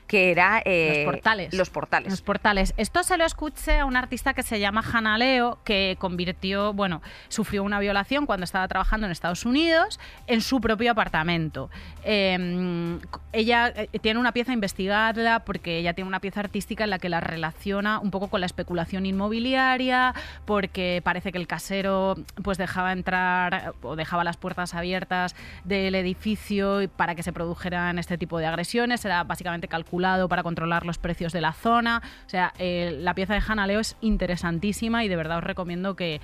que 0.07 0.31
era... 0.31 0.61
eh, 0.63 1.03
Los 1.03 1.13
portales. 1.13 1.53
Los 1.53 1.69
portales. 1.69 2.09
Los 2.11 2.21
portales. 2.21 2.73
Esto 2.77 3.03
se 3.03 3.17
lo 3.17 3.25
escuché 3.25 3.79
a 3.79 3.85
un 3.85 3.97
artista 3.97 4.33
que 4.33 4.41
se 4.41 4.59
llama 4.59 4.81
Hannah 4.81 5.17
Leo, 5.17 5.59
que 5.65 5.97
convirtió, 5.99 6.71
bueno, 6.71 7.01
sufrió 7.27 7.61
una 7.63 7.79
violación 7.79 8.25
cuando 8.25 8.45
estaba 8.45 8.65
trabajando 8.69 9.05
en 9.05 9.11
Estados 9.11 9.45
Unidos 9.45 9.99
en 10.27 10.39
su 10.39 10.61
propio 10.61 10.91
apartamento. 10.91 11.69
Eh, 12.05 12.97
ella 13.33 13.73
tiene 14.01 14.19
una 14.19 14.31
pieza 14.31 14.53
investigada 14.53 15.43
porque 15.43 15.77
ella 15.79 15.93
tiene 15.93 16.07
una 16.07 16.21
pieza 16.21 16.39
artística 16.39 16.85
en 16.85 16.89
la 16.89 16.99
que 16.99 17.09
la 17.09 17.19
relaciona 17.19 17.99
un 17.99 18.11
poco 18.11 18.29
con 18.29 18.39
la 18.39 18.45
especulación 18.45 19.05
inmobiliaria, 19.05 20.13
porque 20.45 21.01
parece 21.03 21.33
que 21.33 21.37
el 21.37 21.47
casero 21.47 22.15
pues 22.43 22.57
dejaba 22.57 22.93
entrar 22.93 23.73
o 23.81 23.97
dejaba 23.97 24.23
las 24.23 24.37
puertas 24.37 24.73
abiertas 24.73 25.35
del 25.65 25.95
edificio 25.95 26.89
para 26.95 27.13
que 27.13 27.23
se 27.23 27.33
produjeran 27.33 27.99
este 27.99 28.17
tipo 28.17 28.39
de 28.39 28.45
agresiones. 28.45 29.03
Era 29.03 29.25
básicamente 29.25 29.67
calculado 29.67 29.96
para 30.29 30.43
controlar 30.43 30.85
los 30.85 30.97
precios 30.97 31.33
de 31.33 31.41
la 31.41 31.53
zona. 31.53 32.01
O 32.25 32.29
sea, 32.29 32.53
eh, 32.57 32.97
la 32.99 33.13
pieza 33.13 33.33
de 33.33 33.41
Hannah 33.45 33.67
Leo 33.67 33.79
es 33.79 33.95
interesantísima 34.01 35.03
y 35.03 35.07
de 35.07 35.15
verdad 35.15 35.39
os 35.39 35.43
recomiendo 35.43 35.95
que 35.95 36.19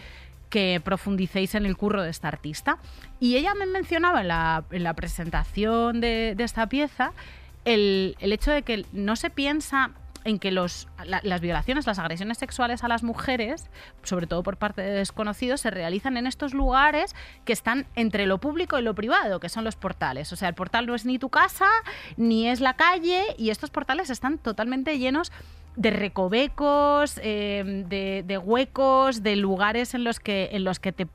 profundicéis 0.83 1.55
en 1.55 1.65
el 1.65 1.75
curro 1.75 2.03
de 2.03 2.11
esta 2.11 2.27
artista. 2.27 2.77
Y 3.19 3.35
ella 3.35 3.55
me 3.55 3.65
mencionaba 3.65 4.21
en 4.21 4.27
la, 4.27 4.63
en 4.71 4.83
la 4.83 4.93
presentación 4.93 5.99
de, 5.99 6.35
esta 6.37 6.67
pieza 6.67 7.13
el 7.65 8.15
hecho 8.19 8.51
de 8.51 8.61
que 8.61 8.85
no 8.91 9.15
se 9.15 9.29
piensa 9.29 9.91
en 10.25 10.39
que 10.39 10.51
los, 10.51 10.87
la- 11.05 11.21
las 11.23 11.41
violaciones, 11.41 11.85
las 11.85 11.99
agresiones 11.99 12.37
sexuales 12.37 12.83
a 12.83 12.87
las 12.87 13.03
mujeres, 13.03 13.69
sobre 14.03 14.27
todo 14.27 14.43
por 14.43 14.57
parte 14.57 14.81
de 14.81 14.91
desconocidos, 14.91 15.61
se 15.61 15.69
realizan 15.71 16.17
en 16.17 16.27
estos 16.27 16.53
lugares 16.53 17.15
que 17.45 17.53
están 17.53 17.85
entre 17.95 18.25
lo 18.25 18.37
público 18.39 18.79
y 18.79 18.81
lo 18.81 18.95
privado, 18.95 19.39
que 19.39 19.49
son 19.49 19.63
los 19.63 19.75
portales. 19.75 20.31
O 20.33 20.35
sea, 20.35 20.49
el 20.49 20.55
portal 20.55 20.85
no 20.85 20.95
es 20.95 21.05
ni 21.05 21.19
tu 21.19 21.29
casa, 21.29 21.67
ni 22.17 22.47
es 22.47 22.59
la 22.61 22.75
calle, 22.75 23.23
y 23.37 23.49
estos 23.49 23.69
portales 23.69 24.09
están 24.09 24.37
totalmente 24.37 24.97
llenos 24.99 25.31
de 25.75 25.89
recovecos, 25.91 27.19
eh, 27.23 27.83
de, 28.25 28.37
huecos, 28.37 29.23
de 29.23 29.35
lugares 29.35 29.93
en 29.93 30.03
los 30.03 30.19
que, 30.19 30.49
en 30.51 30.63
los 30.63 30.79
que 30.79 30.91
te- 30.91 31.07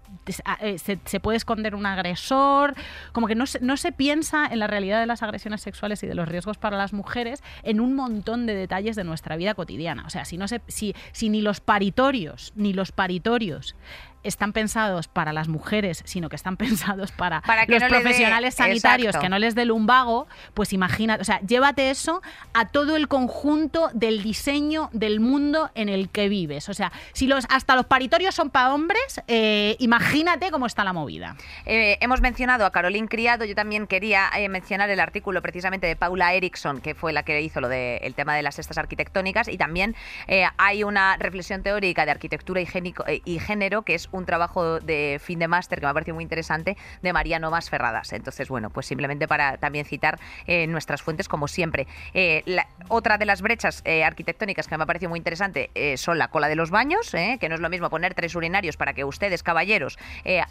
eh, 0.61 0.79
se, 0.79 0.99
se 1.05 1.21
puede 1.21 1.37
esconder 1.37 1.75
un 1.75 1.87
agresor. 1.87 2.75
Como 3.13 3.27
que 3.29 3.35
no 3.35 3.47
se, 3.47 3.61
no 3.61 3.77
se 3.77 3.93
piensa 3.93 4.47
en 4.47 4.59
la 4.59 4.67
realidad 4.67 5.01
de 5.01 5.07
las 5.07 5.23
agresiones 5.23 5.61
sexuales 5.61 6.03
y 6.03 6.07
de 6.07 6.15
los 6.15 6.29
riesgos 6.29 6.59
para 6.59 6.77
las 6.77 6.93
mujeres 6.93 7.43
en 7.63 7.81
un 7.81 7.95
montón 7.95 8.47
de 8.47 8.55
detalles 8.55 8.97
de 8.97 9.05
nuestra 9.05 9.37
vida 9.37 9.55
cotidiana. 9.55 10.05
O 10.07 10.11
sea, 10.11 10.25
si, 10.25 10.37
no 10.39 10.49
se, 10.49 10.61
si, 10.67 10.95
si 11.13 11.29
ni 11.29 11.41
los 11.41 11.61
paritorios, 11.61 12.53
ni 12.57 12.73
los 12.73 12.93
paritorios 12.93 13.77
están 14.23 14.53
pensados 14.53 15.09
para 15.09 15.33
las 15.33 15.49
mujeres, 15.49 16.03
sino 16.05 16.29
que 16.29 16.37
están 16.37 16.57
pensados 16.59 17.13
para, 17.13 17.43
los 17.67 17.83
no 17.83 17.89
profesionales 17.89 18.55
sanitarios, 18.55 19.09
exacto. 19.09 19.25
que 19.25 19.29
no 19.29 19.39
les 19.39 19.55
dé 19.55 19.65
lumbago, 19.65 20.27
pues 20.55 20.73
imagina, 20.73 21.19
o 21.21 21.25
sea, 21.25 21.41
llévate 21.41 21.91
eso 21.91 22.23
a 22.55 22.67
todo 22.67 22.97
el 22.97 23.09
conjunto 23.09 23.91
del 23.93 24.23
diseño 24.23 24.91
del 24.93 25.21
mundo 25.21 25.71
en 25.75 25.89
el 25.89 26.09
que 26.09 26.29
vives. 26.29 26.69
O 26.69 26.75
sea, 26.75 26.93
si 27.13 27.27
los 27.27 27.47
hasta 27.51 27.75
los 27.77 27.87
paritorios 27.87 28.35
son 28.35 28.51
para 28.51 28.75
hombres, 28.75 29.23
eh, 29.29 29.77
imagínate 29.79 30.51
cómo 30.51 30.67
está 30.67 30.85
la 30.85 30.93
movida. 30.93 31.37
Eh, 31.67 31.99
hemos 32.01 32.21
mencionado 32.21 32.67
a 32.67 32.73
Caroline 32.73 33.09
Criado, 33.09 33.45
yo 33.45 33.55
también 33.55 33.87
quería 33.87 34.29
eh, 34.37 34.49
mencionar 34.49 34.91
el 34.91 35.01
artículo 35.01 35.43
precisamente 35.43 35.87
de 35.87 35.97
Paula 35.97 36.35
Erickson, 36.35 36.81
que 36.81 36.95
fue 36.95 37.13
la 37.13 37.23
que 37.23 37.41
hizo 37.41 37.61
lo 37.61 37.69
del 37.69 38.15
tema 38.15 38.35
de 38.35 38.43
las 38.43 38.57
cestas 38.57 38.79
arquitectónicas, 38.79 39.49
y 39.49 39.57
también 39.57 39.95
eh, 40.27 40.45
hay 40.57 40.85
una 40.85 41.17
reflexión 41.17 41.63
teórica 41.63 42.05
de 42.05 42.11
arquitectura 42.11 42.61
y, 42.61 42.67
génico- 42.67 43.05
y 43.25 43.39
género, 43.39 43.83
que 43.83 43.95
es 43.95 44.08
un 44.13 44.25
trabajo 44.25 44.81
de 44.81 45.21
fin 45.23 45.39
de 45.39 45.49
máster 45.49 45.81
que 45.81 45.87
me 45.87 45.91
ha 45.91 45.95
parecido 45.95 46.15
muy 46.15 46.23
interesante, 46.25 46.77
de 47.03 47.13
María 47.13 47.39
Novas 47.39 47.71
Ferradas. 47.71 48.13
Entonces, 48.13 48.49
bueno, 48.49 48.71
pues 48.71 48.87
simplemente 48.87 49.29
para 49.29 49.57
también 49.59 49.85
citar 49.85 50.19
eh, 50.47 50.67
nuestras 50.67 51.03
fuentes 51.03 51.29
como 51.29 51.49
siempre. 51.49 51.87
Eh, 52.15 52.43
la- 52.47 52.67
otra 52.89 53.19
de 53.19 53.27
las 53.27 53.43
brechas 53.43 53.83
eh, 53.85 54.05
arquitectónicas 54.05 54.67
que 54.69 54.77
me 54.77 54.85
ha 54.85 54.87
parecido 54.87 55.11
muy 55.11 55.19
interesante 55.19 55.71
son 55.97 56.19
la 56.19 56.29
cola 56.29 56.49
de 56.49 56.55
los 56.57 56.71
baños, 56.71 57.11
que 57.11 57.49
no 57.49 57.55
es 57.55 57.61
lo 57.61 57.69
mismo 57.69 57.91
poner 57.91 58.15
tres 58.15 58.35
urinarios 58.35 58.77
para 58.77 58.95
que 58.95 59.05
ustedes, 59.05 59.43
caballeros, 59.43 59.99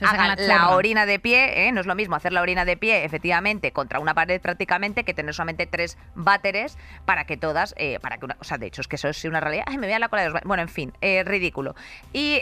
hagan 0.02 0.36
la 0.48 0.70
orina 0.76 1.06
de 1.06 1.20
pie, 1.20 1.72
no 1.74 1.82
es 1.82 1.88
lo 1.88 1.96
mismo 1.96 2.16
hacer 2.16 2.32
la 2.34 2.42
orina 2.42 2.66
de 2.66 2.78
pie, 2.78 3.04
efectivamente, 3.04 3.72
contra 3.72 4.00
una 4.00 4.14
pared 4.14 4.40
prácticamente, 4.42 5.04
que 5.04 5.14
tener 5.14 5.34
solamente 5.34 5.66
tres 5.66 5.98
váteres 6.16 6.78
para 7.06 7.26
que 7.26 7.38
todas, 7.38 7.76
para 8.02 8.18
que 8.18 8.26
una, 8.26 8.38
o 8.40 8.44
sea, 8.44 8.58
de 8.58 8.68
hecho, 8.68 8.82
es 8.82 8.88
que 8.88 8.96
eso 8.98 9.08
es 9.10 9.24
una 9.26 9.40
realidad, 9.40 9.66
ay, 9.68 9.78
me 9.78 9.88
voy 9.88 9.94
a 9.94 10.00
la 10.00 10.10
cola 10.10 10.22
de 10.24 10.28
los 10.30 10.34
ba- 10.36 10.42
Bueno, 10.46 10.64
en 10.64 10.70
fin, 10.70 10.94
ridículo. 11.26 11.76
Y 12.14 12.42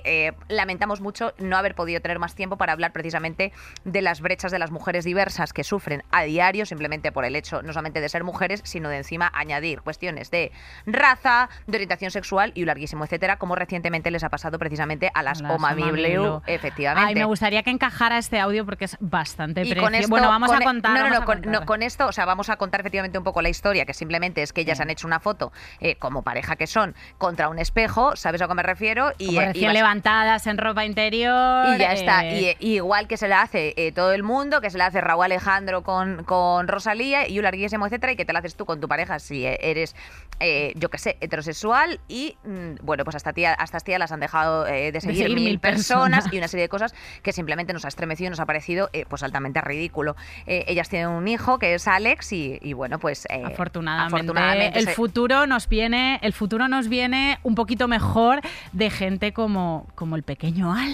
lamentamos 0.49 1.01
mucho 1.05 1.33
no 1.37 1.55
haber 1.57 1.75
podido 1.75 2.01
tener 2.01 2.17
más 2.17 2.33
tiempo 2.33 2.57
para 2.57 2.73
hablar 2.73 2.91
precisamente 2.91 3.53
de 3.83 4.01
las 4.01 4.19
brechas 4.21 4.51
de 4.51 4.57
las 4.59 4.71
mujeres 4.71 5.05
diversas 5.05 5.53
que 5.53 5.63
sufren 5.63 6.03
a 6.11 6.23
diario, 6.23 6.65
simplemente 6.65 7.11
por 7.11 7.25
el 7.25 7.35
hecho 7.35 7.61
no 7.61 7.71
solamente 7.73 8.01
de 8.01 8.09
ser 8.09 8.23
mujeres, 8.23 8.61
sino 8.65 8.89
de 8.89 8.97
encima 8.97 9.31
añadir 9.35 9.81
cuestiones 9.81 10.31
de 10.31 10.51
raza, 10.85 11.49
de 11.67 11.77
orientación 11.77 12.09
sexual 12.11 12.51
y 12.55 12.61
un 12.61 12.67
larguísimo 12.67 13.03
etcétera, 13.05 13.37
como 13.37 13.55
recientemente 13.55 14.09
les 14.11 14.23
ha 14.23 14.29
pasado 14.29 14.57
precisamente 14.57 15.11
a 15.13 15.21
las, 15.23 15.41
Las 15.41 15.51
Oma 15.51 15.73
Bibleu. 15.73 16.41
efectivamente. 16.47 17.09
Ay, 17.09 17.15
me 17.15 17.25
gustaría 17.25 17.61
que 17.63 17.69
encajara 17.69 18.17
este 18.17 18.39
audio 18.39 18.65
porque 18.65 18.85
es 18.85 18.97
bastante 18.99 19.61
Y 19.61 19.65
precio. 19.69 19.83
con 19.83 19.93
esto, 19.95 20.09
bueno, 20.09 20.27
vamos 20.27 20.49
con 20.49 20.57
a 20.57 20.61
e- 20.61 20.63
contar. 20.65 20.93
No, 20.97 21.03
no, 21.03 21.09
no, 21.09 21.15
con, 21.25 21.35
contar. 21.41 21.51
no, 21.51 21.65
con 21.65 21.83
esto, 21.83 22.07
o 22.07 22.11
sea, 22.11 22.25
vamos 22.25 22.49
a 22.49 22.57
contar 22.57 22.79
efectivamente 22.81 23.17
un 23.17 23.23
poco 23.23 23.41
la 23.41 23.49
historia, 23.49 23.85
que 23.85 23.93
simplemente 23.93 24.41
es 24.41 24.53
que 24.53 24.61
ellas 24.61 24.77
Sí. 24.77 24.83
han 24.83 24.89
hecho 24.89 25.05
una 25.07 25.19
foto 25.19 25.51
eh, 25.79 25.95
como 25.97 26.23
pareja 26.23 26.55
que 26.55 26.67
son 26.67 26.95
contra 27.17 27.49
un 27.49 27.59
espejo, 27.59 28.15
¿sabes 28.15 28.41
a 28.41 28.47
qué 28.47 28.53
me 28.55 28.63
refiero? 28.63 29.11
Y, 29.17 29.27
Como 29.27 29.41
eh, 29.41 29.43
y 29.43 29.47
recién 29.47 29.67
vas- 29.67 29.73
levantadas 29.73 30.47
en 30.47 30.57
ropa 30.57 30.85
interior. 30.95 31.75
y 31.75 31.79
ya 31.79 31.93
está. 31.93 32.25
eh, 32.25 32.55
Y, 32.59 32.67
y 32.67 32.75
igual 32.75 33.07
que 33.07 33.17
se 33.17 33.27
la 33.27 33.41
hace 33.41 33.73
eh, 33.77 33.91
todo 33.91 34.13
el 34.13 34.23
mundo, 34.23 34.61
que 34.61 34.69
se 34.69 34.77
la 34.77 34.87
hace 34.87 35.01
Raúl 35.01 35.25
Alejandro 35.25 35.83
con, 35.83 36.23
con 36.23 36.67
Rosalía 36.67 37.27
y 37.27 37.37
un 37.39 37.43
larguísimo, 37.43 37.85
etcétera, 37.85 38.13
y 38.13 38.15
que 38.15 38.25
te 38.25 38.33
la 38.33 38.39
haces 38.39 38.55
tú 38.55 38.65
con 38.65 38.79
tu 38.81 38.87
pareja 38.87 39.19
si 39.19 39.45
eh, 39.45 39.57
eres, 39.61 39.95
eh, 40.39 40.73
yo 40.75 40.89
qué 40.89 40.97
sé, 40.97 41.17
heterosexual. 41.21 41.99
Y 42.07 42.37
mm, 42.43 42.83
bueno, 42.85 43.03
pues 43.03 43.15
hasta 43.15 43.33
tía, 43.33 43.53
hasta 43.53 43.79
tía 43.79 43.99
las 43.99 44.11
han 44.11 44.19
dejado 44.19 44.63
de 44.63 44.91
seguir, 45.01 45.17
seguir 45.23 45.35
mil, 45.35 45.45
mil 45.45 45.59
personas, 45.59 46.19
personas. 46.25 46.33
y 46.33 46.37
una 46.37 46.47
serie 46.49 46.63
de 46.63 46.69
cosas 46.69 46.93
que 47.21 47.33
simplemente 47.33 47.73
nos 47.73 47.85
ha 47.85 47.89
estremecido 47.89 48.27
y 48.27 48.29
nos 48.31 48.39
ha 48.39 48.45
parecido 48.45 48.89
pues 49.09 49.23
altamente 49.23 49.61
ridículo. 49.61 50.15
Ellas 50.45 50.89
tienen 50.89 51.09
un 51.09 51.27
hijo 51.27 51.59
que 51.59 51.73
es 51.75 51.87
Alex 51.87 52.31
y, 52.33 52.59
y 52.61 52.73
bueno, 52.73 52.99
pues 52.99 53.25
Afortunadamente, 53.45 54.15
afortunadamente 54.15 54.79
el 54.79 54.85
se- 54.85 54.93
futuro 54.93 55.47
nos 55.47 55.67
viene, 55.67 56.19
el 56.21 56.33
futuro 56.33 56.67
nos 56.67 56.87
viene 56.87 57.39
un 57.43 57.55
poquito 57.55 57.87
mejor 57.87 58.41
de 58.71 58.89
gente 58.89 59.33
como, 59.33 59.87
como 59.95 60.15
el 60.15 60.23
pequeño 60.23 60.73
Alex. 60.73 60.84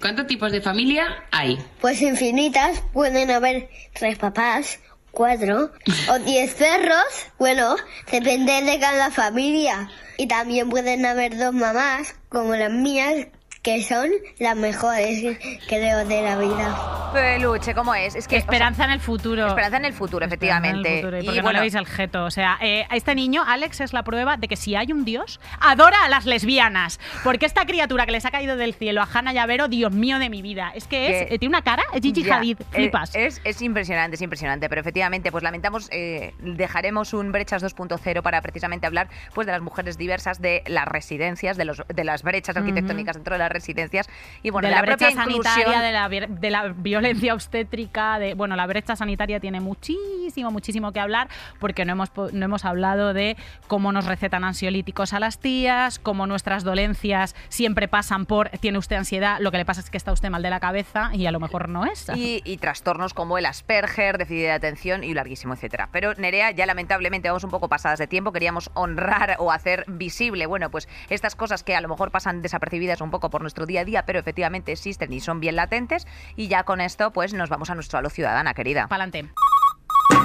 ¿Cuántos 0.00 0.26
tipos 0.26 0.50
de 0.50 0.62
familia 0.62 1.24
hay? 1.30 1.58
Pues 1.80 2.00
infinitas, 2.00 2.82
pueden 2.92 3.30
haber 3.30 3.68
tres 3.92 4.16
papás, 4.16 4.78
cuatro 5.10 5.70
o 6.10 6.18
diez 6.20 6.54
perros. 6.54 7.04
Bueno, 7.38 7.76
depende 8.10 8.62
de 8.62 8.80
cada 8.80 9.10
familia. 9.10 9.90
Y 10.16 10.26
también 10.26 10.70
pueden 10.70 11.04
haber 11.04 11.36
dos 11.36 11.52
mamás, 11.52 12.14
como 12.28 12.54
las 12.56 12.70
mías, 12.70 13.26
que 13.62 13.82
son 13.82 14.08
las 14.38 14.56
mejores, 14.56 15.36
creo, 15.68 16.06
de 16.06 16.22
la 16.22 16.36
vida. 16.38 17.10
Peluche, 17.12 17.74
¿cómo 17.74 17.94
es? 17.94 18.14
Es 18.14 18.26
que 18.26 18.36
o 18.36 18.38
sea, 18.38 18.44
Esperanza 18.46 18.84
en 18.84 18.90
el 18.92 19.00
futuro. 19.00 19.46
esperanza 19.48 19.76
en 19.76 19.84
el 19.84 19.92
futuro, 19.92 20.24
Esperanza 20.24 20.68
en 20.68 20.76
el 20.76 20.80
efectivamente. 20.80 21.00
futuro, 21.02 21.18
y 21.18 21.20
Y 21.20 21.24
porque 21.26 21.36
no 21.38 21.42
bueno, 21.42 21.56
le 21.58 21.60
veis 21.60 21.74
el 21.74 21.86
jeto. 21.86 22.24
O 22.24 22.30
sea, 22.30 22.56
eh, 22.62 22.86
a 22.88 22.96
este 22.96 23.14
niño, 23.14 23.42
Alex, 23.46 23.80
es 23.80 23.92
la 23.92 24.02
prueba 24.02 24.36
de 24.38 24.48
que 24.48 24.56
si 24.56 24.76
hay 24.76 24.92
un 24.92 25.04
Dios, 25.04 25.40
adora 25.60 26.04
a 26.04 26.08
las 26.08 26.24
lesbianas. 26.24 27.00
Porque 27.22 27.44
esta 27.46 27.66
criatura 27.66 28.06
que 28.06 28.12
les 28.12 28.24
ha 28.24 28.30
caído 28.30 28.56
del 28.56 28.72
cielo 28.74 29.02
a 29.02 29.08
Hanna 29.12 29.32
Llavero, 29.34 29.68
Dios 29.68 29.92
mío 29.92 30.18
de 30.18 30.30
mi 30.30 30.40
vida, 30.40 30.72
es 30.74 30.86
que 30.86 31.06
es, 31.22 31.26
Que- 31.28 31.34
eh, 31.34 31.38
tiene 31.38 31.54
una 31.56 31.62
cara, 31.62 31.82
es 31.92 32.00
Gigi 32.00 32.22
Ya, 32.22 32.36
Hadid, 32.36 32.60
eh, 32.60 32.64
flipas. 32.70 33.14
Es, 33.14 33.40
es 33.44 33.60
impresionante, 33.60 34.14
es 34.14 34.22
impresionante, 34.22 34.68
pero 34.70 34.80
efectivamente, 34.80 35.30
pues 35.32 35.42
lamentamos, 35.44 35.88
eh, 35.92 36.32
dejaremos 36.38 37.12
un 37.12 37.30
Brechas 37.32 37.62
2.0 37.62 38.22
para 38.22 38.40
precisamente 38.40 38.86
hablar 38.86 39.08
pues 39.34 39.46
de 39.46 39.52
las 39.52 39.60
mujeres 39.60 39.98
diversas, 39.98 40.40
de 40.40 40.62
las 40.66 40.86
residencias, 40.86 41.56
de, 41.58 41.64
los, 41.66 41.82
de 41.88 42.04
las 42.04 42.22
brechas 42.22 42.56
arquitectónicas 42.56 43.16
dentro 43.16 43.34
de 43.34 43.38
las 43.40 43.49
residencias 43.50 44.08
y 44.42 44.50
bueno, 44.50 44.68
de 44.68 44.74
la, 44.74 44.82
propia 44.82 44.96
brecha 45.08 45.22
sanitaria, 45.22 45.64
inclusión- 45.66 45.82
de 45.82 45.92
la, 45.92 46.26
de 46.40 46.50
la 46.50 46.68
violencia 46.74 47.34
obstétrica, 47.34 48.18
de 48.18 48.34
bueno, 48.34 48.56
la 48.56 48.66
brecha 48.66 48.96
sanitaria 48.96 49.40
tiene 49.40 49.60
muchísimo, 49.60 50.50
muchísimo 50.50 50.92
que 50.92 51.00
hablar, 51.00 51.28
porque 51.58 51.84
no 51.84 51.92
hemos, 51.92 52.10
no 52.32 52.44
hemos 52.44 52.64
hablado 52.64 53.12
de 53.14 53.36
cómo 53.66 53.92
nos 53.92 54.06
recetan 54.06 54.44
ansiolíticos 54.44 55.12
a 55.12 55.20
las 55.20 55.38
tías, 55.38 55.98
cómo 55.98 56.26
nuestras 56.26 56.64
dolencias 56.64 57.34
siempre 57.48 57.88
pasan 57.88 58.26
por 58.26 58.48
tiene 58.60 58.78
usted 58.78 58.96
ansiedad, 58.96 59.38
lo 59.40 59.50
que 59.50 59.58
le 59.58 59.64
pasa 59.64 59.80
es 59.80 59.90
que 59.90 59.96
está 59.96 60.12
usted 60.12 60.30
mal 60.30 60.42
de 60.42 60.50
la 60.50 60.60
cabeza 60.60 61.10
y 61.12 61.26
a 61.26 61.32
lo 61.32 61.40
mejor 61.40 61.68
no 61.68 61.84
es. 61.84 62.06
y, 62.14 62.40
y 62.44 62.56
trastornos 62.58 63.14
como 63.14 63.38
el 63.38 63.46
Asperger, 63.46 64.18
déficit 64.18 64.42
de 64.44 64.52
atención 64.52 65.04
y 65.04 65.14
larguísimo, 65.14 65.54
etcétera. 65.54 65.88
Pero 65.92 66.14
Nerea, 66.14 66.50
ya 66.52 66.66
lamentablemente 66.66 67.28
vamos 67.28 67.44
un 67.44 67.50
poco 67.50 67.68
pasadas 67.68 67.98
de 67.98 68.06
tiempo, 68.06 68.32
queríamos 68.32 68.70
honrar 68.74 69.36
o 69.38 69.50
hacer 69.52 69.84
visible, 69.88 70.46
bueno, 70.46 70.70
pues 70.70 70.88
estas 71.08 71.34
cosas 71.34 71.62
que 71.62 71.74
a 71.74 71.80
lo 71.80 71.88
mejor 71.88 72.10
pasan 72.10 72.42
desapercibidas 72.42 73.00
un 73.00 73.10
poco 73.10 73.30
por 73.30 73.39
nuestro 73.42 73.66
día 73.66 73.80
a 73.82 73.84
día, 73.84 74.04
pero 74.06 74.18
efectivamente 74.18 74.72
existen 74.72 75.12
y 75.12 75.20
son 75.20 75.40
bien 75.40 75.56
latentes. 75.56 76.06
Y 76.36 76.48
ya 76.48 76.64
con 76.64 76.80
esto, 76.80 77.12
pues 77.12 77.34
nos 77.34 77.48
vamos 77.48 77.70
a 77.70 77.74
nuestro 77.74 77.98
halo 77.98 78.10
ciudadana, 78.10 78.54
querida. 78.54 78.86
Pa'lante. 78.88 79.28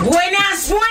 ¡Buenas, 0.04 0.70
buenas! 0.70 0.86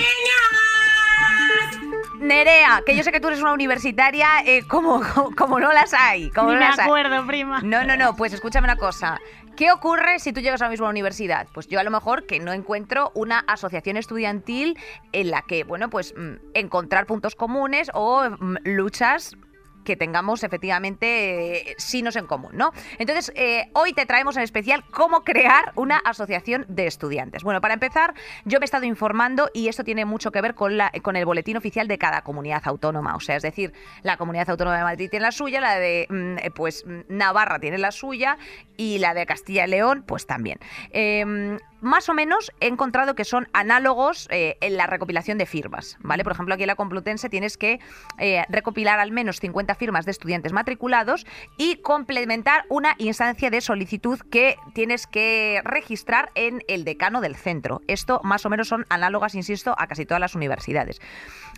Nerea, 2.21 2.83
que 2.87 2.97
yo 2.97 3.03
sé 3.03 3.13
que 3.13 3.21
tú 3.21 3.29
eres 3.29 3.41
una 3.43 3.53
universitaria 3.53 4.27
eh, 4.47 4.63
como, 4.67 5.03
como, 5.15 5.35
como 5.37 5.61
no 5.61 5.73
las 5.73 5.93
hay. 5.93 6.31
Como 6.31 6.49
Ni 6.51 6.55
no 6.55 6.61
me 6.61 6.69
las 6.69 6.79
hay. 6.79 6.85
acuerdo, 6.87 7.27
prima. 7.27 7.61
No, 7.63 7.85
no, 7.85 7.97
no, 7.97 8.17
pues 8.17 8.33
escúchame 8.33 8.65
una 8.67 8.77
cosa. 8.77 9.21
¿Qué 9.57 9.71
ocurre 9.71 10.19
si 10.19 10.33
tú 10.33 10.41
llegas 10.41 10.63
a 10.63 10.65
la 10.65 10.71
misma 10.71 10.89
universidad? 10.89 11.47
Pues 11.53 11.69
yo 11.69 11.79
a 11.79 11.85
lo 11.85 11.91
mejor 11.91 12.27
que 12.27 12.41
no 12.41 12.53
encuentro 12.53 13.13
una 13.15 13.41
asociación 13.41 13.97
estudiantil 13.97 14.79
en 15.13 15.31
la 15.31 15.43
que, 15.43 15.65
bueno, 15.65 15.91
pues 15.91 16.15
mm, 16.17 16.35
encontrar 16.55 17.07
puntos 17.07 17.35
comunes 17.35 17.91
o 17.95 18.25
mm, 18.31 18.57
luchas 18.65 19.37
que 19.85 19.97
tengamos 19.97 20.43
efectivamente 20.43 21.71
eh, 21.71 21.75
signos 21.79 22.17
en 22.17 22.27
común, 22.27 22.53
¿no? 22.55 22.73
Entonces, 22.99 23.33
eh, 23.37 23.71
hoy 23.75 23.93
te 23.93 24.07
traemos 24.07 24.37
en 24.37 24.43
especial 24.43 24.85
cómo 24.91 25.23
crear 25.23 25.73
una 25.77 25.99
asociación 25.99 26.67
de 26.69 26.87
estudiantes. 26.87 27.43
Bueno, 27.43 27.61
para 27.61 27.75
empezar, 27.75 28.15
yo 28.45 28.59
me 28.59 28.65
he 28.65 28.67
estado 28.67 28.85
informando 28.85 29.51
y 29.55 29.69
esto 29.69 29.85
tiene 29.85 30.05
mucho 30.05 30.33
que 30.33 30.41
ver 30.41 30.55
con, 30.55 30.77
la, 30.77 30.91
con 31.03 31.17
el 31.17 31.25
boletín 31.25 31.57
oficial 31.57 31.87
de 31.89 31.99
cada 31.99 32.23
comunidad 32.23 32.63
autónoma. 32.65 33.15
O 33.17 33.21
sea, 33.21 33.37
es 33.37 33.43
decir, 33.43 33.73
la 34.03 34.17
comunidad 34.17 34.51
autónoma 34.51 34.79
de 34.79 34.85
Madrid 34.85 35.11
tiene 35.11 35.25
la 35.25 35.33
suya, 35.33 35.61
la 35.61 35.79
de 35.79 36.07
mm, 36.09 36.53
pues 36.55 36.85
Navarra 37.09 37.59
tiene 37.59 37.79
la 37.79 37.93
suya 37.93 38.39
y 38.77 38.99
la 38.99 39.15
de 39.15 39.27
Castilla 39.27 39.67
y 39.67 39.71
León, 39.71 40.05
pues 40.07 40.27
también. 40.27 40.59
Em, 40.91 41.59
más 41.85 42.09
o 42.09 42.15
menos 42.15 42.51
he 42.61 42.67
encontrado 42.67 43.15
que 43.15 43.25
son 43.25 43.47
análogos 43.53 44.27
eh, 44.31 44.57
en 44.61 44.77
la 44.77 44.87
recopilación 44.87 45.39
de 45.39 45.47
firmas, 45.47 45.99
¿vale? 46.01 46.25
Por 46.25 46.33
ejemplo, 46.33 46.55
aquí 46.55 46.65
en 46.65 46.69
la 46.69 46.77
Complutense 46.77 47.29
tienes 47.29 47.57
que 47.57 47.79
eh, 48.19 48.43
recopilar 48.49 48.99
al 48.99 49.13
menos 49.13 49.39
50 49.39 49.75
firmas 49.75 50.07
de 50.07 50.11
estudiantes 50.11 50.53
matriculados 50.53 51.27
y 51.59 51.77
complementar 51.77 52.65
una 52.71 52.95
instancia 52.99 53.51
de 53.51 53.61
solicitud 53.61 54.19
que 54.31 54.57
tienes 54.73 55.07
que 55.07 55.61
registrar 55.65 56.33
en 56.35 56.63
el 56.69 56.85
decano 56.85 57.21
del 57.21 57.37
centro. 57.37 57.83
Esto 57.87 58.21
más 58.25 58.47
o 58.47 58.51
menos 58.51 58.69
son 58.69 58.87
análogas, 58.89 59.35
insisto, 59.35 59.75
a 59.79 59.87
casi 59.87 60.07
todas 60.07 60.21
las 60.21 60.35
universidades. 60.35 61.01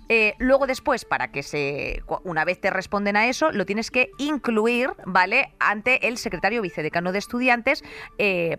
Eh, 0.09 0.35
luego 0.39 0.67
después, 0.67 1.05
para 1.05 1.31
que 1.31 1.43
se, 1.43 2.03
una 2.25 2.45
vez 2.45 2.61
te 2.61 2.71
responden 2.71 3.17
a 3.17 3.29
eso, 3.29 3.53
lo 3.53 3.65
tienes 3.65 3.91
que 3.91 4.11
incluir, 4.19 4.91
¿vale? 5.05 5.55
Ante 5.61 6.09
el 6.09 6.19
secretario 6.19 6.63
vicedecano 6.63 7.13
de 7.13 7.19
estudiantes 7.19 7.85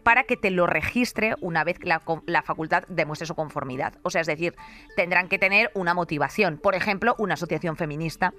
para 0.04 0.24
que 0.24 0.38
te 0.38 0.52
lo 0.52 0.66
registre 0.66 1.36
una 1.42 1.57
vez 1.64 1.80
que 1.80 1.88
la, 1.88 2.02
la 2.26 2.42
facultad 2.42 2.84
demuestre 2.88 3.26
su 3.26 3.36
conformidad. 3.36 3.96
O 4.04 4.10
sea, 4.10 4.22
es 4.22 4.28
decir, 4.28 4.56
tendrán 4.96 5.28
que 5.28 5.40
tener 5.40 5.72
una 5.74 5.94
motivación. 5.94 6.58
Por 6.58 6.76
ejemplo, 6.76 7.16
una 7.18 7.36
asociación 7.36 7.76
feminista 7.76 8.34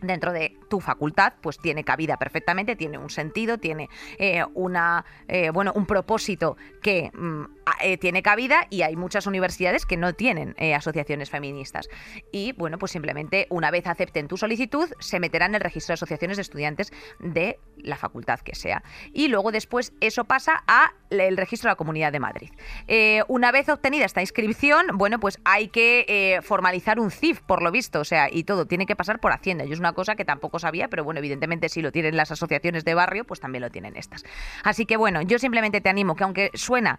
dentro 0.00 0.32
de 0.32 0.56
tu 0.68 0.80
facultad, 0.80 1.34
pues 1.40 1.58
tiene 1.58 1.84
cabida 1.84 2.16
perfectamente, 2.16 2.76
tiene 2.76 2.98
un 2.98 3.10
sentido, 3.10 3.58
tiene 3.58 3.88
eh, 4.18 4.44
una 4.54 5.04
eh, 5.26 5.50
bueno 5.50 5.72
un 5.74 5.86
propósito 5.86 6.56
que 6.82 7.10
mm, 7.12 7.44
eh, 7.82 7.98
tiene 7.98 8.22
cabida 8.22 8.66
y 8.70 8.82
hay 8.82 8.96
muchas 8.96 9.26
universidades 9.26 9.86
que 9.86 9.96
no 9.96 10.14
tienen 10.14 10.54
eh, 10.58 10.74
asociaciones 10.74 11.30
feministas. 11.30 11.88
Y 12.32 12.52
bueno, 12.52 12.78
pues 12.78 12.92
simplemente 12.92 13.46
una 13.50 13.70
vez 13.70 13.86
acepten 13.86 14.28
tu 14.28 14.36
solicitud, 14.36 14.88
se 14.98 15.20
meterán 15.20 15.50
en 15.50 15.56
el 15.56 15.60
registro 15.60 15.92
de 15.92 15.94
asociaciones 15.94 16.36
de 16.36 16.42
estudiantes 16.42 16.92
de 17.18 17.58
la 17.78 17.96
facultad 17.96 18.40
que 18.40 18.54
sea. 18.54 18.82
Y 19.12 19.28
luego 19.28 19.52
después 19.52 19.92
eso 20.00 20.24
pasa 20.24 20.62
a 20.66 20.92
el 21.10 21.36
registro 21.36 21.68
de 21.68 21.72
la 21.72 21.76
Comunidad 21.76 22.12
de 22.12 22.20
Madrid. 22.20 22.50
Eh, 22.86 23.22
una 23.28 23.50
vez 23.50 23.68
obtenida 23.68 24.04
esta 24.04 24.20
inscripción, 24.20 24.86
bueno, 24.94 25.18
pues 25.18 25.38
hay 25.44 25.68
que 25.68 26.38
formalizar 26.42 27.00
un 27.00 27.10
CIF, 27.10 27.40
por 27.40 27.62
lo 27.62 27.70
visto, 27.70 28.00
o 28.00 28.04
sea, 28.04 28.28
y 28.30 28.44
todo 28.44 28.66
tiene 28.66 28.84
que 28.84 28.94
pasar 28.94 29.20
por 29.20 29.32
Hacienda. 29.32 29.64
Yo 29.64 29.72
es 29.72 29.80
una 29.80 29.94
cosa 29.94 30.16
que 30.16 30.24
tampoco 30.24 30.58
sabía, 30.58 30.88
pero 30.88 31.04
bueno, 31.04 31.18
evidentemente 31.18 31.68
si 31.68 31.80
lo 31.80 31.92
tienen 31.92 32.16
las 32.16 32.30
asociaciones 32.30 32.84
de 32.84 32.94
barrio, 32.94 33.24
pues 33.24 33.40
también 33.40 33.62
lo 33.62 33.70
tienen 33.70 33.96
estas. 33.96 34.24
Así 34.64 34.84
que 34.84 34.96
bueno, 34.96 35.22
yo 35.22 35.38
simplemente 35.38 35.80
te 35.80 35.88
animo 35.88 36.14
que 36.14 36.24
aunque 36.24 36.50
suena 36.54 36.98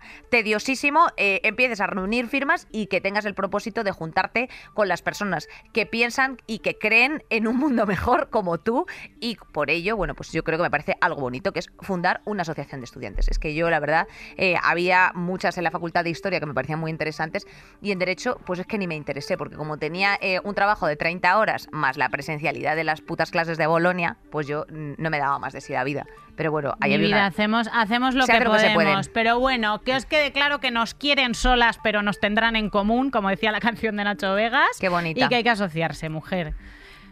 tediosísimo, 0.63 1.07
eh, 1.17 1.39
empieces 1.43 1.79
a 1.81 1.87
reunir 1.87 2.27
firmas 2.27 2.67
y 2.71 2.87
que 2.87 2.99
tengas 3.01 3.25
el 3.25 3.33
propósito 3.33 3.83
de 3.83 3.91
juntarte 3.91 4.49
con 4.73 4.87
las 4.87 5.01
personas 5.01 5.47
que 5.73 5.85
piensan 5.85 6.37
y 6.47 6.59
que 6.59 6.77
creen 6.77 7.23
en 7.29 7.47
un 7.47 7.57
mundo 7.57 7.85
mejor 7.85 8.29
como 8.29 8.57
tú 8.57 8.85
y 9.21 9.37
por 9.53 9.69
ello, 9.69 9.95
bueno, 9.95 10.15
pues 10.15 10.31
yo 10.31 10.43
creo 10.43 10.57
que 10.57 10.63
me 10.63 10.69
parece 10.71 10.95
algo 11.01 11.21
bonito, 11.21 11.53
que 11.53 11.59
es 11.59 11.69
fundar 11.79 12.21
una 12.25 12.41
asociación 12.41 12.81
de 12.81 12.85
estudiantes. 12.85 13.27
Es 13.29 13.39
que 13.39 13.53
yo, 13.55 13.69
la 13.69 13.79
verdad, 13.79 14.07
eh, 14.37 14.55
había 14.61 15.11
muchas 15.15 15.57
en 15.57 15.63
la 15.63 15.71
Facultad 15.71 16.03
de 16.03 16.09
Historia 16.09 16.39
que 16.39 16.45
me 16.45 16.53
parecían 16.53 16.79
muy 16.79 16.91
interesantes 16.91 17.47
y 17.81 17.91
en 17.91 17.99
Derecho, 17.99 18.39
pues 18.45 18.59
es 18.59 18.67
que 18.67 18.77
ni 18.77 18.87
me 18.87 18.95
interesé, 18.95 19.37
porque 19.37 19.55
como 19.55 19.77
tenía 19.77 20.17
eh, 20.21 20.39
un 20.43 20.55
trabajo 20.55 20.87
de 20.87 20.95
30 20.97 21.37
horas 21.37 21.67
más 21.71 21.97
la 21.97 22.09
presencialidad 22.09 22.75
de 22.75 22.83
las 22.83 23.01
putas 23.01 23.31
clases 23.31 23.57
de 23.57 23.67
Bolonia, 23.67 24.17
pues 24.31 24.47
yo 24.47 24.65
mm, 24.69 24.93
no 24.97 25.09
me 25.09 25.19
daba 25.19 25.39
más 25.39 25.53
de 25.53 25.61
sí 25.61 25.73
la 25.73 25.83
vida. 25.83 26.05
Pero 26.35 26.51
bueno, 26.51 26.73
ahí 26.79 26.97
vida, 26.97 27.17
una- 27.17 27.25
hacemos, 27.25 27.69
hacemos 27.73 28.15
lo 28.15 28.25
que 28.25 28.39
lo 28.39 28.53
que 28.53 28.59
se 28.59 28.69
podemos. 28.73 29.09
pero 29.09 29.39
bueno, 29.41 29.81
que 29.81 29.93
os 29.93 30.05
quede 30.05 30.31
claro 30.31 30.48
que 30.57 30.71
nos 30.71 30.95
quieren 30.95 31.35
solas, 31.35 31.79
pero 31.83 32.01
nos 32.01 32.19
tendrán 32.19 32.55
en 32.55 32.71
común, 32.71 33.11
como 33.11 33.29
decía 33.29 33.51
la 33.51 33.59
canción 33.61 33.95
de 33.95 34.03
Nacho 34.05 34.33
Vegas. 34.33 34.69
Qué 34.79 34.89
bonita. 34.89 35.23
Y 35.23 35.29
que 35.29 35.35
hay 35.35 35.43
que 35.43 35.51
asociarse, 35.51 36.09
mujer. 36.09 36.55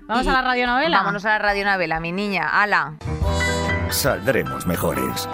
Vamos 0.07 0.25
Y 0.25 0.29
a 0.29 0.33
la 0.33 0.41
radionovela. 0.41 0.97
Vámonos 0.97 1.23
a 1.25 1.29
la 1.29 1.37
radionovela, 1.39 1.99
mi 1.99 2.11
niña. 2.11 2.47
Ala. 2.49 2.93
Saldremos 3.89 4.65
mejores. 4.65 5.29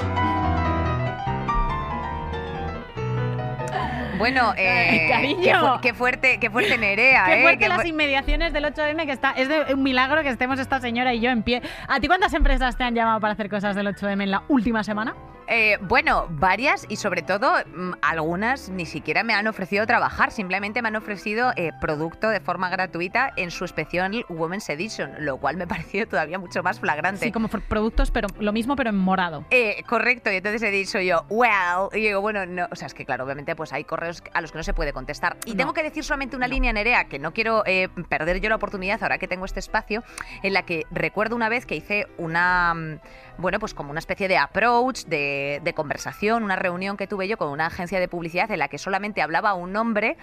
Bueno, 4.17 4.53
eh, 4.57 5.07
Cariño. 5.11 5.41
qué, 5.43 5.53
fu- 5.55 5.81
qué 5.81 5.93
fuerte, 5.93 6.39
qué 6.39 6.49
fuerte 6.49 6.77
Nerea, 6.77 7.25
Qué 7.25 7.39
eh. 7.39 7.41
fuerte 7.41 7.59
qué 7.59 7.67
las 7.69 7.81
fu- 7.81 7.87
inmediaciones 7.87 8.53
del 8.53 8.65
8M, 8.65 9.05
que 9.05 9.11
está, 9.11 9.31
es 9.31 9.49
de 9.49 9.73
un 9.73 9.83
milagro 9.83 10.21
que 10.23 10.29
estemos 10.29 10.59
esta 10.59 10.79
señora 10.79 11.13
y 11.13 11.19
yo 11.19 11.29
en 11.29 11.43
pie. 11.43 11.61
¿A 11.87 11.99
ti 11.99 12.07
cuántas 12.07 12.33
empresas 12.33 12.77
te 12.77 12.83
han 12.83 12.95
llamado 12.95 13.19
para 13.19 13.33
hacer 13.33 13.49
cosas 13.49 13.75
del 13.75 13.87
8M 13.87 14.23
en 14.23 14.31
la 14.31 14.43
última 14.47 14.83
semana? 14.83 15.13
Eh, 15.47 15.77
bueno, 15.81 16.27
varias 16.29 16.85
y 16.89 16.95
sobre 16.97 17.21
todo 17.21 17.51
mm, 17.75 17.93
algunas 18.01 18.69
ni 18.69 18.85
siquiera 18.85 19.23
me 19.23 19.33
han 19.33 19.47
ofrecido 19.47 19.85
trabajar, 19.85 20.31
simplemente 20.31 20.81
me 20.81 20.87
han 20.87 20.95
ofrecido 20.95 21.51
eh, 21.55 21.71
producto 21.81 22.29
de 22.29 22.39
forma 22.39 22.69
gratuita 22.69 23.31
en 23.35 23.51
su 23.51 23.65
especial 23.65 24.25
Women's 24.29 24.69
Edition, 24.69 25.11
lo 25.19 25.37
cual 25.37 25.57
me 25.57 25.67
pareció 25.73 26.07
todavía 26.07 26.39
mucho 26.39 26.63
más 26.63 26.79
flagrante. 26.79 27.25
Sí, 27.25 27.31
como 27.31 27.47
productos, 27.47 28.11
pero 28.11 28.27
lo 28.39 28.51
mismo, 28.53 28.75
pero 28.75 28.89
en 28.89 28.97
morado. 28.97 29.45
Eh, 29.49 29.83
correcto, 29.87 30.31
y 30.31 30.35
entonces 30.35 30.61
he 30.63 30.71
dicho 30.71 30.99
yo, 30.99 31.25
well, 31.29 31.89
y 31.93 31.99
digo, 32.01 32.21
bueno, 32.21 32.45
no, 32.45 32.67
o 32.71 32.75
sea, 32.75 32.87
es 32.87 32.93
que 32.93 33.05
claro, 33.05 33.23
obviamente 33.25 33.55
pues 33.55 33.73
hay 33.73 33.83
correos 33.83 34.23
a 34.33 34.41
los 34.41 34.51
que 34.51 34.57
no 34.57 34.63
se 34.63 34.73
puede 34.73 34.93
contestar. 34.93 35.37
Y 35.45 35.51
No. 35.51 35.57
tengo 35.57 35.73
que 35.73 35.83
decir 35.83 36.03
solamente 36.03 36.35
una 36.35 36.47
línea, 36.47 36.73
Nerea, 36.73 37.05
que 37.05 37.19
no 37.19 37.33
quiero 37.33 37.63
eh, 37.65 37.89
perder 38.09 38.39
yo 38.39 38.49
la 38.49 38.55
oportunidad 38.55 39.01
ahora 39.03 39.17
que 39.17 39.27
tengo 39.27 39.45
este 39.45 39.59
espacio, 39.59 40.03
en 40.41 40.53
la 40.53 40.63
que 40.63 40.85
recuerdo 40.91 41.35
una 41.35 41.49
vez 41.49 41.65
que 41.65 41.75
hice 41.75 42.07
una, 42.17 42.73
mm, 42.73 42.99
bueno, 43.43 43.59
pues 43.59 43.73
como 43.73 43.91
una 43.91 43.99
especie 43.99 44.27
de 44.27 44.37
approach, 44.37 45.03
de, 45.03 45.59
de 45.63 45.73
conversación, 45.73 46.43
una 46.43 46.55
reunión 46.55 46.97
que 46.97 47.05
tuve 47.07 47.27
yo 47.27 47.37
con 47.37 47.49
una 47.49 47.67
agencia 47.67 47.99
de 47.99 48.07
publicidad 48.07 48.49
en 48.49 48.57
la 48.57 48.69
que 48.69 48.77
solamente 48.77 49.21
hablaba 49.21 49.53
un 49.53 49.75
hombre 49.75 50.17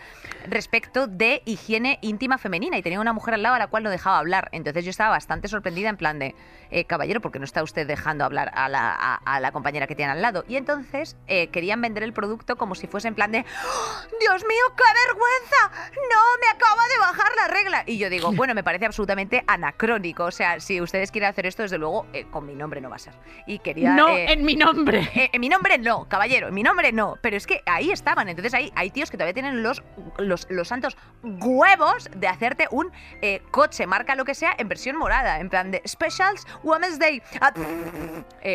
respecto 0.49 1.07
de 1.07 1.43
higiene 1.45 1.99
íntima 2.01 2.39
femenina 2.39 2.79
y 2.79 2.83
tenía 2.83 2.99
una 2.99 3.13
mujer 3.13 3.35
al 3.35 3.43
lado 3.43 3.55
a 3.57 3.59
la 3.59 3.67
cual 3.69 3.83
no 3.83 3.91
dejaba 3.91 4.19
hablar. 4.19 4.49
Entonces 4.53 4.85
yo 4.85 4.91
estaba 4.91 5.11
bastante 5.11 5.49
sorprendida 5.49 5.91
en 5.91 5.97
plan 5.99 6.19
de, 6.19 6.35
eh, 6.71 6.85
caballero, 6.87 7.21
¿por 7.21 7.31
qué 7.31 7.39
no 7.39 7.45
está 7.45 7.63
usted 7.63 7.87
dejando 7.87 8.25
hablar 8.25 8.51
a 8.55 8.69
la, 8.71 8.91
a- 8.95 9.17
a 9.17 9.39
la 9.41 9.53
compañera 9.53 9.87
que 9.87 9.95
tiene 9.95 10.13
al 10.13 10.23
lado? 10.23 10.45
Y 10.49 10.57
entonces 10.57 11.17
eh, 11.27 11.49
querían 11.49 11.81
vender 11.83 12.03
el 12.03 12.15
producto 12.15 12.57
como 12.57 12.75
si 12.75 12.87
fuese 12.87 13.07
en 13.09 13.15
plan 13.15 13.31
de, 13.33 13.41
¡Oh, 13.41 14.17
Dios 14.19 14.45
mío, 14.47 14.65
qué 14.77 14.85
vergüenza, 15.07 15.91
no, 15.95 16.23
me 16.41 16.49
acaba 16.49 16.83
de 16.89 16.99
bajar 16.99 17.31
la 17.37 17.49
regla. 17.49 17.83
Y 17.87 17.99
yo 17.99 18.09
digo, 18.09 18.33
bueno, 18.35 18.55
me 18.55 18.65
parece 18.65 18.87
absolutamente 18.87 19.45
anacrónico. 19.47 20.25
O 20.25 20.31
sea, 20.31 20.59
si 20.59 20.81
ustedes 20.81 21.11
quieren 21.11 21.29
hacer 21.29 21.45
esto, 21.47 21.63
desde 21.63 21.77
luego, 21.77 22.07
eh, 22.13 22.25
con 22.31 22.47
mi 22.47 22.55
nombre 22.55 22.81
no 22.81 22.89
va 22.89 22.97
a 22.97 23.01
ser. 23.01 23.10
Y 23.47 23.59
quería... 23.59 23.95
no, 23.95 24.09
eh, 24.17 24.33
en 24.33 24.45
mi 24.45 24.55
nombre. 24.57 25.09
eh, 25.15 25.31
en 25.33 25.41
mi 25.41 25.49
nombre 25.49 25.79
no, 25.79 26.09
caballero, 26.09 26.49
en 26.49 26.55
mi 26.55 26.63
nombre 26.63 26.93
no. 26.93 27.17
Pero 27.21 27.37
es 27.37 27.47
que 27.47 27.63
ahí 27.67 27.91
estaban. 27.91 28.29
Entonces 28.29 28.55
ahí 28.55 28.73
hay 28.77 28.91
tíos 28.91 29.11
que 29.11 29.17
todavía 29.17 29.35
tienen 29.35 29.63
los, 29.63 29.83
los, 30.19 30.47
los 30.51 30.69
santos 30.69 30.97
huevos 31.23 32.09
de 32.15 32.29
hacerte 32.29 32.69
un 32.71 32.93
eh, 33.23 33.43
coche, 33.51 33.87
marca 33.87 34.15
lo 34.15 34.25
que 34.25 34.35
sea, 34.35 34.55
en 34.59 34.69
versión 34.69 34.97
morada. 34.97 35.41
En 35.41 35.49
plan 35.49 35.71
de 35.71 35.83
Specials 35.87 36.47
Women's 36.63 36.99
Day. 36.99 37.23
Ah, 37.41 37.53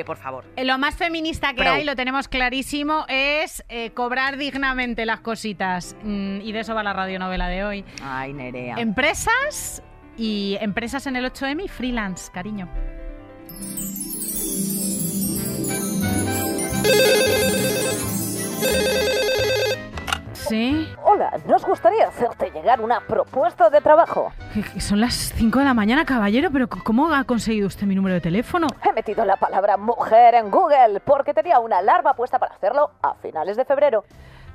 por 0.06 0.18
favor. 0.18 0.46
Lo 0.58 0.78
más 0.78 0.96
feminista 0.96 1.54
que 1.54 1.62
Pro. 1.62 1.72
hay, 1.72 1.84
lo 1.84 1.96
tenemos 1.96 2.28
clarísimo, 2.28 3.06
es 3.08 3.64
cobrar 3.94 4.38
dignamente 4.38 5.06
las 5.06 5.20
cositas. 5.20 5.96
Mm, 6.04 6.42
y 6.42 6.52
de 6.52 6.60
eso 6.60 6.76
va 6.76 6.84
la 6.84 6.94
radionovela 6.94 7.48
de 7.48 7.64
hoy. 7.64 7.86
Ay, 8.02 8.34
Nerea. 8.34 8.76
Empresas 8.78 9.82
y 10.18 10.58
empresas 10.62 11.08
en 11.08 11.16
el 11.16 11.26
8M 11.26 11.66
y 11.66 11.68
freelance, 11.68 12.32
cariño. 12.32 12.70
Sí, 20.48 20.94
Hola, 21.04 21.32
¿nos 21.48 21.66
gustaría 21.66 22.08
hacerte 22.08 22.52
llegar 22.52 22.82
una 22.82 23.00
propuesta 23.02 23.70
de 23.70 23.82
trabajo? 23.82 24.32
que- 24.54 24.62
que 24.64 24.80
son 24.82 25.02
las 25.02 25.14
5 25.14 25.60
de 25.60 25.66
la 25.66 25.74
mañana, 25.74 26.06
caballero, 26.06 26.50
pero 26.52 26.68
¿cómo 26.70 27.14
ha 27.14 27.24
conseguido 27.24 27.68
usted 27.68 27.86
mi 27.88 27.96
número 27.96 28.14
de 28.16 28.22
teléfono? 28.22 28.68
He 28.84 28.94
metido 28.94 29.26
la 29.26 29.38
palabra 29.38 29.78
mujer 29.78 30.36
en 30.36 30.52
Google 30.52 31.00
porque 31.04 31.34
tenía 31.34 31.60
una 31.60 31.80
alarma 31.80 32.14
puesta 32.14 32.38
para 32.40 32.54
hacerlo 32.56 32.92
a 33.02 33.16
finales 33.16 33.58
de 33.58 33.66
febrero. 33.66 34.04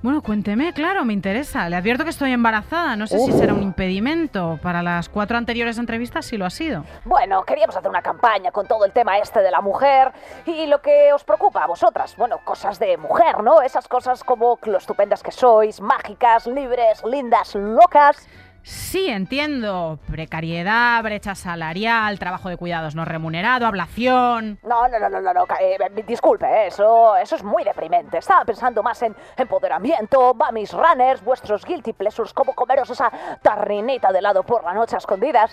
Bueno, 0.03 0.23
cuénteme, 0.23 0.73
claro, 0.73 1.05
me 1.05 1.13
interesa. 1.13 1.69
Le 1.69 1.77
advierto 1.77 2.05
que 2.05 2.11
estoy 2.11 2.33
embarazada. 2.33 2.97
No 2.97 3.07
sé 3.07 3.19
si 3.19 3.33
será 3.33 3.53
un 3.53 3.63
impedimento. 3.63 4.59
Para 4.63 4.83
las 4.83 5.11
cuatro 5.11 5.37
anteriores 5.37 5.77
entrevistas 5.77 6.25
sí 6.25 6.39
lo 6.39 6.47
ha 6.47 6.51
sido. 6.51 6.85
Bueno, 7.05 7.43
queríamos 7.45 7.77
hacer 7.77 7.91
una 7.91 8.01
campaña 8.01 8.51
con 8.51 8.67
todo 8.67 8.87
el 8.87 8.93
tema 8.93 9.19
este 9.19 9.43
de 9.43 9.51
la 9.51 9.61
mujer 9.61 10.11
y 10.47 10.67
lo 10.67 10.81
que 10.81 11.13
os 11.13 11.23
preocupa 11.23 11.65
a 11.65 11.67
vosotras. 11.67 12.17
Bueno, 12.17 12.39
cosas 12.45 12.79
de 12.79 12.97
mujer, 12.97 13.43
¿no? 13.43 13.61
Esas 13.61 13.89
cosas 13.89 14.25
como 14.25 14.59
lo 14.65 14.79
estupendas 14.79 15.23
que 15.23 15.33
sois, 15.33 15.83
mágicas, 15.83 16.47
libres, 16.47 17.05
lindas, 17.05 17.55
locas. 17.55 18.27
Sí, 18.63 19.09
entiendo. 19.09 19.99
Precariedad, 20.11 21.03
brecha 21.03 21.35
salarial, 21.35 22.19
trabajo 22.19 22.49
de 22.49 22.57
cuidados 22.57 22.95
no 22.95 23.05
remunerado, 23.05 23.67
ablación. 23.67 24.59
No, 24.63 24.89
no, 24.89 24.99
no, 24.99 25.09
no, 25.09 25.21
no, 25.21 25.33
no, 25.33 25.47
eh, 25.61 25.79
disculpe, 26.07 26.47
eh, 26.47 26.67
eso, 26.67 27.17
eso 27.17 27.37
es 27.37 27.43
muy 27.43 27.65
deprimente. 27.65 28.19
Estaba 28.19 28.45
pensando 28.45 28.83
más 28.83 29.01
en 29.03 29.15
empoderamiento, 29.37 30.35
mamis 30.35 30.73
runners, 30.73 31.23
vuestros 31.25 31.65
guilty 31.65 31.93
pleasures, 31.93 32.33
como 32.33 32.55
comeros 32.55 32.91
esa 32.91 33.11
tarrinita 33.43 34.13
de 34.13 34.19
helado 34.19 34.43
por 34.43 34.65
la 34.65 34.75
noche 34.75 34.97
a 34.97 34.99
escondidas. 34.99 35.53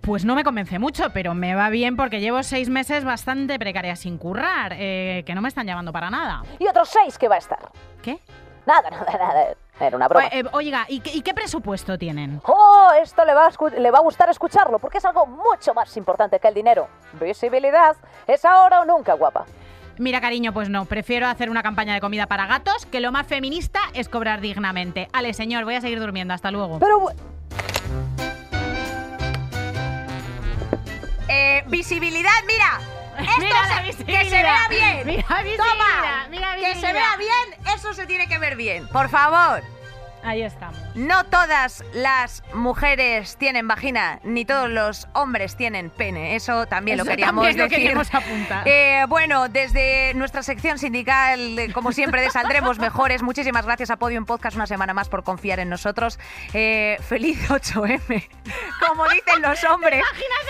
Pues 0.00 0.24
no 0.24 0.34
me 0.34 0.44
convence 0.44 0.78
mucho, 0.78 1.10
pero 1.12 1.34
me 1.34 1.54
va 1.54 1.68
bien 1.68 1.96
porque 1.96 2.20
llevo 2.20 2.42
seis 2.42 2.70
meses 2.70 3.04
bastante 3.04 3.58
precaria 3.58 3.96
sin 3.96 4.16
currar, 4.16 4.72
eh, 4.76 5.22
que 5.26 5.34
no 5.34 5.42
me 5.42 5.48
están 5.48 5.66
llamando 5.66 5.92
para 5.92 6.10
nada. 6.10 6.42
Y 6.58 6.66
otros 6.66 6.88
seis 6.88 7.18
que 7.18 7.28
va 7.28 7.34
a 7.34 7.38
estar. 7.38 7.70
¿Qué? 8.02 8.18
Nada, 8.66 8.88
nada, 8.90 9.18
nada. 9.18 9.54
Era 9.80 9.96
una 9.96 10.08
broma. 10.08 10.26
Eh, 10.26 10.40
eh, 10.40 10.44
oiga, 10.52 10.84
¿y 10.88 11.00
qué, 11.00 11.10
y 11.14 11.22
qué 11.22 11.32
presupuesto 11.32 11.96
tienen? 11.98 12.40
Oh, 12.44 12.90
esto 13.02 13.24
le 13.24 13.32
va, 13.34 13.46
a 13.46 13.70
le 13.78 13.90
va 13.90 13.98
a 13.98 14.02
gustar 14.02 14.28
escucharlo 14.28 14.78
porque 14.78 14.98
es 14.98 15.04
algo 15.04 15.26
mucho 15.26 15.72
más 15.74 15.96
importante 15.96 16.38
que 16.38 16.48
el 16.48 16.54
dinero. 16.54 16.88
Visibilidad. 17.20 17.96
Es 18.26 18.44
ahora 18.44 18.80
o 18.80 18.84
nunca, 18.84 19.14
guapa. 19.14 19.46
Mira, 19.98 20.20
cariño, 20.20 20.52
pues 20.52 20.68
no. 20.68 20.84
Prefiero 20.84 21.26
hacer 21.26 21.50
una 21.50 21.62
campaña 21.62 21.94
de 21.94 22.00
comida 22.00 22.26
para 22.26 22.46
gatos, 22.46 22.86
que 22.86 23.00
lo 23.00 23.12
más 23.12 23.26
feminista 23.26 23.80
es 23.94 24.08
cobrar 24.08 24.40
dignamente. 24.40 25.08
Ale, 25.12 25.34
señor, 25.34 25.64
voy 25.64 25.74
a 25.74 25.80
seguir 25.80 26.00
durmiendo. 26.00 26.32
Hasta 26.34 26.50
luego. 26.50 26.78
Pero 26.78 27.08
Eh, 31.28 31.62
visibilidad, 31.68 32.30
mira. 32.46 32.99
Esto 33.22 33.40
Mira 33.40 33.92
se-. 33.92 34.04
Que 34.04 34.24
se 34.24 34.42
vea 34.42 34.68
bien. 34.68 35.06
Mira 35.06 35.24
Toma. 35.56 36.26
mira 36.30 36.56
que 36.56 36.74
se 36.74 36.92
vea 36.92 37.16
bien, 37.16 37.74
eso 37.74 37.94
se 37.94 38.06
tiene 38.06 38.26
que 38.26 38.38
ver 38.38 38.56
bien. 38.56 38.88
Por 38.88 39.08
favor. 39.08 39.62
Ahí 40.22 40.42
estamos. 40.42 40.78
No 40.94 41.24
todas 41.24 41.84
las 41.94 42.42
mujeres 42.52 43.36
tienen 43.36 43.68
vagina, 43.68 44.18
ni 44.24 44.44
todos 44.44 44.68
los 44.68 45.06
hombres 45.12 45.56
tienen 45.56 45.88
pene. 45.90 46.34
Eso 46.34 46.66
también 46.66 46.98
lo 46.98 47.04
queríamos 47.04 47.44
también 47.44 47.58
lo 47.58 47.64
decir. 47.64 47.78
queríamos 47.78 48.12
apuntar. 48.14 48.66
Eh, 48.66 49.04
bueno, 49.08 49.48
desde 49.48 50.12
nuestra 50.14 50.42
sección 50.42 50.78
sindical, 50.78 51.70
como 51.72 51.92
siempre, 51.92 52.22
de 52.22 52.30
Saldremos 52.30 52.78
Mejores, 52.80 53.22
muchísimas 53.22 53.64
gracias 53.66 53.90
a 53.90 53.96
Podium 53.98 54.24
Podcast 54.26 54.56
una 54.56 54.66
semana 54.66 54.92
más 54.92 55.08
por 55.08 55.22
confiar 55.22 55.60
en 55.60 55.68
nosotros. 55.68 56.18
Eh, 56.54 56.98
feliz 57.08 57.38
8M, 57.48 58.28
como 58.88 59.08
dicen 59.08 59.42
los 59.42 59.62
hombres. 59.64 60.02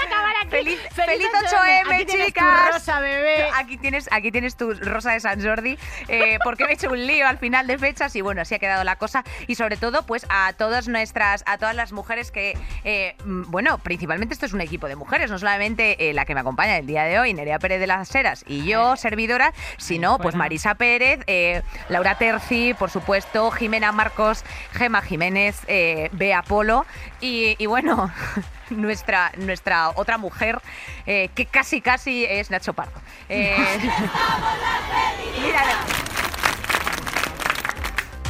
Acabar 0.07 0.35
aquí. 0.41 0.51
Feliz, 0.51 0.81
Feliz 0.95 1.17
feliz 1.17 1.29
8M. 1.53 1.83
8M, 1.85 1.95
Aquí 1.95 2.05
tienes 2.07 2.27
tu 2.27 2.33
chicas. 2.33 2.73
rosa, 2.73 3.01
bebé. 3.01 3.49
Aquí 3.55 3.77
tienes, 3.77 4.09
aquí 4.11 4.33
tienes 4.33 4.57
tu 4.57 4.73
rosa 4.75 5.13
de 5.13 5.21
San 5.21 5.43
Jordi, 5.43 5.79
eh, 6.09 6.39
porque 6.43 6.65
me 6.65 6.71
he 6.71 6.75
hecho 6.75 6.89
un 6.91 7.07
lío 7.07 7.29
al 7.29 7.39
final 7.39 7.67
de 7.67 7.79
fechas 7.79 8.17
y 8.17 8.23
bueno, 8.23 8.41
así 8.43 8.55
ha 8.55 8.59
quedado 8.59 8.85
la 8.85 8.97
cosa. 8.97 9.23
Y 9.47 9.55
sobre 9.55 9.77
todo, 9.77 10.03
pues 10.07 10.27
a 10.31 10.53
todas 10.55 10.89
nuestras, 10.89 11.43
a 11.47 11.59
todas 11.59 11.75
las 11.75 11.93
mujeres 11.93 12.31
que, 12.31 12.57
eh, 12.85 13.17
mm, 13.25 13.51
bueno, 13.51 13.79
principalmente 13.79 14.33
esto 14.33 14.47
es 14.47 14.53
un 14.53 14.61
equipo 14.61 14.89
de 14.89 14.97
mujeres, 14.97 15.31
no 15.31 15.39
solamente 15.39 16.09
eh, 16.09 16.15
la 16.15 16.25
que 16.25 16.35
me 16.35 16.41
acompaña 16.41 16.79
el 16.79 16.87
día 16.87 17.05
de 17.05 17.19
hoy, 17.19 17.35
Nerea 17.35 17.59
Pérez 17.59 17.81
de 17.81 17.87
las 17.87 18.15
Heras 18.15 18.45
y 18.47 18.65
yo, 18.65 18.97
servidora, 18.97 19.53
sino 19.77 20.19
pues 20.19 20.35
Marisa 20.35 20.77
Pérez, 20.77 21.21
eh, 21.27 21.63
Laura 21.89 22.17
Terci, 22.17 22.75
por 22.75 22.91
supuesto, 22.91 23.51
Jimena 23.51 23.93
Marcos, 23.93 24.45
Gema 24.73 25.03
Jiménez, 25.03 25.61
eh, 25.67 26.09
Bea 26.13 26.43
Polo 26.43 26.87
y, 27.21 27.57
y 27.59 27.67
bueno, 27.67 28.11
nuestra, 28.71 29.33
nuestra 29.37 29.91
otra 29.91 30.19
mujer 30.19 30.61
eh, 31.07 31.29
que 31.35 31.47
casi 31.47 31.81
casi 31.81 32.25
es 32.25 32.51
Nacho 32.51 32.73
Pardo. 32.73 33.01
Eh, 33.29 33.57
mira, 35.43 35.63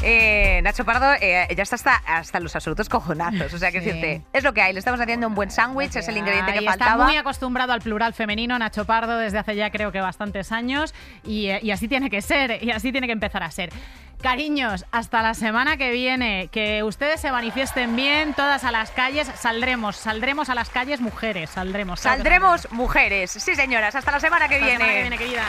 eh, 0.02 0.60
Nacho 0.62 0.84
Pardo 0.84 1.12
eh, 1.20 1.46
ya 1.56 1.62
está 1.62 1.76
hasta, 1.76 1.94
hasta 2.06 2.40
los 2.40 2.54
absolutos 2.56 2.88
cojonazos. 2.88 3.52
O 3.54 3.58
sea, 3.58 3.70
que 3.72 3.80
Sí. 3.80 3.86
decirte, 3.86 4.22
es 4.32 4.44
lo 4.44 4.52
que 4.54 4.62
hay. 4.62 4.72
Le 4.72 4.78
estamos 4.78 5.00
haciendo 5.00 5.26
un 5.26 5.34
buen 5.34 5.50
sándwich, 5.50 5.96
es 5.96 6.08
el 6.08 6.16
ingrediente 6.16 6.52
que 6.52 6.58
está 6.60 6.70
faltaba. 6.72 7.04
muy 7.06 7.16
acostumbrado 7.16 7.72
al 7.72 7.80
plural 7.80 8.14
femenino, 8.14 8.58
Nacho 8.58 8.84
Pardo, 8.84 9.18
desde 9.18 9.38
hace 9.38 9.56
ya 9.56 9.70
creo 9.70 9.92
que 9.92 10.00
bastantes 10.00 10.52
años. 10.52 10.94
Y, 11.24 11.48
eh, 11.48 11.60
y 11.62 11.70
así 11.70 11.88
tiene 11.88 12.10
que 12.10 12.22
ser, 12.22 12.62
y 12.62 12.70
así 12.70 12.92
tiene 12.92 13.06
que 13.06 13.12
empezar 13.12 13.42
a 13.42 13.50
ser. 13.50 13.70
Cariños, 14.22 14.84
hasta 14.92 15.22
la 15.22 15.32
semana 15.32 15.78
que 15.78 15.90
viene. 15.92 16.48
Que 16.52 16.82
ustedes 16.82 17.20
se 17.22 17.32
manifiesten 17.32 17.96
bien, 17.96 18.34
todas 18.34 18.64
a 18.64 18.70
las 18.70 18.90
calles. 18.90 19.30
Saldremos, 19.34 19.96
saldremos 19.96 20.50
a 20.50 20.54
las 20.54 20.68
calles 20.68 21.00
mujeres, 21.00 21.48
saldremos. 21.50 22.00
que 22.00 22.08
Saldremos 22.08 22.70
mujeres. 22.70 23.30
Sí, 23.30 23.54
señoras. 23.54 23.94
Hasta 23.94 24.12
la 24.12 24.20
semana 24.20 24.46
que 24.48 24.56
Hasta 24.56 24.66
la 24.66 24.76
viene. 24.78 24.84
semana 24.84 24.92
que 24.94 25.00
viene, 25.00 25.18
queridas. 25.18 25.46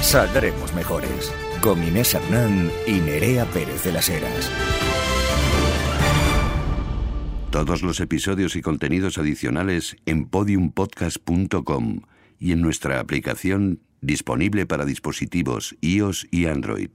Saldremos 0.00 0.72
mejores. 0.74 1.32
Con 1.62 1.80
Inés 1.80 2.14
Hernán 2.14 2.72
y 2.88 2.98
Nerea 2.98 3.44
Pérez 3.44 3.84
de 3.84 3.92
las 3.92 4.08
Heras. 4.08 4.50
Todos 7.52 7.82
los 7.84 8.00
episodios 8.00 8.56
y 8.56 8.62
contenidos 8.62 9.16
adicionales 9.16 9.96
en 10.04 10.24
podiumpodcast.com 10.24 12.00
y 12.40 12.50
en 12.50 12.62
nuestra 12.62 12.98
aplicación 12.98 13.78
disponible 14.00 14.66
para 14.66 14.84
dispositivos 14.84 15.76
iOS 15.80 16.26
y 16.32 16.46
Android. 16.46 16.90